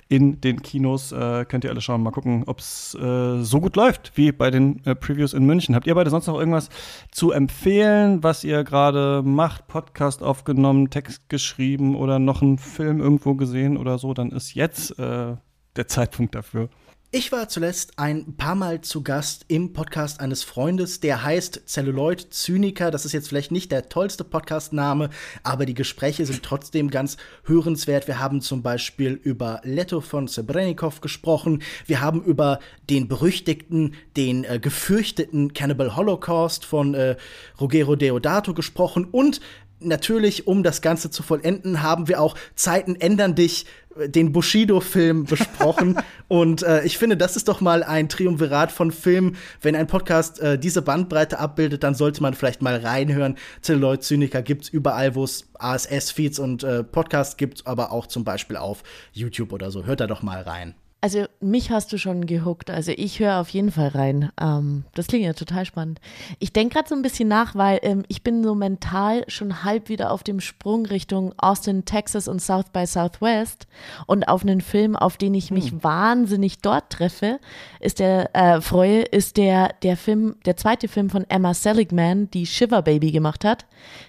in 0.09 0.39
den 0.43 0.61
Kinos. 0.61 1.12
Äh, 1.12 1.47
könnt 1.47 1.64
ihr 1.64 1.70
alle 1.70 1.81
schauen, 1.81 2.03
mal 2.03 2.11
gucken, 2.11 2.45
ob 2.45 2.59
es 2.59 2.95
äh, 2.95 3.43
so 3.43 3.59
gut 3.59 3.74
läuft 3.74 4.12
wie 4.16 4.33
bei 4.33 4.51
den 4.51 4.85
äh, 4.85 4.95
Previews 4.95 5.33
in 5.33 5.47
München. 5.47 5.74
Habt 5.74 5.87
ihr 5.87 5.95
beide 5.95 6.11
sonst 6.11 6.26
noch 6.26 6.39
irgendwas 6.39 6.68
zu 7.11 7.31
empfehlen, 7.31 8.22
was 8.22 8.45
ihr 8.45 8.64
gerade 8.64 9.22
macht? 9.24 9.66
Podcast 9.66 10.22
aufgenommen, 10.22 10.91
Text 10.91 11.26
geschrieben 11.31 11.97
oder 11.97 12.18
noch 12.18 12.43
einen 12.43 12.59
Film 12.59 13.01
irgendwo 13.01 13.35
gesehen 13.35 13.78
oder 13.78 13.97
so? 13.97 14.12
Dann 14.12 14.31
ist 14.31 14.53
jetzt 14.53 14.99
äh, 14.99 15.37
der 15.76 15.89
Zeitpunkt 15.89 16.35
dafür. 16.35 16.68
Ich 17.12 17.32
war 17.32 17.48
zuletzt 17.48 17.98
ein 17.98 18.36
paar 18.36 18.54
Mal 18.54 18.82
zu 18.82 19.02
Gast 19.02 19.44
im 19.48 19.72
Podcast 19.72 20.20
eines 20.20 20.44
Freundes, 20.44 21.00
der 21.00 21.24
heißt 21.24 21.62
Celluloid 21.66 22.32
Zyniker. 22.32 22.92
Das 22.92 23.04
ist 23.04 23.11
jetzt 23.11 23.26
vielleicht 23.26 23.50
nicht 23.50 23.72
der 23.72 23.88
tollste 23.88 24.22
Podcastname, 24.22 25.11
aber 25.42 25.66
die 25.66 25.74
Gespräche 25.74 26.24
sind 26.24 26.44
trotzdem 26.44 26.88
ganz 26.88 27.16
hörenswert. 27.42 28.06
Wir 28.06 28.20
haben 28.20 28.40
zum 28.40 28.62
Beispiel 28.62 29.18
über 29.24 29.61
Leto 29.64 30.00
von 30.00 30.28
Sebrennikov 30.28 31.00
gesprochen. 31.00 31.64
Wir 31.84 32.00
haben 32.00 32.22
über 32.22 32.61
den 32.88 33.08
berüchtigten, 33.08 33.94
den 34.16 34.44
äh, 34.44 34.61
gefürchteten 34.61 35.52
Cannibal 35.52 35.96
Holocaust 35.96 36.64
von 36.64 36.94
äh, 36.94 37.16
Ruggero 37.61 37.96
Deodato 37.96 38.54
gesprochen 38.54 39.04
und 39.11 39.40
natürlich, 39.80 40.46
um 40.46 40.62
das 40.62 40.82
Ganze 40.82 41.11
zu 41.11 41.22
vollenden, 41.22 41.82
haben 41.82 42.06
wir 42.06 42.20
auch 42.20 42.36
Zeiten 42.54 42.94
ändern 42.94 43.34
dich 43.34 43.66
den 43.97 44.32
Bushido-Film 44.32 45.24
besprochen. 45.24 45.99
und 46.28 46.62
äh, 46.62 46.84
ich 46.84 46.99
finde, 46.99 47.16
das 47.16 47.36
ist 47.36 47.49
doch 47.49 47.61
mal 47.61 47.82
ein 47.82 48.09
Triumvirat 48.09 48.72
von 48.72 48.93
Filmen. 48.93 49.36
Wenn 49.61 49.76
ein 49.76 49.86
Podcast 49.86 50.41
äh, 50.41 50.59
diese 50.59 50.82
Bandbreite 50.82 51.38
abbildet, 51.38 51.82
dann 51.82 51.95
sollte 51.95 52.22
man 52.22 52.34
vielleicht 52.34 52.62
mal 52.62 52.76
reinhören. 52.76 53.36
Celluloid 53.62 54.03
Zyniker 54.03 54.43
gibt's 54.43 54.68
überall, 54.68 55.14
wo 55.14 55.24
es 55.24 55.49
ASS-Feeds 55.59 56.38
und 56.38 56.62
äh, 56.62 56.84
Podcasts 56.84 57.36
gibt, 57.36 57.66
aber 57.66 57.93
auch 57.93 58.07
zum 58.07 58.24
Beispiel 58.24 58.57
auf 58.57 58.82
YouTube 59.12 59.53
oder 59.53 59.70
so. 59.70 59.84
Hört 59.84 60.01
da 60.01 60.07
doch 60.07 60.22
mal 60.22 60.43
rein. 60.43 60.74
Also 61.03 61.24
mich 61.40 61.70
hast 61.70 61.92
du 61.92 61.98
schon 61.98 62.26
gehuckt. 62.26 62.70
Also 62.70 62.92
ich 62.94 63.20
höre 63.20 63.40
auf 63.40 63.48
jeden 63.48 63.72
Fall 63.72 63.88
rein. 63.88 64.30
Ähm, 64.38 64.84
das 64.94 65.07
klingt 65.07 65.24
ja 65.24 65.32
total 65.32 65.64
spannend. 65.64 66.01
Ich 66.38 66.53
denke 66.53 66.74
gerade 66.74 66.88
so 66.88 66.94
ein 66.94 67.01
bisschen 67.01 67.28
nach, 67.28 67.55
weil 67.55 67.78
ähm, 67.82 68.03
ich 68.09 68.22
bin 68.22 68.44
so 68.44 68.55
mental 68.55 69.24
schon 69.28 69.64
halb 69.64 69.88
wieder 69.88 70.11
auf 70.11 70.22
dem 70.22 70.40
Sprung 70.40 70.84
Richtung 70.84 71.32
Austin, 71.38 71.86
Texas 71.86 72.28
und 72.28 72.42
South 72.42 72.70
by 72.72 72.86
Southwest 72.86 73.66
und 74.07 74.24
auf 74.28 74.42
einen 74.42 74.61
Film, 74.61 74.94
auf 74.94 75.16
den 75.16 75.32
ich 75.32 75.51
mich 75.51 75.70
hm. 75.70 75.82
wahnsinnig 75.82 76.59
dort 76.59 76.90
treffe, 76.90 77.40
ist 77.80 77.98
der 77.98 78.34
äh, 78.34 78.61
freue, 78.61 79.01
ist 79.01 79.38
der 79.38 79.70
der 79.82 79.96
Film, 79.96 80.36
der 80.44 80.57
zweite 80.57 80.88
Film 80.88 81.09
von 81.09 81.24
Emma 81.28 81.55
Seligman, 81.55 82.30
die 82.30 82.44
Shiver 82.44 82.82
Baby 82.82 83.11
gemacht 83.11 83.44
hat, 83.44 83.64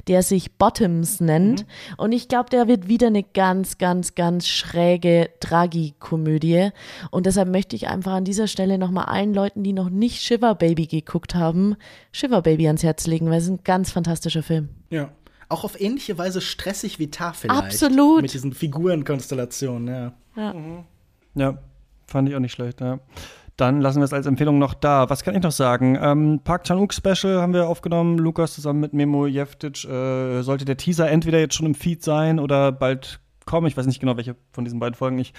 der 0.07 0.23
sich 0.23 0.57
Bottoms 0.57 1.21
nennt. 1.21 1.61
Mhm. 1.61 1.95
Und 1.97 2.11
ich 2.11 2.27
glaube, 2.27 2.49
der 2.49 2.67
wird 2.67 2.87
wieder 2.87 3.07
eine 3.07 3.23
ganz, 3.23 3.77
ganz, 3.77 4.15
ganz 4.15 4.47
schräge 4.47 5.29
Tragikomödie 5.39 6.71
und 7.09 7.25
deshalb 7.25 7.49
möchte 7.49 7.75
ich 7.75 7.87
einfach 7.87 8.13
an 8.13 8.25
dieser 8.25 8.47
Stelle 8.47 8.77
nochmal 8.77 9.05
allen 9.05 9.33
Leuten, 9.33 9.63
die 9.63 9.73
noch 9.73 9.89
nicht 9.89 10.21
Shiver 10.21 10.55
Baby 10.55 10.87
geguckt 10.87 11.35
haben, 11.35 11.75
Shiver 12.11 12.41
Baby 12.41 12.67
ans 12.67 12.83
Herz 12.83 13.07
legen, 13.07 13.29
weil 13.29 13.39
es 13.39 13.49
ein 13.49 13.59
ganz 13.63 13.91
fantastischer 13.91 14.43
Film. 14.43 14.69
Ja. 14.89 15.09
Auch 15.49 15.63
auf 15.65 15.79
ähnliche 15.79 16.17
Weise 16.17 16.39
stressig 16.39 16.97
wie 16.97 17.11
Tar 17.11 17.33
vielleicht. 17.33 17.61
Absolut. 17.61 18.21
Mit 18.21 18.33
diesen 18.33 18.53
Figurenkonstellationen, 18.53 19.87
ja. 19.87 20.13
Ja. 20.35 20.53
Mhm. 20.53 20.83
ja, 21.35 21.57
fand 22.07 22.29
ich 22.29 22.35
auch 22.35 22.39
nicht 22.39 22.53
schlecht, 22.53 22.79
ja. 22.79 22.99
Dann 23.57 23.81
lassen 23.81 23.99
wir 23.99 24.05
es 24.05 24.13
als 24.13 24.25
Empfehlung 24.25 24.57
noch 24.57 24.73
da. 24.73 25.09
Was 25.09 25.23
kann 25.23 25.35
ich 25.35 25.43
noch 25.43 25.51
sagen? 25.51 25.95
Ähm, 26.01 26.39
Park 26.43 26.63
Chan-wook 26.63 26.93
Special 26.93 27.41
haben 27.41 27.53
wir 27.53 27.67
aufgenommen. 27.67 28.17
Lukas 28.17 28.53
zusammen 28.53 28.79
mit 28.79 28.93
Memo 28.93 29.27
Jeftic. 29.27 29.83
Äh, 29.85 30.41
sollte 30.41 30.65
der 30.65 30.77
Teaser 30.77 31.09
entweder 31.09 31.39
jetzt 31.39 31.55
schon 31.55 31.67
im 31.67 31.75
Feed 31.75 32.01
sein 32.01 32.39
oder 32.39 32.71
bald 32.71 33.19
kommen. 33.45 33.67
Ich 33.67 33.77
weiß 33.77 33.85
nicht 33.85 33.99
genau, 33.99 34.17
welche 34.17 34.35
von 34.51 34.63
diesen 34.63 34.79
beiden 34.79 34.95
Folgen 34.95 35.19
ich 35.19 35.33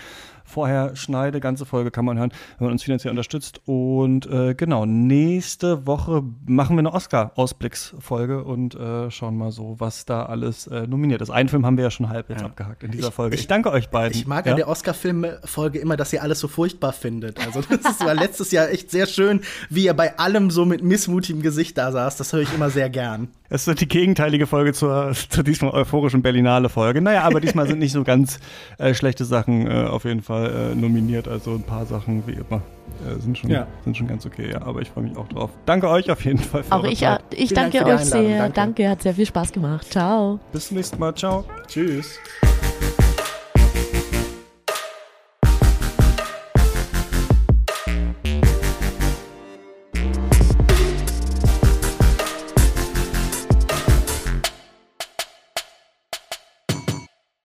vorher 0.45 0.97
schneide. 0.97 1.41
Ganze 1.41 1.67
Folge 1.67 1.91
kann 1.91 2.05
man 2.05 2.19
hören, 2.19 2.33
wenn 2.59 2.67
man 2.67 2.73
uns 2.73 2.83
finanziell 2.83 3.11
unterstützt. 3.11 3.61
Und 3.67 4.27
äh, 4.27 4.55
genau, 4.55 4.87
nächste 4.87 5.87
Woche 5.87 6.23
machen 6.47 6.77
wir 6.77 6.81
eine 6.81 6.93
Oscar-Ausblicksfolge 6.93 8.45
und 8.45 8.75
äh, 8.75 9.11
schauen 9.11 9.37
mal 9.37 9.51
so, 9.51 9.77
was 9.79 10.05
da 10.05 10.27
alles 10.27 10.67
äh, 10.67 10.87
nominiert 10.87 11.23
ist. 11.23 11.31
Einen 11.31 11.49
Film 11.49 11.67
haben 11.67 11.77
wir 11.77 11.85
ja 11.85 11.91
schon 11.91 12.09
halb 12.09 12.29
jetzt 12.31 12.41
ja. 12.41 12.47
abgehakt 12.47 12.83
in 12.83 12.91
dieser 12.91 13.09
ich, 13.09 13.15
Folge. 13.15 13.35
Ich, 13.35 13.43
ich, 13.43 13.47
danke 13.47 13.71
euch 13.71 13.89
beiden. 13.89 14.17
Ich 14.17 14.27
mag 14.27 14.47
ja? 14.47 14.53
an 14.53 14.57
der 14.57 14.69
Oscar-Film-Folge 14.69 15.79
immer, 15.79 15.97
dass 15.97 16.13
ihr 16.13 16.23
alles 16.23 16.41
so 16.41 16.49
furchtbar 16.49 16.93
findet. 16.93 17.45
Also 17.45 17.63
das 17.83 18.01
war 18.01 18.15
letztes 18.15 18.51
Jahr 18.53 18.71
echt 18.71 18.91
sehr 18.91 19.07
schön, 19.07 19.41
wie 19.71 19.85
ihr 19.85 19.95
bei 19.95 20.19
allem 20.19 20.51
so 20.51 20.65
mit 20.65 20.83
missmutigem 20.83 21.43
Gesicht 21.43 21.79
da 21.79 21.93
saß. 21.93 22.17
Das 22.17 22.33
höre 22.33 22.41
ich 22.41 22.53
immer 22.55 22.71
sehr 22.71 22.91
gern. 22.91 23.29
Es 23.49 23.67
wird 23.67 23.83
die 23.83 23.89
gegenteilige 23.89 24.47
Folge 24.47 24.73
zur, 24.73 25.13
zur 25.29 25.45
diesmal 25.45 25.73
euphorischen 25.73 26.23
Berlinale-Folge. 26.23 27.03
Naja, 27.03 27.23
aber 27.25 27.41
diesmal 27.41 27.67
sind 27.67 27.81
nicht 27.81 27.93
so 27.93 28.03
ganz 28.03 28.41
äh, 28.79 28.95
schlechte 28.95 29.27
Sachen 29.27 29.67
äh, 29.67 29.85
auf 29.85 30.05
jeden 30.05 30.23
Fall 30.23 30.32
äh, 30.41 30.75
nominiert. 30.75 31.29
Also 31.29 31.53
ein 31.53 31.63
paar 31.63 31.87
Sachen 31.87 32.27
wie 32.27 32.33
immer 32.33 32.63
äh, 33.07 33.21
sind, 33.21 33.39
schon, 33.39 33.51
ja. 33.51 33.67
sind 33.85 33.97
schon 33.97 34.07
ganz 34.07 34.27
okay. 34.27 34.51
Ja, 34.53 34.63
aber 34.63 34.83
ich 34.83 34.91
freue 34.91 35.05
mich 35.05 35.17
auch 35.17 35.29
drauf. 35.29 35.51
Danke 35.67 35.89
euch 35.89 36.11
auf 36.11 36.25
jeden 36.25 36.39
Fall. 36.39 36.63
Für 36.63 36.73
auch 36.73 36.85
ich, 36.85 37.01
Zeit. 37.01 37.23
ich 37.35 37.53
danke 37.53 37.79
Dank 37.79 38.01
euch 38.01 38.07
sehr. 38.07 38.39
Danke. 38.39 38.55
danke, 38.55 38.89
hat 38.89 39.03
sehr 39.03 39.15
viel 39.15 39.27
Spaß 39.27 39.53
gemacht. 39.53 39.91
Ciao. 39.91 40.41
Bis 40.53 40.69
zum 40.69 40.77
nächsten 40.77 40.99
Mal. 40.99 41.15
Ciao. 41.15 41.45
Tschüss. 41.67 42.19